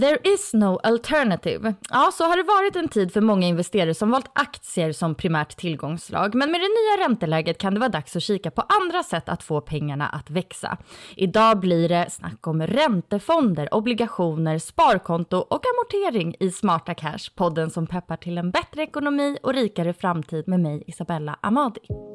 There 0.00 0.18
is 0.24 0.54
no 0.54 0.80
alternative. 0.82 1.74
Ja, 1.90 2.10
så 2.12 2.24
har 2.24 2.36
det 2.36 2.42
varit 2.42 2.76
en 2.76 2.88
tid 2.88 3.12
för 3.12 3.20
många 3.20 3.46
investerare 3.46 3.94
som 3.94 4.10
valt 4.10 4.30
aktier 4.34 4.92
som 4.92 5.14
primärt 5.14 5.56
tillgångslag. 5.56 6.34
Men 6.34 6.50
med 6.50 6.60
det 6.60 6.68
nya 6.68 7.06
ränteläget 7.06 7.58
kan 7.58 7.74
det 7.74 7.80
vara 7.80 7.90
dags 7.90 8.16
att 8.16 8.22
kika 8.22 8.50
på 8.50 8.62
andra 8.82 9.02
sätt 9.02 9.28
att 9.28 9.42
få 9.42 9.60
pengarna 9.60 10.08
att 10.08 10.30
växa. 10.30 10.76
Idag 11.16 11.60
blir 11.60 11.88
det 11.88 12.10
snack 12.10 12.46
om 12.46 12.62
räntefonder, 12.62 13.74
obligationer, 13.74 14.58
sparkonto 14.58 15.36
och 15.36 15.62
amortering 15.66 16.36
i 16.40 16.50
Smarta 16.50 16.94
Cash, 16.94 17.30
podden 17.34 17.70
som 17.70 17.86
peppar 17.86 18.16
till 18.16 18.38
en 18.38 18.50
bättre 18.50 18.82
ekonomi 18.82 19.38
och 19.42 19.54
rikare 19.54 19.92
framtid 19.92 20.48
med 20.48 20.60
mig, 20.60 20.84
Isabella 20.86 21.38
Amadi. 21.40 22.11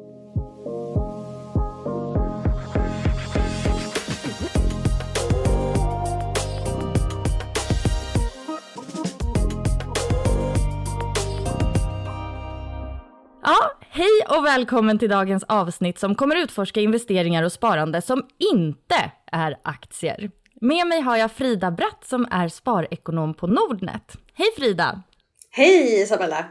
Ja, 13.42 13.72
hej 13.90 14.24
och 14.28 14.44
välkommen 14.44 14.98
till 14.98 15.08
dagens 15.08 15.44
avsnitt 15.48 15.98
som 15.98 16.14
kommer 16.14 16.36
utforska 16.36 16.80
investeringar 16.80 17.42
och 17.42 17.52
sparande 17.52 18.02
som 18.02 18.26
inte 18.52 19.12
är 19.32 19.56
aktier. 19.62 20.30
Med 20.60 20.86
mig 20.86 21.00
har 21.00 21.16
jag 21.16 21.32
Frida 21.32 21.70
Bratt 21.70 22.04
som 22.04 22.26
är 22.30 22.48
sparekonom 22.48 23.34
på 23.34 23.46
Nordnet. 23.46 24.12
Hej 24.34 24.46
Frida! 24.56 25.02
Hej 25.50 26.02
Isabella! 26.02 26.44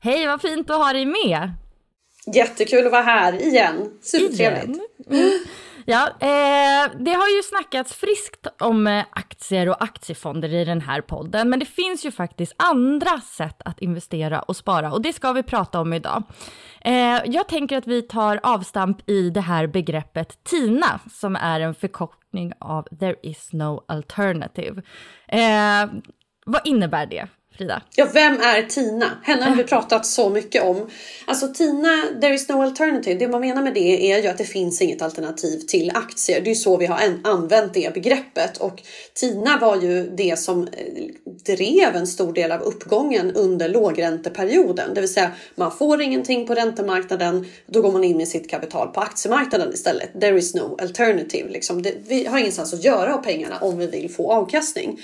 Hej, 0.00 0.26
vad 0.26 0.40
fint 0.40 0.70
att 0.70 0.76
ha 0.76 0.92
dig 0.92 1.06
med! 1.06 1.50
Jättekul 2.34 2.86
att 2.86 2.92
vara 2.92 3.02
här 3.02 3.42
igen. 3.42 3.90
Supertrevligt. 4.02 4.64
Igen. 4.66 4.80
Mm. 5.10 5.30
Ja, 5.86 6.08
eh, 6.20 6.92
det 6.98 7.10
har 7.10 7.36
ju 7.36 7.42
snackats 7.42 7.94
friskt 7.94 8.46
om 8.60 8.86
eh, 8.86 9.04
aktier 9.10 9.68
och 9.68 9.82
aktiefonder 9.82 10.54
i 10.54 10.64
den 10.64 10.80
här 10.80 11.00
podden, 11.00 11.50
men 11.50 11.58
det 11.58 11.66
finns 11.66 12.06
ju 12.06 12.10
faktiskt 12.10 12.54
andra 12.56 13.20
sätt 13.20 13.62
att 13.64 13.80
investera 13.80 14.40
och 14.40 14.56
spara 14.56 14.92
och 14.92 15.02
det 15.02 15.12
ska 15.12 15.32
vi 15.32 15.42
prata 15.42 15.80
om 15.80 15.92
idag. 15.92 16.22
Eh, 16.80 17.20
jag 17.26 17.48
tänker 17.48 17.78
att 17.78 17.86
vi 17.86 18.02
tar 18.02 18.40
avstamp 18.42 19.10
i 19.10 19.30
det 19.30 19.40
här 19.40 19.66
begreppet 19.66 20.44
TINA 20.44 21.00
som 21.10 21.36
är 21.36 21.60
en 21.60 21.74
förkortning 21.74 22.52
av 22.58 22.82
There 22.82 23.16
is 23.22 23.52
no 23.52 23.84
alternative. 23.88 24.82
Eh, 25.28 25.86
vad 26.46 26.60
innebär 26.64 27.06
det? 27.06 27.28
Frida? 27.58 27.82
Ja, 27.96 28.08
vem 28.14 28.32
är 28.40 28.62
Tina? 28.62 29.18
Henne 29.22 29.44
har 29.44 29.56
vi 29.56 29.64
pratat 29.64 30.06
så 30.06 30.30
mycket 30.30 30.62
om. 30.62 30.90
Alltså 31.24 31.48
Tina, 31.48 32.02
there 32.20 32.34
is 32.34 32.48
no 32.48 32.62
alternative. 32.62 33.14
Det 33.14 33.28
man 33.28 33.40
menar 33.40 33.62
med 33.62 33.74
det 33.74 34.12
är 34.12 34.22
ju 34.22 34.28
att 34.28 34.38
det 34.38 34.44
finns 34.44 34.82
inget 34.82 35.02
alternativ 35.02 35.58
till 35.58 35.92
aktier. 35.94 36.40
Det 36.40 36.50
är 36.50 36.54
så 36.54 36.76
vi 36.76 36.86
har 36.86 37.00
använt 37.24 37.74
det 37.74 37.94
begreppet 37.94 38.56
och 38.56 38.82
Tina 39.14 39.58
var 39.58 39.76
ju 39.76 40.10
det 40.16 40.38
som 40.38 40.62
eh, 40.62 40.68
drev 41.46 41.96
en 41.96 42.06
stor 42.06 42.32
del 42.32 42.52
av 42.52 42.60
uppgången 42.60 43.32
under 43.32 43.68
lågränteperioden. 43.68 44.94
Det 44.94 45.00
vill 45.00 45.12
säga 45.12 45.32
man 45.54 45.72
får 45.72 46.02
ingenting 46.02 46.46
på 46.46 46.54
räntemarknaden, 46.54 47.46
då 47.66 47.82
går 47.82 47.92
man 47.92 48.04
in 48.04 48.16
med 48.16 48.28
sitt 48.28 48.50
kapital 48.50 48.88
på 48.88 49.00
aktiemarknaden 49.00 49.74
istället. 49.74 50.20
There 50.20 50.38
is 50.38 50.54
no 50.54 50.76
alternative. 50.80 51.50
Liksom 51.50 51.82
det, 51.82 51.94
vi 52.08 52.26
har 52.26 52.38
ingenstans 52.38 52.74
att 52.74 52.84
göra 52.84 53.14
av 53.14 53.18
pengarna 53.18 53.58
om 53.60 53.78
vi 53.78 53.86
vill 53.86 54.10
få 54.10 54.32
avkastning. 54.32 55.00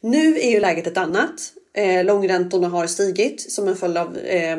Nu 0.00 0.38
är 0.38 0.50
ju 0.50 0.60
läget 0.60 0.86
ett 0.86 0.96
annat. 0.96 1.52
Eh, 1.76 2.04
långräntorna 2.04 2.68
har 2.68 2.86
stigit 2.86 3.52
som 3.52 3.68
en 3.68 3.76
följd 3.76 3.98
av 3.98 4.18
eh, 4.18 4.58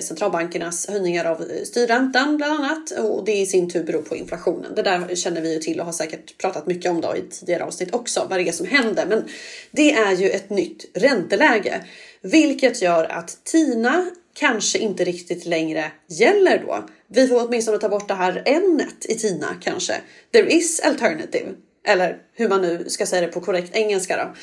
centralbankernas 0.00 0.88
höjningar 0.88 1.24
av 1.24 1.44
styrräntan 1.64 2.36
bland 2.36 2.52
annat 2.52 2.90
och 2.90 3.24
det 3.24 3.36
i 3.36 3.46
sin 3.46 3.70
tur 3.70 3.84
beror 3.84 4.02
på 4.02 4.16
inflationen. 4.16 4.74
Det 4.74 4.82
där 4.82 5.14
känner 5.14 5.40
vi 5.40 5.54
ju 5.54 5.58
till 5.58 5.80
och 5.80 5.86
har 5.86 5.92
säkert 5.92 6.38
pratat 6.38 6.66
mycket 6.66 6.90
om 6.90 7.00
då 7.00 7.16
i 7.16 7.22
tidigare 7.30 7.64
avsnitt 7.64 7.94
också 7.94 8.26
vad 8.30 8.38
det 8.38 8.48
är 8.48 8.52
som 8.52 8.66
händer. 8.66 9.06
Men 9.06 9.24
det 9.70 9.92
är 9.92 10.12
ju 10.12 10.30
ett 10.30 10.50
nytt 10.50 10.84
ränteläge, 10.94 11.84
vilket 12.20 12.82
gör 12.82 13.04
att 13.04 13.44
TINA 13.44 14.10
kanske 14.34 14.78
inte 14.78 15.04
riktigt 15.04 15.46
längre 15.46 15.92
gäller 16.06 16.64
då. 16.66 16.88
Vi 17.08 17.28
får 17.28 17.46
åtminstone 17.46 17.78
ta 17.78 17.88
bort 17.88 18.08
det 18.08 18.14
här 18.14 18.42
n 18.46 18.82
i 19.08 19.14
TINA 19.14 19.56
kanske. 19.60 19.94
There 20.32 20.50
is 20.50 20.80
alternative 20.80 21.48
eller 21.86 22.16
hur 22.34 22.48
man 22.48 22.62
nu 22.62 22.84
ska 22.88 23.06
säga 23.06 23.26
det 23.26 23.32
på 23.32 23.40
korrekt 23.40 23.76
engelska 23.76 24.16
då. 24.16 24.34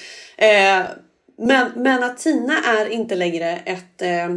Eh, 0.46 0.82
men, 1.38 1.72
men 1.76 2.04
att 2.04 2.18
TINA 2.18 2.58
är 2.80 2.90
inte 2.90 3.16
längre 3.16 3.60
ett 3.66 4.02
eh, 4.02 4.30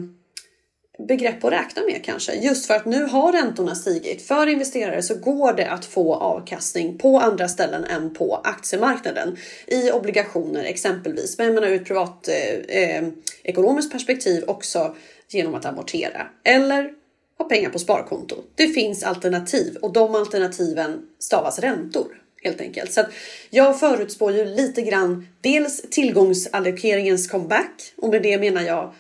begrepp 1.07 1.45
att 1.45 1.53
räkna 1.53 1.83
med 1.83 2.05
kanske. 2.05 2.35
Just 2.35 2.67
för 2.67 2.75
att 2.75 2.85
nu 2.85 3.05
har 3.05 3.33
räntorna 3.33 3.75
stigit. 3.75 4.23
För 4.23 4.47
investerare 4.47 5.03
så 5.03 5.15
går 5.15 5.53
det 5.53 5.71
att 5.71 5.85
få 5.85 6.15
avkastning 6.15 6.99
på 6.99 7.19
andra 7.21 7.49
ställen 7.49 7.85
än 7.85 8.15
på 8.15 8.41
aktiemarknaden. 8.45 9.37
I 9.67 9.91
obligationer 9.91 10.65
exempelvis. 10.65 11.39
Men 11.39 11.55
menar 11.55 11.69
ur 11.69 11.75
ett 11.75 11.87
privat 11.87 12.29
eh, 12.29 12.83
eh, 12.83 13.09
ekonomiskt 13.43 13.93
perspektiv 13.93 14.45
också 14.47 14.97
genom 15.29 15.55
att 15.55 15.65
amortera. 15.65 16.27
Eller 16.45 16.91
ha 17.39 17.45
pengar 17.45 17.71
på 17.71 17.79
sparkonto. 17.79 18.37
Det 18.55 18.69
finns 18.69 19.03
alternativ 19.03 19.77
och 19.83 19.93
de 19.93 20.15
alternativen 20.15 21.03
stavas 21.19 21.59
räntor 21.59 22.18
helt 22.43 22.61
enkelt. 22.61 22.93
Så 22.93 23.05
jag 23.51 23.81
förutspår 23.81 24.33
ju 24.33 24.45
lite 24.45 24.83
grann 24.83 25.29
dels 25.41 25.83
tillgångsallokeringens 25.91 27.29
comeback 27.29 27.93
och 27.97 28.09
med 28.09 28.23
det 28.23 28.39
menar 28.39 28.63
jag 28.63 28.95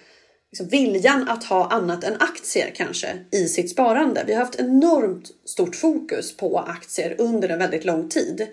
liksom 0.52 0.68
viljan 0.68 1.28
att 1.28 1.44
ha 1.44 1.70
annat 1.70 2.04
än 2.04 2.16
aktier 2.20 2.70
kanske 2.74 3.08
i 3.32 3.48
sitt 3.48 3.70
sparande. 3.70 4.24
Vi 4.26 4.34
har 4.34 4.44
haft 4.44 4.60
enormt 4.60 5.30
stort 5.44 5.76
fokus 5.76 6.36
på 6.36 6.58
aktier 6.58 7.14
under 7.18 7.48
en 7.48 7.58
väldigt 7.58 7.84
lång 7.84 8.08
tid. 8.08 8.46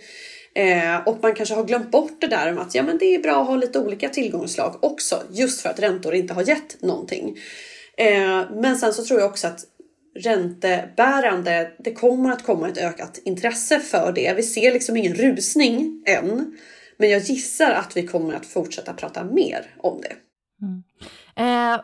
Eh, 0.55 1.07
och 1.07 1.17
man 1.21 1.35
kanske 1.35 1.55
har 1.55 1.63
glömt 1.63 1.91
bort 1.91 2.21
det 2.21 2.27
där 2.27 2.51
om 2.51 2.57
att 2.57 2.75
ja, 2.75 2.83
men 2.83 2.97
det 2.97 3.15
är 3.15 3.19
bra 3.19 3.41
att 3.41 3.47
ha 3.47 3.55
lite 3.55 3.79
olika 3.79 4.09
tillgångsslag 4.09 4.83
också 4.83 5.23
just 5.31 5.61
för 5.61 5.69
att 5.69 5.79
räntor 5.79 6.15
inte 6.15 6.33
har 6.33 6.43
gett 6.43 6.81
någonting. 6.81 7.37
Eh, 7.97 8.51
men 8.51 8.77
sen 8.77 8.93
så 8.93 9.05
tror 9.05 9.19
jag 9.19 9.29
också 9.29 9.47
att 9.47 9.65
räntebärande. 10.15 11.71
Det 11.77 11.93
kommer 11.93 12.31
att 12.31 12.43
komma 12.43 12.67
ett 12.67 12.77
ökat 12.77 13.19
intresse 13.25 13.79
för 13.79 14.11
det. 14.15 14.33
Vi 14.35 14.43
ser 14.43 14.73
liksom 14.73 14.97
ingen 14.97 15.13
rusning 15.13 16.03
än, 16.07 16.57
men 16.97 17.09
jag 17.09 17.21
gissar 17.21 17.71
att 17.71 17.97
vi 17.97 18.07
kommer 18.07 18.33
att 18.33 18.45
fortsätta 18.45 18.93
prata 18.93 19.23
mer 19.23 19.65
om 19.77 20.01
det. 20.01 20.15
Mm. 20.61 20.83
Eh, 21.35 21.81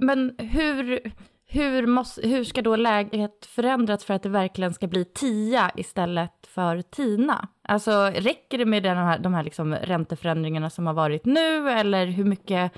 men 0.00 0.34
hur, 0.38 1.12
hur, 1.46 1.86
måste, 1.86 2.28
hur 2.28 2.44
ska 2.44 2.62
då 2.62 2.76
läget 2.76 3.46
förändras 3.46 4.04
för 4.04 4.14
att 4.14 4.22
det 4.22 4.28
verkligen 4.28 4.74
ska 4.74 4.86
bli 4.86 5.04
TIA 5.04 5.70
istället 5.76 6.46
för 6.46 6.82
TINA? 6.82 7.48
Alltså 7.62 8.12
räcker 8.14 8.58
det 8.58 8.66
med 8.66 8.82
den 8.82 8.96
här, 8.96 9.18
de 9.18 9.34
här 9.34 9.44
liksom 9.44 9.74
ränteförändringarna 9.74 10.70
som 10.70 10.86
har 10.86 10.94
varit 10.94 11.24
nu 11.24 11.70
eller 11.70 12.06
hur 12.06 12.24
mycket, 12.24 12.72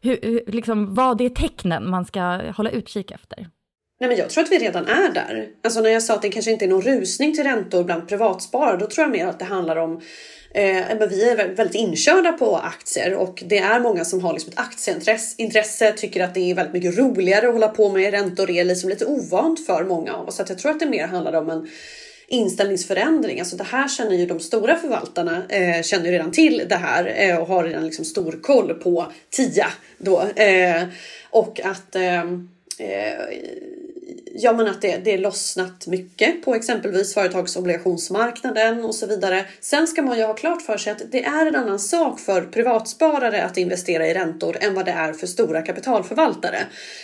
hur, 0.00 0.42
liksom, 0.46 0.94
vad 0.94 1.20
är 1.20 1.28
tecknen 1.28 1.90
man 1.90 2.04
ska 2.04 2.52
hålla 2.52 2.70
utkik 2.70 3.10
efter? 3.10 3.48
Nej, 4.00 4.08
men 4.08 4.18
jag 4.18 4.30
tror 4.30 4.44
att 4.44 4.52
vi 4.52 4.58
redan 4.58 4.86
är 4.86 5.12
där. 5.12 5.48
Alltså 5.64 5.80
när 5.80 5.90
jag 5.90 6.02
sa 6.02 6.14
att 6.14 6.22
det 6.22 6.28
kanske 6.28 6.50
inte 6.50 6.64
är 6.64 6.68
någon 6.68 6.82
rusning 6.82 7.34
till 7.34 7.44
räntor 7.44 7.84
bland 7.84 8.08
privatsparare, 8.08 8.76
då 8.76 8.86
tror 8.86 9.04
jag 9.04 9.12
mer 9.12 9.26
att 9.26 9.38
det 9.38 9.44
handlar 9.44 9.76
om 9.76 10.00
Eh, 10.54 10.84
men 10.98 11.08
vi 11.08 11.30
är 11.30 11.36
väldigt 11.36 11.74
inkörda 11.74 12.32
på 12.32 12.56
aktier 12.56 13.14
och 13.14 13.42
det 13.46 13.58
är 13.58 13.80
många 13.80 14.04
som 14.04 14.20
har 14.20 14.32
liksom 14.32 14.52
ett 14.52 14.58
aktieintresse, 14.58 15.92
tycker 15.92 16.24
att 16.24 16.34
det 16.34 16.50
är 16.50 16.54
väldigt 16.54 16.74
mycket 16.74 16.98
roligare 16.98 17.46
att 17.46 17.52
hålla 17.52 17.68
på 17.68 17.88
med 17.88 18.10
räntor. 18.10 18.46
Det 18.46 18.58
är 18.60 18.64
liksom 18.64 18.90
lite 18.90 19.06
ovant 19.06 19.66
för 19.66 19.84
många 19.84 20.14
av 20.14 20.28
oss. 20.28 20.36
Så 20.36 20.44
jag 20.48 20.58
tror 20.58 20.70
att 20.70 20.80
det 20.80 20.86
mer 20.86 21.06
handlar 21.06 21.32
om 21.32 21.50
en 21.50 21.68
inställningsförändring. 22.28 23.40
Alltså 23.40 23.56
det 23.56 23.64
här 23.64 23.88
känner 23.88 24.16
ju 24.16 24.26
de 24.26 24.40
stora 24.40 24.76
förvaltarna 24.76 25.42
eh, 25.48 25.82
känner 25.82 26.04
ju 26.04 26.12
redan 26.12 26.32
till 26.32 26.62
det 26.68 26.76
här 26.76 27.14
eh, 27.16 27.38
och 27.38 27.46
har 27.46 27.64
redan 27.64 27.84
liksom 27.84 28.04
stor 28.04 28.38
koll 28.42 28.74
på 28.74 29.12
TIA 29.30 29.66
då. 29.98 30.22
Eh, 30.22 30.82
och 31.30 31.60
att 31.64 31.96
eh, 31.96 32.22
eh, 32.78 33.20
ja, 34.34 34.52
men 34.52 34.66
att 34.66 34.82
det, 34.82 34.96
det 34.96 35.12
är 35.12 35.18
lossnat 35.18 35.86
mycket 35.86 36.42
på 36.42 36.54
exempelvis 36.54 37.14
företagsobligationsmarknaden 37.14 38.84
och 38.84 38.94
så 38.94 39.06
vidare. 39.06 39.44
Sen 39.60 39.86
ska 39.86 40.02
man 40.02 40.18
ju 40.18 40.24
ha 40.24 40.34
klart 40.34 40.62
för 40.62 40.76
sig 40.76 40.92
att 40.92 41.02
det 41.12 41.24
är 41.24 41.46
en 41.46 41.56
annan 41.56 41.78
sak 41.78 42.20
för 42.20 42.42
privatsparare 42.42 43.44
att 43.44 43.56
investera 43.56 44.06
i 44.06 44.14
räntor 44.14 44.56
än 44.60 44.74
vad 44.74 44.84
det 44.84 44.92
är 44.92 45.12
för 45.12 45.26
stora 45.26 45.62
kapitalförvaltare. 45.62 46.58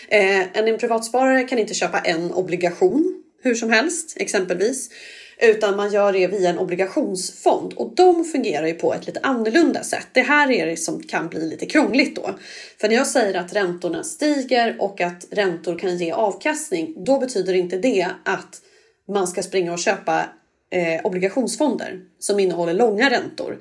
Eh, 0.09 0.59
en 0.59 0.79
privatsparare 0.79 1.43
kan 1.43 1.59
inte 1.59 1.75
köpa 1.75 1.99
en 1.99 2.33
obligation 2.33 3.25
hur 3.43 3.55
som 3.55 3.71
helst 3.71 4.17
exempelvis. 4.17 4.91
Utan 5.39 5.77
man 5.77 5.93
gör 5.93 6.13
det 6.13 6.27
via 6.27 6.51
en 6.51 6.59
obligationsfond 6.59 7.73
och 7.73 7.95
de 7.95 8.25
fungerar 8.25 8.67
ju 8.67 8.75
på 8.75 8.95
ett 8.95 9.07
lite 9.07 9.21
annorlunda 9.23 9.83
sätt. 9.83 10.07
Det 10.13 10.21
här 10.21 10.51
är 10.51 10.67
det 10.67 10.77
som 10.77 11.03
kan 11.03 11.29
bli 11.29 11.51
lite 11.51 11.67
krångligt 11.67 12.17
då. 12.17 12.39
För 12.81 12.89
när 12.89 12.95
jag 12.95 13.07
säger 13.07 13.35
att 13.41 13.53
räntorna 13.55 14.03
stiger 14.05 14.77
och 14.79 15.01
att 15.01 15.27
räntor 15.31 15.79
kan 15.79 15.97
ge 15.97 16.13
avkastning, 16.13 17.05
då 17.05 17.19
betyder 17.19 17.55
inte 17.55 17.77
det 17.77 18.09
att 18.25 18.61
man 19.09 19.27
ska 19.27 19.43
springa 19.43 19.73
och 19.73 19.79
köpa 19.79 20.25
eh, 20.71 21.01
obligationsfonder 21.05 22.01
som 22.19 22.41
innehåller 22.41 22.75
långa 22.75 23.11
räntor. 23.11 23.59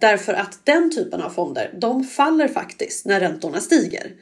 Därför 0.00 0.34
att 0.34 0.66
den 0.66 0.90
typen 0.90 1.22
av 1.22 1.30
fonder, 1.30 1.74
de 1.78 2.04
faller 2.04 2.48
faktiskt 2.48 3.06
när 3.06 3.20
räntorna 3.20 3.60
stiger. 3.60 4.12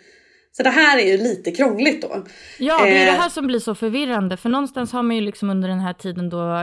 Så 0.52 0.62
det 0.62 0.70
här 0.70 0.98
är 0.98 1.06
ju 1.06 1.16
lite 1.16 1.50
krångligt 1.50 2.02
då. 2.02 2.24
Ja, 2.58 2.84
det 2.84 2.98
är 2.98 3.06
det 3.06 3.12
eh, 3.12 3.20
här 3.20 3.28
som 3.28 3.46
blir 3.46 3.58
så 3.58 3.74
förvirrande, 3.74 4.36
för 4.36 4.48
någonstans 4.48 4.92
har 4.92 5.02
man 5.02 5.16
ju 5.16 5.22
liksom 5.22 5.50
under 5.50 5.68
den 5.68 5.80
här 5.80 5.92
tiden 5.92 6.30
då 6.30 6.54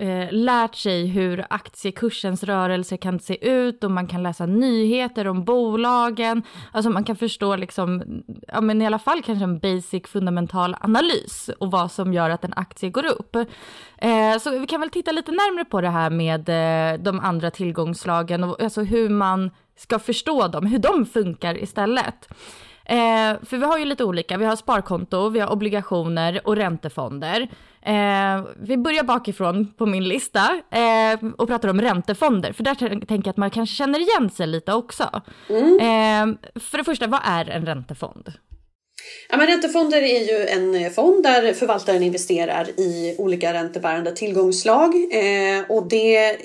eh, 0.00 0.28
lärt 0.30 0.74
sig 0.74 1.06
hur 1.06 1.46
aktiekursens 1.50 2.42
rörelser 2.42 2.96
kan 2.96 3.20
se 3.20 3.48
ut 3.48 3.84
och 3.84 3.90
man 3.90 4.06
kan 4.06 4.22
läsa 4.22 4.46
nyheter 4.46 5.28
om 5.28 5.44
bolagen. 5.44 6.42
Alltså 6.72 6.90
man 6.90 7.04
kan 7.04 7.16
förstå 7.16 7.56
liksom, 7.56 8.02
ja 8.48 8.60
men 8.60 8.82
i 8.82 8.86
alla 8.86 8.98
fall 8.98 9.22
kanske 9.22 9.44
en 9.44 9.58
basic 9.58 10.02
fundamental 10.06 10.76
analys 10.80 11.50
och 11.58 11.70
vad 11.70 11.92
som 11.92 12.12
gör 12.12 12.30
att 12.30 12.44
en 12.44 12.54
aktie 12.56 12.90
går 12.90 13.06
upp. 13.06 13.36
Eh, 13.98 14.38
så 14.40 14.58
vi 14.58 14.66
kan 14.66 14.80
väl 14.80 14.90
titta 14.90 15.12
lite 15.12 15.30
närmare 15.32 15.64
på 15.64 15.80
det 15.80 15.90
här 15.90 16.10
med 16.10 16.48
eh, 16.48 17.00
de 17.02 17.20
andra 17.20 17.50
tillgångslagen 17.50 18.44
och 18.44 18.62
alltså 18.62 18.82
hur 18.82 19.08
man 19.08 19.50
ska 19.76 19.98
förstå 19.98 20.48
dem, 20.48 20.66
hur 20.66 20.78
de 20.78 21.06
funkar 21.06 21.62
istället. 21.62 22.28
Eh, 22.90 23.36
för 23.44 23.56
vi 23.56 23.64
har 23.64 23.78
ju 23.78 23.84
lite 23.84 24.04
olika, 24.04 24.36
vi 24.36 24.44
har 24.44 24.56
sparkonto, 24.56 25.28
vi 25.28 25.40
har 25.40 25.52
obligationer 25.52 26.40
och 26.44 26.56
räntefonder. 26.56 27.40
Eh, 27.82 28.44
vi 28.62 28.76
börjar 28.76 29.04
bakifrån 29.04 29.72
på 29.78 29.86
min 29.86 30.08
lista 30.08 30.60
eh, 30.70 31.30
och 31.38 31.48
pratar 31.48 31.68
om 31.68 31.80
räntefonder, 31.80 32.52
för 32.52 32.64
där 32.64 32.74
tänker 32.74 33.14
jag 33.14 33.28
att 33.28 33.36
man 33.36 33.50
kanske 33.50 33.76
känner 33.76 33.98
igen 33.98 34.30
sig 34.30 34.46
lite 34.46 34.72
också. 34.72 35.22
Mm. 35.48 35.78
Eh, 35.78 36.60
för 36.60 36.78
det 36.78 36.84
första, 36.84 37.06
vad 37.06 37.20
är 37.24 37.50
en 37.50 37.66
räntefond? 37.66 38.32
Ja, 39.28 39.36
men 39.36 39.46
räntefonder 39.46 40.02
är 40.02 40.20
ju 40.20 40.46
en 40.46 40.90
fond 40.90 41.22
där 41.22 41.52
förvaltaren 41.52 42.02
investerar 42.02 42.80
i 42.80 43.14
olika 43.18 43.52
räntebärande 43.52 44.12
tillgångslag 44.12 44.94
eh, 44.94 45.64
och 45.68 45.88
det 45.88 46.36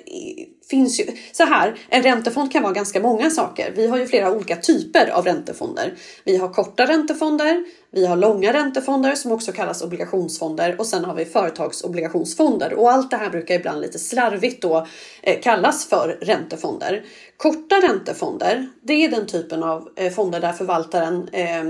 finns 0.70 1.00
ju 1.00 1.06
så 1.32 1.44
här. 1.44 1.80
En 1.90 2.04
räntefond 2.04 2.52
kan 2.52 2.64
vara 2.64 2.74
ganska 2.74 3.00
många 3.00 3.30
saker. 3.30 3.74
Vi 3.76 3.88
har 3.88 3.98
ju 3.98 4.08
flera 4.08 4.32
olika 4.32 4.56
typer 4.56 5.10
av 5.10 5.26
räntefonder. 5.26 5.94
Vi 6.24 6.38
har 6.38 6.54
korta 6.54 6.86
räntefonder. 6.86 7.66
Vi 7.92 8.06
har 8.06 8.16
långa 8.16 8.54
räntefonder 8.54 9.16
som 9.16 9.32
också 9.32 9.52
kallas 9.52 9.82
obligationsfonder 9.82 10.76
och 10.80 10.86
sen 10.86 11.06
har 11.06 11.16
vi 11.16 11.26
företagsobligationsfonder 11.26 12.74
och 12.74 12.92
allt 12.92 13.12
det 13.12 13.18
här 13.18 13.30
brukar 13.30 13.56
ibland 13.56 13.82
lite 13.82 14.00
slarvigt 14.00 14.62
då 14.62 14.88
eh, 15.22 15.40
kallas 15.42 15.86
för 15.86 16.18
räntefonder. 16.22 17.04
Korta 17.38 17.76
räntefonder, 17.76 18.68
det 18.82 18.94
är 18.94 19.10
den 19.10 19.28
typen 19.28 19.64
av 19.64 19.90
eh, 19.96 20.12
fonder 20.14 20.40
där 20.40 20.54
förvaltaren 20.54 21.30
eh, 21.32 21.64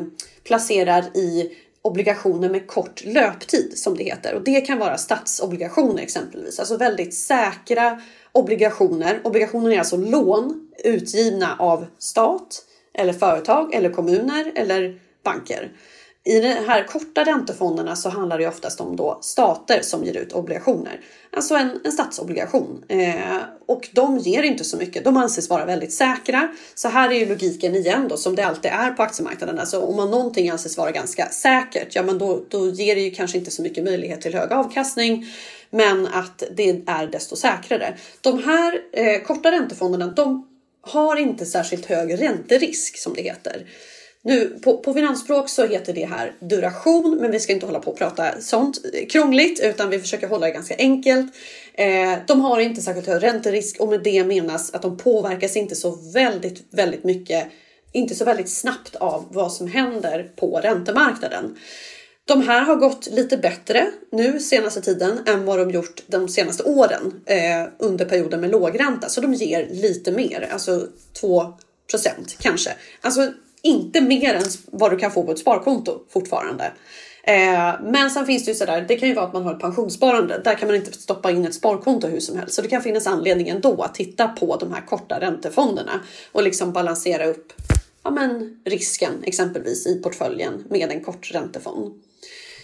placerar 0.44 1.18
i 1.18 1.51
obligationer 1.81 2.50
med 2.50 2.68
kort 2.68 3.03
löptid 3.06 3.77
som 3.77 3.97
det 3.97 4.03
heter 4.03 4.36
och 4.36 4.44
det 4.44 4.62
kan 4.62 4.80
vara 4.80 4.97
statsobligationer 4.97 6.03
exempelvis, 6.03 6.59
alltså 6.59 6.77
väldigt 6.77 7.13
säkra 7.13 8.01
obligationer. 8.35 9.21
Obligationer 9.23 9.71
är 9.71 9.79
alltså 9.79 9.97
lån 9.97 10.67
utgivna 10.83 11.55
av 11.59 11.85
stat 11.97 12.65
eller 12.93 13.13
företag 13.13 13.73
eller 13.73 13.89
kommuner 13.89 14.51
eller 14.55 14.99
banker. 15.23 15.71
I 16.27 16.39
de 16.39 16.47
här 16.47 16.83
korta 16.83 17.23
räntefonderna 17.23 17.95
så 17.95 18.09
handlar 18.09 18.37
det 18.37 18.47
oftast 18.47 18.81
om 18.81 18.95
då 18.95 19.19
stater 19.21 19.81
som 19.81 20.03
ger 20.03 20.17
ut 20.17 20.33
obligationer. 20.33 20.99
Alltså 21.31 21.55
en, 21.55 21.79
en 21.83 21.91
statsobligation. 21.91 22.83
Eh, 22.87 23.37
och 23.65 23.89
de 23.91 24.17
ger 24.17 24.43
inte 24.43 24.63
så 24.63 24.77
mycket. 24.77 25.03
De 25.03 25.17
anses 25.17 25.49
vara 25.49 25.65
väldigt 25.65 25.93
säkra. 25.93 26.47
Så 26.75 26.87
här 26.87 27.11
är 27.11 27.19
ju 27.19 27.25
logiken 27.25 27.75
igen 27.75 28.07
då 28.07 28.17
som 28.17 28.35
det 28.35 28.45
alltid 28.45 28.71
är 28.71 28.91
på 28.91 29.03
aktiemarknaden. 29.03 29.59
Alltså 29.59 29.79
om 29.79 29.95
man 29.95 30.11
någonting 30.11 30.49
anses 30.49 30.77
vara 30.77 30.91
ganska 30.91 31.29
säkert, 31.29 31.95
ja 31.95 32.03
men 32.03 32.17
då, 32.17 32.43
då 32.49 32.69
ger 32.69 32.95
det 32.95 33.01
ju 33.01 33.11
kanske 33.11 33.37
inte 33.37 33.51
så 33.51 33.61
mycket 33.61 33.83
möjlighet 33.83 34.21
till 34.21 34.33
hög 34.33 34.51
avkastning. 34.51 35.25
Men 35.69 36.07
att 36.07 36.44
det 36.56 36.69
är 36.69 37.07
desto 37.07 37.35
säkrare. 37.35 37.97
De 38.21 38.44
här 38.44 38.81
eh, 38.91 39.21
korta 39.21 39.51
räntefonderna, 39.51 40.07
de 40.07 40.47
har 40.81 41.15
inte 41.15 41.45
särskilt 41.45 41.85
hög 41.85 42.21
ränterisk 42.21 42.97
som 42.97 43.13
det 43.13 43.21
heter. 43.21 43.65
Nu, 44.27 44.59
på, 44.63 44.77
på 44.77 44.94
finansspråk 44.94 45.50
så 45.50 45.65
heter 45.65 45.94
det 45.94 46.06
här 46.06 46.33
duration, 46.39 47.17
men 47.21 47.31
vi 47.31 47.39
ska 47.39 47.53
inte 47.53 47.65
hålla 47.65 47.79
på 47.79 47.91
och 47.91 47.97
prata 47.97 48.41
sånt 48.41 48.77
krångligt 49.09 49.59
utan 49.63 49.89
vi 49.89 50.00
försöker 50.00 50.27
hålla 50.27 50.45
det 50.45 50.51
ganska 50.51 50.75
enkelt. 50.77 51.35
Eh, 51.73 52.13
de 52.27 52.41
har 52.41 52.59
inte 52.59 52.81
särskilt 52.81 53.07
hög 53.07 53.23
ränterisk 53.23 53.79
och 53.79 53.88
med 53.88 54.03
det 54.03 54.23
menas 54.23 54.73
att 54.73 54.81
de 54.81 54.97
påverkas 54.97 55.56
inte 55.56 55.75
så 55.75 55.91
väldigt, 56.13 56.63
väldigt 56.69 57.04
mycket, 57.04 57.47
inte 57.92 58.16
så 58.16 58.25
väldigt 58.25 58.49
snabbt 58.49 58.95
av 58.95 59.25
vad 59.31 59.54
som 59.54 59.68
händer 59.68 60.31
på 60.35 60.59
räntemarknaden. 60.59 61.57
De 62.27 62.41
här 62.41 62.61
har 62.61 62.75
gått 62.75 63.07
lite 63.07 63.37
bättre 63.37 63.91
nu 64.11 64.39
senaste 64.39 64.81
tiden 64.81 65.19
än 65.25 65.45
vad 65.45 65.59
de 65.59 65.71
gjort 65.71 66.01
de 66.07 66.27
senaste 66.27 66.63
åren 66.63 67.21
eh, 67.25 67.67
under 67.79 68.05
perioden 68.05 68.41
med 68.41 68.49
lågränta. 68.49 69.09
Så 69.09 69.21
de 69.21 69.33
ger 69.33 69.67
lite 69.71 70.11
mer, 70.11 70.49
alltså 70.51 70.87
2% 71.21 71.53
kanske. 72.39 72.71
Alltså 73.01 73.31
inte 73.61 74.01
mer 74.01 74.33
än 74.33 74.44
vad 74.65 74.91
du 74.91 74.97
kan 74.97 75.11
få 75.11 75.23
på 75.23 75.31
ett 75.31 75.39
sparkonto 75.39 75.99
fortfarande. 76.09 76.71
Eh, 77.23 77.81
men 77.83 78.09
sen 78.09 78.25
finns 78.25 78.45
det 78.45 78.51
ju 78.51 78.55
sådär, 78.55 78.85
det 78.87 78.97
kan 78.97 79.09
ju 79.09 79.15
vara 79.15 79.25
att 79.25 79.33
man 79.33 79.44
har 79.44 79.53
ett 79.53 79.59
pensionssparande. 79.59 80.41
Där 80.44 80.55
kan 80.55 80.67
man 80.67 80.75
inte 80.75 80.91
stoppa 80.91 81.31
in 81.31 81.45
ett 81.45 81.55
sparkonto 81.55 82.07
hur 82.07 82.19
som 82.19 82.37
helst. 82.37 82.53
Så 82.53 82.61
det 82.61 82.67
kan 82.67 82.81
finnas 82.81 83.07
anledning 83.07 83.49
ändå 83.49 83.81
att 83.81 83.95
titta 83.95 84.27
på 84.27 84.55
de 84.55 84.73
här 84.73 84.81
korta 84.81 85.19
räntefonderna 85.19 86.01
och 86.31 86.44
liksom 86.44 86.73
balansera 86.73 87.25
upp 87.25 87.53
ja, 88.03 88.11
men 88.11 88.59
risken 88.65 89.13
exempelvis 89.23 89.87
i 89.87 90.01
portföljen 90.01 90.63
med 90.69 90.91
en 90.91 91.03
kort 91.03 91.31
räntefond. 91.33 91.94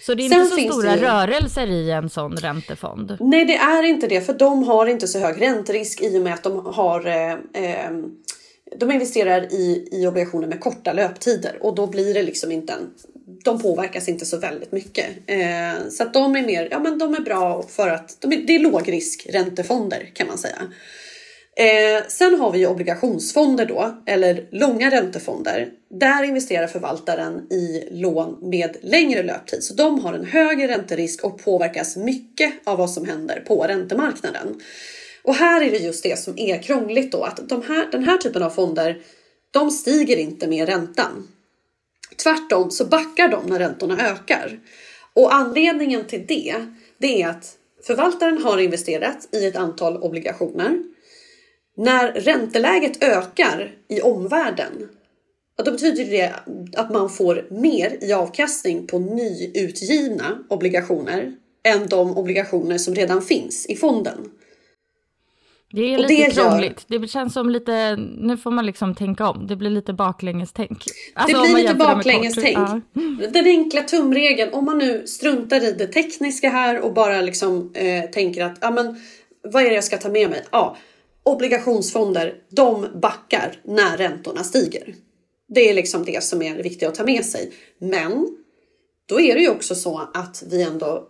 Så 0.06 0.14
det 0.14 0.26
är 0.26 0.28
Sen 0.28 0.40
inte 0.40 0.72
så 0.72 0.72
stora 0.72 0.96
ju... 0.96 1.02
rörelser 1.02 1.66
i 1.66 1.90
en 1.90 2.10
sån 2.10 2.36
räntefond? 2.36 3.16
Nej, 3.20 3.44
det 3.44 3.56
är 3.56 3.82
inte 3.82 4.06
det, 4.06 4.20
för 4.20 4.32
de 4.32 4.62
har 4.62 4.86
inte 4.86 5.08
så 5.08 5.18
hög 5.18 5.42
ränterisk 5.42 6.02
i 6.02 6.18
och 6.18 6.22
med 6.22 6.34
att 6.34 6.42
de 6.42 6.66
har 6.66 7.06
eh, 7.06 7.32
eh, 7.32 7.90
de 8.76 8.90
investerar 8.90 9.52
i, 9.52 9.88
i 9.92 10.06
obligationer 10.06 10.48
med 10.48 10.60
korta 10.60 10.92
löptider 10.92 11.56
och 11.60 11.74
då 11.74 11.86
blir 11.86 12.14
det 12.14 12.22
liksom 12.22 12.52
inte 12.52 12.72
en, 12.72 12.90
de 13.44 13.62
påverkas 13.62 14.08
inte 14.08 14.26
så 14.26 14.38
väldigt 14.38 14.72
mycket. 14.72 15.06
Eh, 15.26 15.88
så 15.90 16.02
att 16.02 16.14
de 16.14 16.36
är 16.36 16.46
mer, 16.46 16.68
ja 16.70 16.78
men 16.78 16.98
de 16.98 17.14
är 17.14 17.20
bra 17.20 17.62
för 17.68 17.88
att 17.88 18.16
de 18.20 18.32
är, 18.32 18.36
det 18.36 18.54
är 18.54 18.58
lågrisk 18.58 19.26
räntefonder 19.30 20.10
kan 20.14 20.26
man 20.26 20.38
säga. 20.38 20.58
Eh, 21.56 22.06
sen 22.08 22.40
har 22.40 22.52
vi 22.52 22.66
obligationsfonder 22.66 23.66
då, 23.66 24.02
eller 24.06 24.48
långa 24.50 24.90
räntefonder. 24.90 25.70
Där 25.90 26.22
investerar 26.22 26.66
förvaltaren 26.66 27.52
i 27.52 27.88
lån 27.90 28.38
med 28.50 28.76
längre 28.82 29.22
löptid, 29.22 29.64
så 29.64 29.74
de 29.74 30.00
har 30.00 30.14
en 30.14 30.24
högre 30.24 30.68
ränterisk 30.68 31.24
och 31.24 31.44
påverkas 31.44 31.96
mycket 31.96 32.52
av 32.64 32.78
vad 32.78 32.90
som 32.90 33.06
händer 33.06 33.40
på 33.40 33.62
räntemarknaden. 33.62 34.60
Och 35.22 35.34
här 35.34 35.62
är 35.62 35.70
det 35.70 35.78
just 35.78 36.02
det 36.02 36.18
som 36.18 36.38
är 36.38 36.62
krångligt 36.62 37.12
då, 37.12 37.24
att 37.24 37.48
de 37.48 37.62
här, 37.62 37.88
den 37.92 38.04
här 38.04 38.18
typen 38.18 38.42
av 38.42 38.50
fonder, 38.50 39.02
de 39.50 39.70
stiger 39.70 40.16
inte 40.16 40.48
med 40.48 40.68
räntan. 40.68 41.28
Tvärtom 42.22 42.70
så 42.70 42.84
backar 42.84 43.28
de 43.28 43.46
när 43.46 43.58
räntorna 43.58 44.08
ökar. 44.08 44.60
Och 45.14 45.34
anledningen 45.34 46.06
till 46.06 46.26
det, 46.26 46.54
det 46.98 47.22
är 47.22 47.28
att 47.28 47.56
förvaltaren 47.86 48.42
har 48.42 48.58
investerat 48.58 49.28
i 49.32 49.46
ett 49.46 49.56
antal 49.56 49.96
obligationer. 49.96 50.82
När 51.76 52.12
ränteläget 52.12 53.04
ökar 53.04 53.70
i 53.88 54.00
omvärlden, 54.00 54.88
då 55.64 55.70
betyder 55.70 56.04
det 56.04 56.34
att 56.76 56.90
man 56.90 57.10
får 57.10 57.46
mer 57.50 57.98
i 58.00 58.12
avkastning 58.12 58.86
på 58.86 58.98
nyutgivna 58.98 60.38
obligationer 60.48 61.32
än 61.64 61.86
de 61.88 62.16
obligationer 62.16 62.78
som 62.78 62.94
redan 62.94 63.22
finns 63.22 63.66
i 63.66 63.76
fonden. 63.76 64.30
Det 65.72 65.94
är 65.94 65.98
lite 65.98 66.14
det 66.14 66.30
krångligt. 66.30 66.84
Gör... 66.88 66.98
Det 66.98 67.08
känns 67.08 67.32
som 67.32 67.50
lite, 67.50 67.96
nu 68.18 68.36
får 68.36 68.50
man 68.50 68.66
liksom 68.66 68.94
tänka 68.94 69.28
om. 69.28 69.46
Det 69.46 69.56
blir 69.56 69.70
lite 69.70 69.92
baklänges-tänk. 69.92 70.84
Alltså, 71.14 71.42
det 71.42 71.54
blir 71.54 71.62
lite 71.62 71.74
baklänges-tänk. 71.74 72.56
Ja. 72.58 72.80
Den 73.32 73.46
enkla 73.46 73.82
tumregeln, 73.82 74.52
om 74.52 74.64
man 74.64 74.78
nu 74.78 75.06
struntar 75.06 75.64
i 75.64 75.72
det 75.72 75.86
tekniska 75.86 76.48
här 76.48 76.80
och 76.80 76.92
bara 76.92 77.20
liksom 77.20 77.72
eh, 77.74 78.10
tänker 78.10 78.44
att, 78.44 78.58
ja 78.60 78.70
men 78.70 79.00
vad 79.42 79.62
är 79.62 79.68
det 79.68 79.74
jag 79.74 79.84
ska 79.84 79.98
ta 79.98 80.08
med 80.08 80.30
mig? 80.30 80.44
Ja, 80.50 80.76
obligationsfonder, 81.24 82.34
de 82.50 82.86
backar 83.00 83.60
när 83.64 83.96
räntorna 83.96 84.44
stiger. 84.44 84.94
Det 85.48 85.70
är 85.70 85.74
liksom 85.74 86.04
det 86.04 86.24
som 86.24 86.42
är 86.42 86.62
viktigt 86.62 86.88
att 86.88 86.94
ta 86.94 87.04
med 87.04 87.24
sig. 87.24 87.52
Men 87.78 88.36
då 89.06 89.20
är 89.20 89.34
det 89.34 89.40
ju 89.40 89.48
också 89.48 89.74
så 89.74 90.10
att 90.14 90.42
vi 90.50 90.62
ändå 90.62 91.08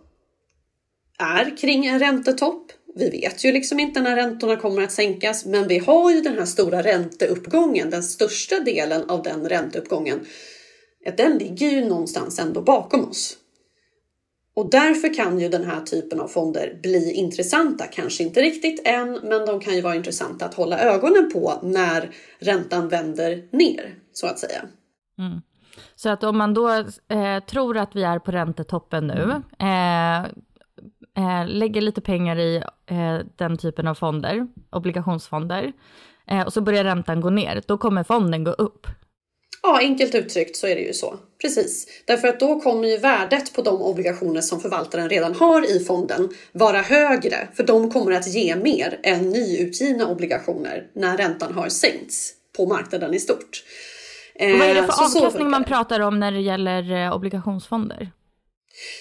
är 1.19 1.57
kring 1.57 1.85
en 1.85 1.99
räntetopp. 1.99 2.71
Vi 2.95 3.09
vet 3.09 3.43
ju 3.43 3.51
liksom 3.51 3.79
inte 3.79 4.01
när 4.01 4.15
räntorna 4.15 4.55
kommer 4.55 4.81
att 4.81 4.91
sänkas, 4.91 5.45
men 5.45 5.67
vi 5.67 5.77
har 5.77 6.11
ju 6.11 6.21
den 6.21 6.37
här 6.37 6.45
stora 6.45 6.83
ränteuppgången. 6.83 7.89
Den 7.89 8.03
största 8.03 8.59
delen 8.59 9.09
av 9.09 9.23
den 9.23 9.49
ränteuppgången, 9.49 10.25
den 11.17 11.37
ligger 11.37 11.69
ju 11.69 11.85
någonstans 11.85 12.39
ändå 12.39 12.61
bakom 12.61 13.09
oss. 13.09 13.37
Och 14.55 14.69
därför 14.69 15.13
kan 15.13 15.39
ju 15.39 15.49
den 15.49 15.63
här 15.63 15.81
typen 15.81 16.19
av 16.19 16.27
fonder 16.27 16.79
bli 16.81 17.11
intressanta. 17.11 17.85
Kanske 17.87 18.23
inte 18.23 18.41
riktigt 18.41 18.87
än, 18.87 19.19
men 19.23 19.45
de 19.45 19.59
kan 19.59 19.75
ju 19.75 19.81
vara 19.81 19.95
intressanta 19.95 20.45
att 20.45 20.53
hålla 20.53 20.79
ögonen 20.79 21.31
på 21.33 21.53
när 21.63 22.09
räntan 22.39 22.89
vänder 22.89 23.47
ner, 23.51 23.95
så 24.11 24.27
att 24.27 24.39
säga. 24.39 24.61
Mm. 25.17 25.41
Så 25.95 26.09
att 26.09 26.23
om 26.23 26.37
man 26.37 26.53
då 26.53 26.69
eh, 27.07 27.39
tror 27.47 27.77
att 27.77 27.95
vi 27.95 28.03
är 28.03 28.19
på 28.19 28.31
räntetoppen 28.31 29.07
nu, 29.07 29.41
eh, 29.59 30.23
eh, 31.17 31.47
lägger 31.47 31.81
lite 31.81 32.01
pengar 32.01 32.39
i 32.39 32.63
eh, 32.85 33.19
den 33.35 33.57
typen 33.57 33.87
av 33.87 33.95
fonder, 33.95 34.47
obligationsfonder, 34.69 35.73
eh, 36.27 36.41
och 36.41 36.53
så 36.53 36.61
börjar 36.61 36.83
räntan 36.83 37.21
gå 37.21 37.29
ner, 37.29 37.61
då 37.67 37.77
kommer 37.77 38.03
fonden 38.03 38.43
gå 38.43 38.51
upp. 38.51 38.87
Ja, 39.63 39.79
enkelt 39.79 40.15
uttryckt 40.15 40.55
så 40.55 40.67
är 40.67 40.75
det 40.75 40.81
ju 40.81 40.93
så. 40.93 41.19
Precis. 41.41 41.87
Därför 42.05 42.27
att 42.27 42.39
då 42.39 42.59
kommer 42.59 42.87
ju 42.87 42.97
värdet 42.97 43.53
på 43.53 43.61
de 43.61 43.81
obligationer 43.81 44.41
som 44.41 44.61
förvaltaren 44.61 45.09
redan 45.09 45.35
har 45.35 45.75
i 45.75 45.79
fonden 45.79 46.29
vara 46.51 46.81
högre, 46.81 47.47
för 47.53 47.63
de 47.63 47.91
kommer 47.91 48.11
att 48.11 48.27
ge 48.27 48.55
mer 48.55 48.99
än 49.03 49.29
nyutgivna 49.29 50.07
obligationer 50.07 50.87
när 50.93 51.17
räntan 51.17 51.53
har 51.53 51.69
sänkts 51.69 52.33
på 52.57 52.65
marknaden 52.65 53.13
i 53.13 53.19
stort. 53.19 53.63
Och 54.39 54.59
vad 54.59 54.69
är 54.69 54.73
det 54.73 54.83
för 54.83 55.01
eh, 55.01 55.05
avkastning 55.05 55.49
man 55.49 55.63
pratar 55.63 55.99
om 55.99 56.19
när 56.19 56.31
det 56.31 56.41
gäller 56.41 57.05
eh, 57.05 57.15
obligationsfonder? 57.15 58.11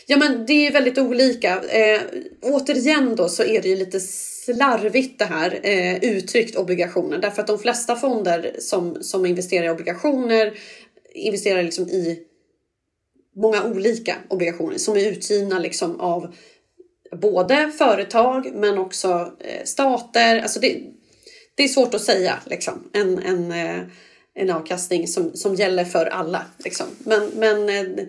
Ja 0.06 0.16
men 0.16 0.46
det 0.46 0.66
är 0.66 0.72
väldigt 0.72 0.98
olika. 0.98 1.62
Eh, 1.62 2.00
återigen 2.42 3.16
då 3.16 3.28
så 3.28 3.42
är 3.42 3.62
det 3.62 3.68
ju 3.68 3.76
lite 3.76 4.00
slarvigt 4.46 5.18
det 5.18 5.24
här 5.24 5.60
eh, 5.62 6.04
uttryckt 6.04 6.56
obligationer 6.56 7.18
därför 7.18 7.42
att 7.42 7.46
de 7.46 7.58
flesta 7.58 7.96
fonder 7.96 8.56
som, 8.58 9.02
som 9.02 9.26
investerar 9.26 9.66
i 9.66 9.70
obligationer 9.70 10.58
investerar 11.14 11.62
liksom 11.62 11.88
i 11.88 12.18
många 13.36 13.64
olika 13.64 14.16
obligationer 14.28 14.78
som 14.78 14.96
är 14.96 15.10
utgivna 15.10 15.58
liksom 15.58 16.00
av 16.00 16.34
både 17.16 17.72
företag 17.78 18.52
men 18.54 18.78
också 18.78 19.32
eh, 19.40 19.64
stater. 19.64 20.40
Alltså 20.40 20.60
det, 20.60 20.80
det 21.54 21.62
är 21.62 21.68
svårt 21.68 21.94
att 21.94 22.02
säga 22.02 22.38
liksom 22.46 22.90
en, 22.92 23.18
en, 23.18 23.52
eh, 23.52 23.82
en 24.34 24.50
avkastning 24.50 25.08
som, 25.08 25.36
som 25.36 25.54
gäller 25.54 25.84
för 25.84 26.06
alla. 26.06 26.46
Liksom. 26.64 26.86
Men, 26.98 27.30
men 27.34 27.68
eh, 27.68 28.04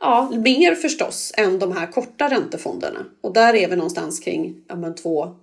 ja, 0.00 0.32
mer 0.44 0.74
förstås 0.74 1.32
än 1.36 1.58
de 1.58 1.72
här 1.72 1.92
korta 1.92 2.28
räntefonderna. 2.28 3.06
Och 3.20 3.32
där 3.32 3.54
är 3.54 3.68
vi 3.68 3.76
någonstans 3.76 4.20
kring 4.20 4.64
ja, 4.68 4.76
men 4.76 4.94
två, 4.94 5.34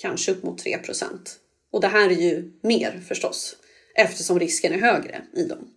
kanske 0.00 0.32
upp 0.32 0.42
mot 0.42 0.58
3. 0.58 0.78
Och 1.72 1.80
det 1.80 1.88
här 1.88 2.10
är 2.10 2.14
ju 2.14 2.52
mer 2.62 3.00
förstås 3.08 3.56
eftersom 3.94 4.38
risken 4.38 4.72
är 4.72 4.78
högre 4.78 5.22
i 5.36 5.44
dem. 5.44 5.68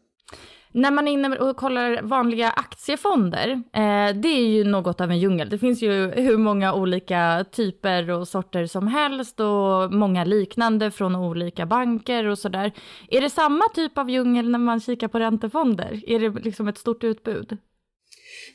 När 0.71 0.91
man 0.91 1.07
är 1.07 1.11
inne 1.11 1.37
och 1.37 1.57
kollar 1.57 2.01
vanliga 2.01 2.49
aktiefonder, 2.49 3.49
eh, 3.51 4.15
det 4.15 4.27
är 4.27 4.47
ju 4.47 4.63
något 4.63 5.01
av 5.01 5.11
en 5.11 5.19
djungel. 5.19 5.49
Det 5.49 5.59
finns 5.59 5.81
ju 5.81 6.11
hur 6.11 6.37
många 6.37 6.73
olika 6.73 7.45
typer 7.51 8.11
och 8.11 8.27
sorter 8.27 8.65
som 8.65 8.87
helst 8.87 9.39
och 9.39 9.93
många 9.93 10.23
liknande 10.23 10.91
från 10.91 11.15
olika 11.15 11.65
banker 11.65 12.25
och 12.25 12.39
sådär. 12.39 12.71
Är 13.09 13.21
det 13.21 13.29
samma 13.29 13.63
typ 13.75 13.97
av 13.97 14.09
djungel 14.09 14.49
när 14.49 14.59
man 14.59 14.79
kikar 14.79 15.07
på 15.07 15.19
räntefonder? 15.19 16.03
Är 16.07 16.19
det 16.19 16.29
liksom 16.43 16.67
ett 16.67 16.77
stort 16.77 17.03
utbud? 17.03 17.57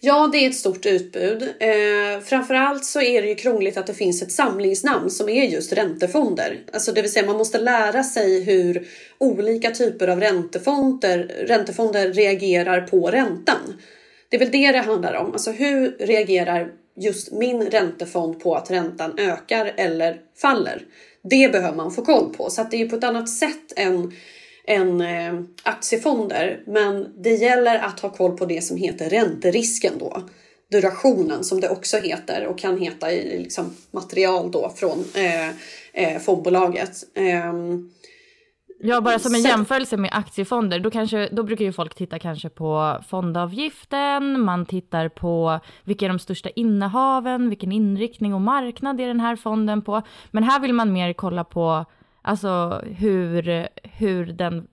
Ja, 0.03 0.29
det 0.33 0.39
är 0.39 0.51
ett 0.51 0.57
stort 0.57 0.87
utbud. 0.87 1.43
Eh, 1.43 2.21
framförallt 2.25 2.85
så 2.85 3.01
är 3.01 3.23
det 3.23 3.29
ju 3.29 3.35
krångligt 3.35 3.77
att 3.77 3.87
det 3.87 3.95
finns 3.95 4.23
ett 4.23 4.33
samlingsnamn 4.33 5.11
som 5.11 5.29
är 5.29 5.45
just 5.45 5.73
räntefonder. 5.73 6.61
Alltså 6.73 6.93
det 6.93 7.03
vill 7.03 7.13
säga 7.13 7.27
man 7.27 7.37
måste 7.37 7.59
lära 7.59 8.03
sig 8.03 8.45
hur 8.45 8.87
olika 9.19 9.71
typer 9.71 10.09
av 10.09 10.21
räntefonder, 10.21 11.19
räntefonder 11.47 12.13
reagerar 12.13 12.81
på 12.81 13.11
räntan. 13.11 13.81
Det 14.29 14.37
är 14.37 14.41
väl 14.41 14.51
det 14.51 14.73
det 14.73 14.79
handlar 14.79 15.15
om. 15.15 15.33
Alltså 15.33 15.51
hur 15.51 15.97
reagerar 15.99 16.73
just 16.97 17.33
min 17.33 17.63
räntefond 17.63 18.41
på 18.41 18.55
att 18.55 18.71
räntan 18.71 19.19
ökar 19.19 19.75
eller 19.77 20.17
faller? 20.43 20.83
Det 21.23 21.53
behöver 21.53 21.77
man 21.77 21.93
få 21.93 22.05
koll 22.05 22.35
på. 22.35 22.51
Så 22.51 22.63
att 22.63 22.71
det 22.71 22.83
är 22.83 22.89
på 22.89 22.97
ett 22.97 23.05
annat 23.05 23.29
sätt 23.29 23.73
än 23.77 24.13
än 24.71 25.01
eh, 25.01 25.41
aktiefonder. 25.63 26.63
Men 26.67 27.23
det 27.23 27.35
gäller 27.35 27.79
att 27.79 28.01
ha 28.01 28.11
koll 28.11 28.37
på 28.37 28.47
det 28.47 28.65
som 28.65 28.77
heter 28.77 29.11
ränterisken 29.11 29.93
då. 29.99 30.23
Durationen 30.71 31.45
som 31.45 31.61
det 31.61 31.69
också 31.69 31.97
heter 31.97 32.47
och 32.47 32.59
kan 32.59 32.79
heta 32.79 33.13
i 33.13 33.39
liksom, 33.39 33.77
material 33.91 34.51
då 34.51 34.73
från 34.77 35.05
eh, 35.15 35.49
eh, 35.93 36.19
fondbolaget. 36.19 36.91
Eh, 37.15 37.53
Ja, 38.83 39.01
bara 39.01 39.19
som 39.19 39.35
en 39.35 39.41
jämförelse 39.41 39.97
med 39.97 40.11
aktiefonder, 40.13 40.81
då, 40.81 40.91
kanske, 40.91 41.29
då 41.33 41.43
brukar 41.43 41.65
ju 41.65 41.73
folk 41.73 41.95
titta 41.95 42.19
kanske 42.19 42.49
på 42.49 42.99
fondavgiften, 43.09 44.41
man 44.41 44.67
tittar 44.67 45.09
på 45.09 45.61
vilka 45.85 46.05
är 46.05 46.09
de 46.09 46.19
största 46.19 46.51
innehaven, 46.51 47.49
vilken 47.49 47.73
inriktning 47.73 48.35
och 48.35 48.41
marknad 48.41 49.01
är 49.01 49.07
den 49.07 49.21
här 49.21 49.37
fonden 49.37 49.83
på. 49.83 50.03
Men 50.31 50.43
här 50.43 50.61
vill 50.61 50.73
man 50.73 50.93
mer 50.93 51.13
kolla 51.13 51.45
på 51.45 51.85
Alltså 52.23 52.83
hur, 52.99 53.69
hur 53.99 54.27
den 54.27 54.67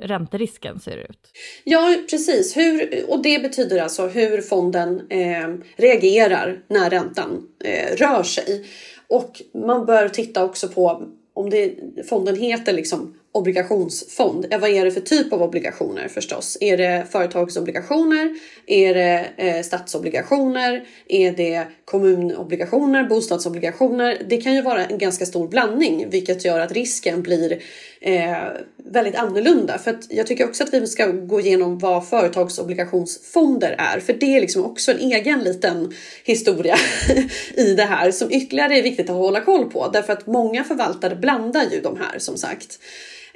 ränterisken 0.00 0.80
ser 0.80 0.96
ut. 0.96 1.32
Ja, 1.64 1.96
precis. 2.10 2.56
Hur, 2.56 3.04
och 3.10 3.22
det 3.22 3.42
betyder 3.42 3.82
alltså 3.82 4.06
hur 4.06 4.40
fonden 4.40 5.10
eh, 5.10 5.48
reagerar 5.76 6.62
när 6.68 6.90
räntan 6.90 7.48
eh, 7.64 7.96
rör 7.96 8.22
sig. 8.22 8.66
Och 9.08 9.42
man 9.54 9.86
bör 9.86 10.08
titta 10.08 10.44
också 10.44 10.68
på 10.68 11.02
om 11.34 11.50
det, 11.50 11.74
fonden 12.08 12.36
heter 12.36 12.72
liksom 12.72 13.19
obligationsfond. 13.32 14.46
Ja, 14.50 14.58
vad 14.58 14.70
är 14.70 14.84
det 14.84 14.90
för 14.90 15.00
typ 15.00 15.32
av 15.32 15.42
obligationer 15.42 16.08
förstås? 16.08 16.58
Är 16.60 16.76
det 16.76 17.06
företagsobligationer? 17.10 18.34
Är 18.66 18.94
det 18.94 19.26
eh, 19.36 19.62
statsobligationer? 19.62 20.84
Är 21.08 21.32
det 21.32 21.64
kommunobligationer? 21.84 23.04
Bostadsobligationer? 23.04 24.22
Det 24.28 24.36
kan 24.36 24.54
ju 24.54 24.62
vara 24.62 24.86
en 24.86 24.98
ganska 24.98 25.26
stor 25.26 25.48
blandning 25.48 26.10
vilket 26.10 26.44
gör 26.44 26.60
att 26.60 26.72
risken 26.72 27.22
blir 27.22 27.62
eh, 28.00 28.36
väldigt 28.76 29.14
annorlunda. 29.14 29.78
För 29.78 29.90
att 29.90 30.12
jag 30.12 30.26
tycker 30.26 30.48
också 30.48 30.64
att 30.64 30.74
vi 30.74 30.86
ska 30.86 31.06
gå 31.06 31.40
igenom 31.40 31.78
vad 31.78 32.08
företagsobligationsfonder 32.08 33.76
är. 33.78 34.00
För 34.00 34.12
det 34.12 34.36
är 34.36 34.40
liksom 34.40 34.64
också 34.64 34.92
en 34.92 34.98
egen 34.98 35.40
liten 35.40 35.94
historia 36.24 36.76
i 37.54 37.74
det 37.74 37.84
här 37.84 38.10
som 38.10 38.32
ytterligare 38.32 38.78
är 38.78 38.82
viktigt 38.82 39.10
att 39.10 39.16
hålla 39.16 39.40
koll 39.40 39.70
på. 39.70 39.88
Därför 39.88 40.12
att 40.12 40.26
många 40.26 40.64
förvaltare 40.64 41.16
blandar 41.16 41.64
ju 41.70 41.80
de 41.80 41.96
här 41.96 42.18
som 42.18 42.36
sagt. 42.36 42.78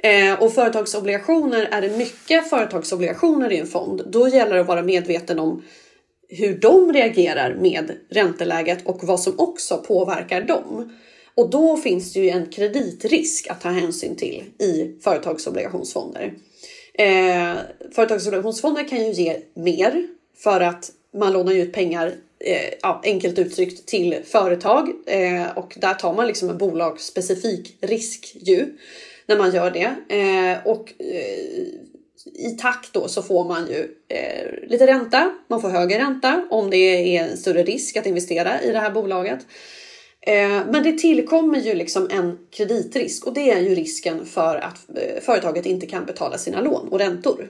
Eh, 0.05 0.43
och 0.43 0.53
företagsobligationer, 0.53 1.67
är 1.71 1.81
det 1.81 1.97
mycket 1.97 2.49
företagsobligationer 2.49 3.51
i 3.51 3.57
en 3.57 3.67
fond, 3.67 4.03
då 4.07 4.27
gäller 4.27 4.55
det 4.55 4.61
att 4.61 4.67
vara 4.67 4.83
medveten 4.83 5.39
om 5.39 5.63
hur 6.29 6.57
de 6.57 6.93
reagerar 6.93 7.55
med 7.55 7.91
ränteläget 8.09 8.85
och 8.85 9.03
vad 9.03 9.19
som 9.19 9.39
också 9.39 9.77
påverkar 9.77 10.41
dem. 10.41 10.93
Och 11.35 11.49
då 11.49 11.77
finns 11.77 12.13
det 12.13 12.19
ju 12.19 12.29
en 12.29 12.45
kreditrisk 12.45 13.47
att 13.47 13.61
ta 13.61 13.69
hänsyn 13.69 14.15
till 14.15 14.43
i 14.59 14.95
företagsobligationsfonder. 15.03 16.33
Eh, 16.93 17.53
företagsobligationsfonder 17.95 18.87
kan 18.87 19.05
ju 19.05 19.11
ge 19.11 19.37
mer 19.53 20.07
för 20.37 20.61
att 20.61 20.91
man 21.13 21.33
lånar 21.33 21.53
ut 21.53 21.73
pengar 21.73 22.07
eh, 22.39 22.73
ja, 22.81 23.01
enkelt 23.03 23.39
uttryckt 23.39 23.85
till 23.85 24.15
företag 24.25 24.89
eh, 25.05 25.57
och 25.57 25.77
där 25.81 25.93
tar 25.93 26.13
man 26.13 26.27
liksom 26.27 26.49
en 26.49 26.57
bolagsspecifik 26.57 27.77
risk 27.81 28.35
ju 28.35 28.77
när 29.27 29.37
man 29.37 29.51
gör 29.51 29.71
det. 29.71 30.15
Eh, 30.15 30.67
och 30.67 30.93
eh, 30.99 31.85
i 32.33 32.57
takt 32.59 32.93
då 32.93 33.07
så 33.07 33.21
får 33.21 33.45
man 33.45 33.67
ju 33.67 33.95
eh, 34.07 34.69
lite 34.69 34.87
ränta. 34.87 35.31
Man 35.47 35.61
får 35.61 35.69
högre 35.69 35.99
ränta 35.99 36.47
om 36.49 36.69
det 36.69 36.77
är 37.17 37.23
en 37.23 37.37
större 37.37 37.63
risk 37.63 37.97
att 37.97 38.05
investera 38.05 38.61
i 38.61 38.71
det 38.71 38.79
här 38.79 38.91
bolaget. 38.91 39.39
Eh, 40.21 40.61
men 40.71 40.83
det 40.83 40.97
tillkommer 40.97 41.59
ju 41.59 41.73
liksom 41.73 42.09
en 42.11 42.37
kreditrisk 42.51 43.27
och 43.27 43.33
det 43.33 43.51
är 43.51 43.59
ju 43.59 43.75
risken 43.75 44.25
för 44.25 44.55
att 44.55 44.89
eh, 44.95 45.21
företaget 45.21 45.65
inte 45.65 45.85
kan 45.85 46.05
betala 46.05 46.37
sina 46.37 46.61
lån 46.61 46.87
och 46.87 46.99
räntor. 46.99 47.49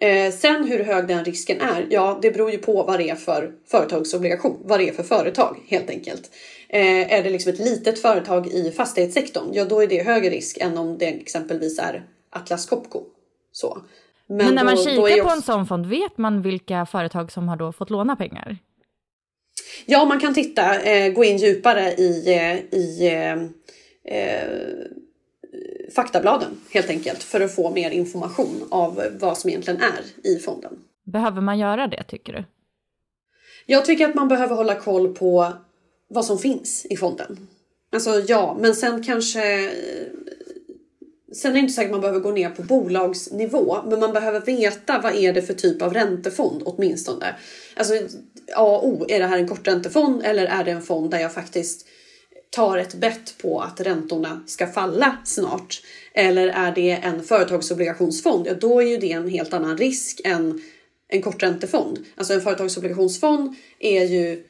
Eh, 0.00 0.32
sen 0.32 0.64
hur 0.64 0.84
hög 0.84 1.08
den 1.08 1.24
risken 1.24 1.60
är, 1.60 1.86
ja 1.90 2.18
det 2.22 2.30
beror 2.30 2.50
ju 2.50 2.58
på 2.58 2.82
vad 2.82 3.00
det 3.00 3.10
är 3.10 3.14
för 3.14 3.52
företagsobligation, 3.66 4.56
vad 4.64 4.80
det 4.80 4.88
är 4.88 4.92
för 4.92 5.02
företag 5.02 5.56
helt 5.68 5.90
enkelt. 5.90 6.30
är 6.68 7.22
det 7.22 7.30
liksom 7.30 7.52
ett 7.52 7.58
litet 7.58 7.98
företag 7.98 8.46
i 8.46 8.70
fastighetssektorn, 8.70 9.50
ja 9.52 9.64
då 9.64 9.82
är 9.82 9.86
det 9.86 10.02
högre 10.02 10.30
risk 10.30 10.58
än 10.60 10.78
om 10.78 10.98
det 10.98 11.06
exempelvis 11.06 11.78
är 11.78 12.06
Atlas 12.30 12.66
Copco. 12.66 13.02
Så. 13.52 13.78
Men, 14.26 14.36
Men 14.36 14.54
när 14.54 14.64
man 14.64 14.74
då, 14.74 14.82
kikar 14.82 14.96
då 14.96 15.02
också... 15.02 15.24
på 15.24 15.30
en 15.30 15.42
sån 15.42 15.66
fond, 15.66 15.86
vet 15.86 16.18
man 16.18 16.42
vilka 16.42 16.86
företag 16.86 17.32
som 17.32 17.48
har 17.48 17.56
då 17.56 17.72
fått 17.72 17.90
låna 17.90 18.16
pengar? 18.16 18.58
Ja, 19.86 20.04
man 20.04 20.20
kan 20.20 20.34
titta, 20.34 20.80
eh, 20.80 21.12
gå 21.12 21.24
in 21.24 21.36
djupare 21.36 21.92
i, 21.92 22.34
eh, 22.34 22.78
i 22.78 23.06
eh, 23.06 23.32
eh, 24.14 24.48
faktabladen 25.94 26.60
helt 26.70 26.90
enkelt 26.90 27.22
för 27.22 27.40
att 27.40 27.54
få 27.54 27.70
mer 27.70 27.90
information 27.90 28.68
av 28.70 29.02
vad 29.20 29.38
som 29.38 29.50
egentligen 29.50 29.80
är 29.80 30.30
i 30.30 30.38
fonden. 30.38 30.72
Behöver 31.04 31.40
man 31.40 31.58
göra 31.58 31.86
det 31.86 32.02
tycker 32.02 32.32
du? 32.32 32.44
Jag 33.66 33.84
tycker 33.84 34.08
att 34.08 34.14
man 34.14 34.28
behöver 34.28 34.56
hålla 34.56 34.74
koll 34.74 35.14
på 35.14 35.52
vad 36.08 36.24
som 36.24 36.38
finns 36.38 36.86
i 36.90 36.96
fonden. 36.96 37.48
Alltså 37.92 38.10
ja, 38.26 38.56
men 38.60 38.74
sen 38.74 39.02
kanske 39.02 39.70
Sen 41.34 41.50
är 41.50 41.54
det 41.54 41.60
inte 41.60 41.72
säkert 41.72 41.88
att 41.88 41.92
man 41.92 42.00
behöver 42.00 42.20
gå 42.20 42.30
ner 42.30 42.50
på 42.50 42.62
bolagsnivå, 42.62 43.78
men 43.86 44.00
man 44.00 44.12
behöver 44.12 44.40
veta 44.40 45.00
vad 45.02 45.14
är 45.14 45.32
det 45.32 45.42
för 45.42 45.54
typ 45.54 45.82
av 45.82 45.94
räntefond 45.94 46.62
åtminstone. 46.64 47.34
Alltså 47.76 47.94
A 48.56 48.62
och 48.62 48.88
O, 48.88 49.06
är 49.08 49.18
det 49.18 49.26
här 49.26 49.38
en 49.38 49.48
korträntefond 49.48 50.22
eller 50.24 50.46
är 50.46 50.64
det 50.64 50.70
en 50.70 50.82
fond 50.82 51.10
där 51.10 51.18
jag 51.18 51.34
faktiskt 51.34 51.86
tar 52.50 52.78
ett 52.78 52.94
bett 52.94 53.34
på 53.42 53.60
att 53.60 53.80
räntorna 53.80 54.42
ska 54.46 54.66
falla 54.66 55.16
snart? 55.24 55.82
Eller 56.14 56.48
är 56.48 56.74
det 56.74 56.90
en 56.90 57.22
företagsobligationsfond? 57.22 58.46
Ja, 58.46 58.54
då 58.54 58.80
är 58.80 58.86
ju 58.86 58.96
det 58.96 59.12
en 59.12 59.28
helt 59.28 59.52
annan 59.52 59.78
risk 59.78 60.20
än 60.24 60.60
en 61.08 61.22
korträntefond. 61.22 61.98
Alltså 62.16 62.34
en 62.34 62.40
företagsobligationsfond 62.40 63.56
är 63.78 64.04
ju 64.04 64.44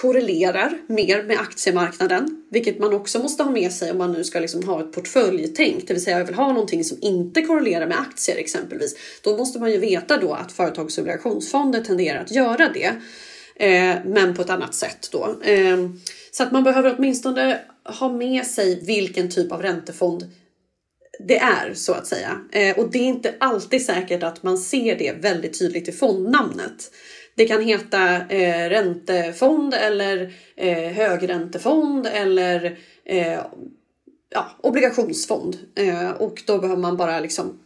korrelerar 0.00 0.78
mer 0.86 1.22
med 1.22 1.40
aktiemarknaden, 1.40 2.44
vilket 2.50 2.78
man 2.78 2.94
också 2.94 3.18
måste 3.18 3.42
ha 3.42 3.50
med 3.50 3.72
sig 3.72 3.90
om 3.90 3.98
man 3.98 4.12
nu 4.12 4.24
ska 4.24 4.40
liksom 4.40 4.64
ha 4.64 4.80
ett 4.80 4.92
portföljtänk, 4.92 5.86
det 5.86 5.94
vill 5.94 6.04
säga 6.04 6.18
jag 6.18 6.24
vill 6.24 6.34
ha 6.34 6.52
någonting 6.52 6.84
som 6.84 6.98
inte 7.00 7.42
korrelerar 7.42 7.86
med 7.86 8.00
aktier 8.00 8.36
exempelvis. 8.36 8.96
Då 9.22 9.36
måste 9.36 9.58
man 9.58 9.70
ju 9.70 9.78
veta 9.78 10.16
då 10.16 10.32
att 10.32 10.52
företagsobligationsfonder 10.52 11.80
tenderar 11.80 12.20
att 12.20 12.30
göra 12.30 12.68
det, 12.74 12.92
eh, 13.56 13.96
men 14.04 14.34
på 14.34 14.42
ett 14.42 14.50
annat 14.50 14.74
sätt 14.74 15.08
då. 15.12 15.36
Eh, 15.42 15.78
så 16.30 16.42
att 16.42 16.52
man 16.52 16.64
behöver 16.64 16.94
åtminstone 16.98 17.60
ha 17.84 18.08
med 18.08 18.46
sig 18.46 18.84
vilken 18.84 19.30
typ 19.30 19.52
av 19.52 19.62
räntefond 19.62 20.30
det 21.18 21.38
är 21.38 21.74
så 21.74 21.92
att 21.92 22.06
säga. 22.06 22.40
Eh, 22.52 22.78
och 22.78 22.90
det 22.90 22.98
är 22.98 23.06
inte 23.06 23.34
alltid 23.40 23.86
säkert 23.86 24.22
att 24.22 24.42
man 24.42 24.58
ser 24.58 24.98
det 24.98 25.12
väldigt 25.20 25.58
tydligt 25.58 25.88
i 25.88 25.92
fondnamnet. 25.92 26.90
Det 27.34 27.46
kan 27.46 27.62
heta 27.62 28.28
eh, 28.28 28.68
räntefond 28.68 29.74
eller 29.74 30.34
eh, 30.56 30.92
högräntefond 30.92 32.06
eller 32.06 32.78
eh, 33.04 33.40
ja, 34.30 34.50
obligationsfond. 34.60 35.58
Eh, 35.74 36.10
och 36.10 36.42
då 36.46 36.58
behöver 36.58 36.82
man 36.82 36.96
bara 36.96 37.20
liksom 37.20 37.58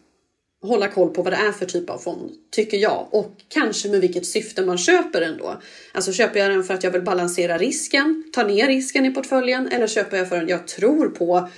hålla 0.62 0.88
koll 0.88 1.08
på 1.08 1.22
vad 1.22 1.32
det 1.32 1.36
är 1.36 1.52
för 1.52 1.66
typ 1.66 1.90
av 1.90 1.98
fond, 1.98 2.30
tycker 2.50 2.76
jag. 2.76 3.08
Och 3.10 3.36
kanske 3.48 3.88
med 3.88 4.00
vilket 4.00 4.26
syfte 4.26 4.66
man 4.66 4.78
köper 4.78 5.20
den 5.20 5.38
då. 5.38 5.60
Alltså 5.92 6.12
köper 6.12 6.40
jag 6.40 6.50
den 6.50 6.64
för 6.64 6.74
att 6.74 6.84
jag 6.84 6.90
vill 6.90 7.02
balansera 7.02 7.58
risken, 7.58 8.24
ta 8.32 8.42
ner 8.42 8.66
risken 8.66 9.06
i 9.06 9.10
portföljen 9.10 9.68
eller 9.68 9.86
köper 9.86 10.16
jag 10.16 10.28
för 10.28 10.42
att 10.42 10.48
jag 10.48 10.68
tror 10.68 11.08
på 11.08 11.48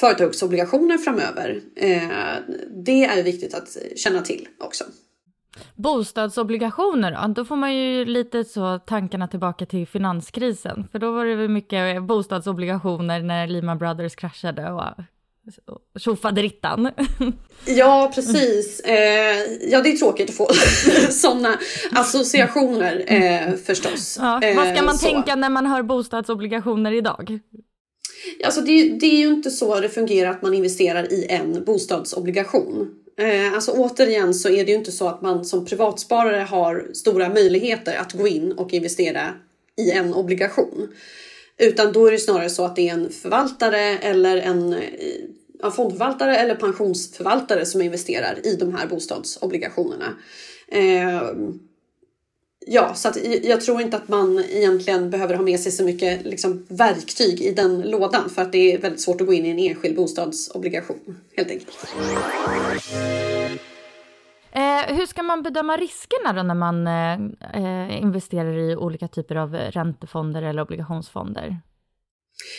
företagsobligationer 0.00 0.98
framöver. 0.98 1.60
Eh, 1.76 2.08
det 2.84 3.04
är 3.04 3.22
viktigt 3.22 3.54
att 3.54 3.76
känna 3.96 4.22
till 4.22 4.48
också. 4.58 4.84
Bostadsobligationer 5.74 7.28
då? 7.28 7.34
Då 7.34 7.44
får 7.44 7.56
man 7.56 7.74
ju 7.74 8.04
lite 8.04 8.44
så 8.44 8.78
tankarna 8.78 9.28
tillbaka 9.28 9.66
till 9.66 9.86
finanskrisen. 9.86 10.88
För 10.92 10.98
då 10.98 11.12
var 11.12 11.24
det 11.24 11.34
väl 11.34 11.48
mycket 11.48 12.02
bostadsobligationer 12.02 13.22
när 13.22 13.46
Lehman 13.46 13.78
Brothers 13.78 14.16
kraschade 14.16 14.70
och 14.70 14.82
tjofaderittan. 15.98 16.90
Ja, 17.66 18.12
precis. 18.14 18.80
Eh, 18.80 19.36
ja, 19.70 19.82
det 19.82 19.92
är 19.92 19.96
tråkigt 19.96 20.30
att 20.30 20.36
få 20.36 20.48
sådana 21.10 21.58
associationer 21.92 23.04
eh, 23.06 23.54
förstås. 23.64 24.18
Ja, 24.20 24.40
vad 24.56 24.68
ska 24.68 24.82
man 24.82 24.94
eh, 24.94 25.00
tänka 25.00 25.36
när 25.36 25.50
man 25.50 25.66
hör 25.66 25.82
bostadsobligationer 25.82 26.92
idag? 26.92 27.40
Alltså 28.44 28.60
det, 28.60 28.90
det 29.00 29.06
är 29.06 29.18
ju 29.18 29.28
inte 29.28 29.50
så 29.50 29.80
det 29.80 29.88
fungerar 29.88 30.30
att 30.30 30.42
man 30.42 30.54
investerar 30.54 31.12
i 31.12 31.26
en 31.28 31.64
bostadsobligation. 31.64 32.94
Eh, 33.18 33.54
alltså 33.54 33.72
återigen 33.72 34.34
så 34.34 34.48
är 34.48 34.64
det 34.64 34.70
ju 34.70 34.78
inte 34.78 34.92
så 34.92 35.08
att 35.08 35.22
man 35.22 35.44
som 35.44 35.64
privatsparare 35.64 36.42
har 36.42 36.86
stora 36.94 37.28
möjligheter 37.28 37.96
att 37.96 38.12
gå 38.12 38.28
in 38.28 38.52
och 38.52 38.72
investera 38.72 39.34
i 39.76 39.90
en 39.90 40.14
obligation. 40.14 40.88
Utan 41.58 41.92
då 41.92 42.06
är 42.06 42.12
det 42.12 42.18
snarare 42.18 42.50
så 42.50 42.64
att 42.64 42.76
det 42.76 42.88
är 42.88 42.92
en 42.92 43.10
förvaltare 43.10 43.80
eller 43.80 44.36
en, 44.36 44.76
fondförvaltare 45.70 46.36
eller 46.36 46.54
pensionsförvaltare 46.54 47.66
som 47.66 47.82
investerar 47.82 48.46
i 48.46 48.56
de 48.56 48.74
här 48.74 48.86
bostadsobligationerna. 48.86 50.14
Eh, 50.68 51.22
ja, 52.66 52.94
så 52.94 53.08
att 53.08 53.18
jag 53.42 53.60
tror 53.60 53.80
inte 53.80 53.96
att 53.96 54.08
man 54.08 54.44
egentligen 54.50 55.10
behöver 55.10 55.34
ha 55.34 55.42
med 55.42 55.60
sig 55.60 55.72
så 55.72 55.84
mycket 55.84 56.24
liksom, 56.24 56.66
verktyg 56.68 57.40
i 57.40 57.52
den 57.52 57.80
lådan 57.80 58.30
för 58.30 58.42
att 58.42 58.52
det 58.52 58.74
är 58.74 58.78
väldigt 58.78 59.00
svårt 59.00 59.20
att 59.20 59.26
gå 59.26 59.32
in 59.32 59.46
i 59.46 59.50
en 59.50 59.58
enskild 59.58 59.96
bostadsobligation 59.96 61.18
helt 61.36 61.50
enkelt. 61.50 61.86
Eh, 64.52 64.96
hur 64.96 65.06
ska 65.06 65.22
man 65.22 65.42
bedöma 65.42 65.76
riskerna 65.76 66.32
då 66.32 66.42
när 66.42 66.54
man 66.54 66.86
eh, 66.86 67.12
eh 67.62 68.02
investerar 68.02 68.58
i 68.58 68.76
olika 68.76 69.08
typer 69.08 69.36
av 69.36 69.54
räntefonder 69.54 70.42
eller 70.42 70.62
obligationsfonder? 70.62 71.56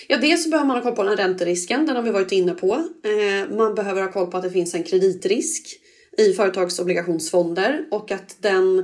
Ja, 0.08 0.18
dels 0.18 0.44
så 0.44 0.50
behöver 0.50 0.68
man 0.68 0.78
ha 0.78 0.84
koll 0.84 0.96
på 0.96 1.04
den 1.04 1.18
ränterisken, 1.18 1.86
den 1.86 1.96
har 1.96 2.04
vi 2.04 2.12
varit 2.12 2.32
inne 2.32 2.54
på. 2.54 2.74
Eh, 2.74 3.58
man 3.58 3.76
behöver 3.76 4.02
ha 4.02 4.12
koll 4.12 4.32
på 4.32 4.38
att 4.38 4.44
det 4.44 4.50
finns 4.50 4.74
en 4.74 4.84
kreditrisk 4.84 5.80
i 6.18 6.34
företagsobligationsfonder 6.34 7.86
och 7.92 8.12
att 8.12 8.36
den 8.40 8.80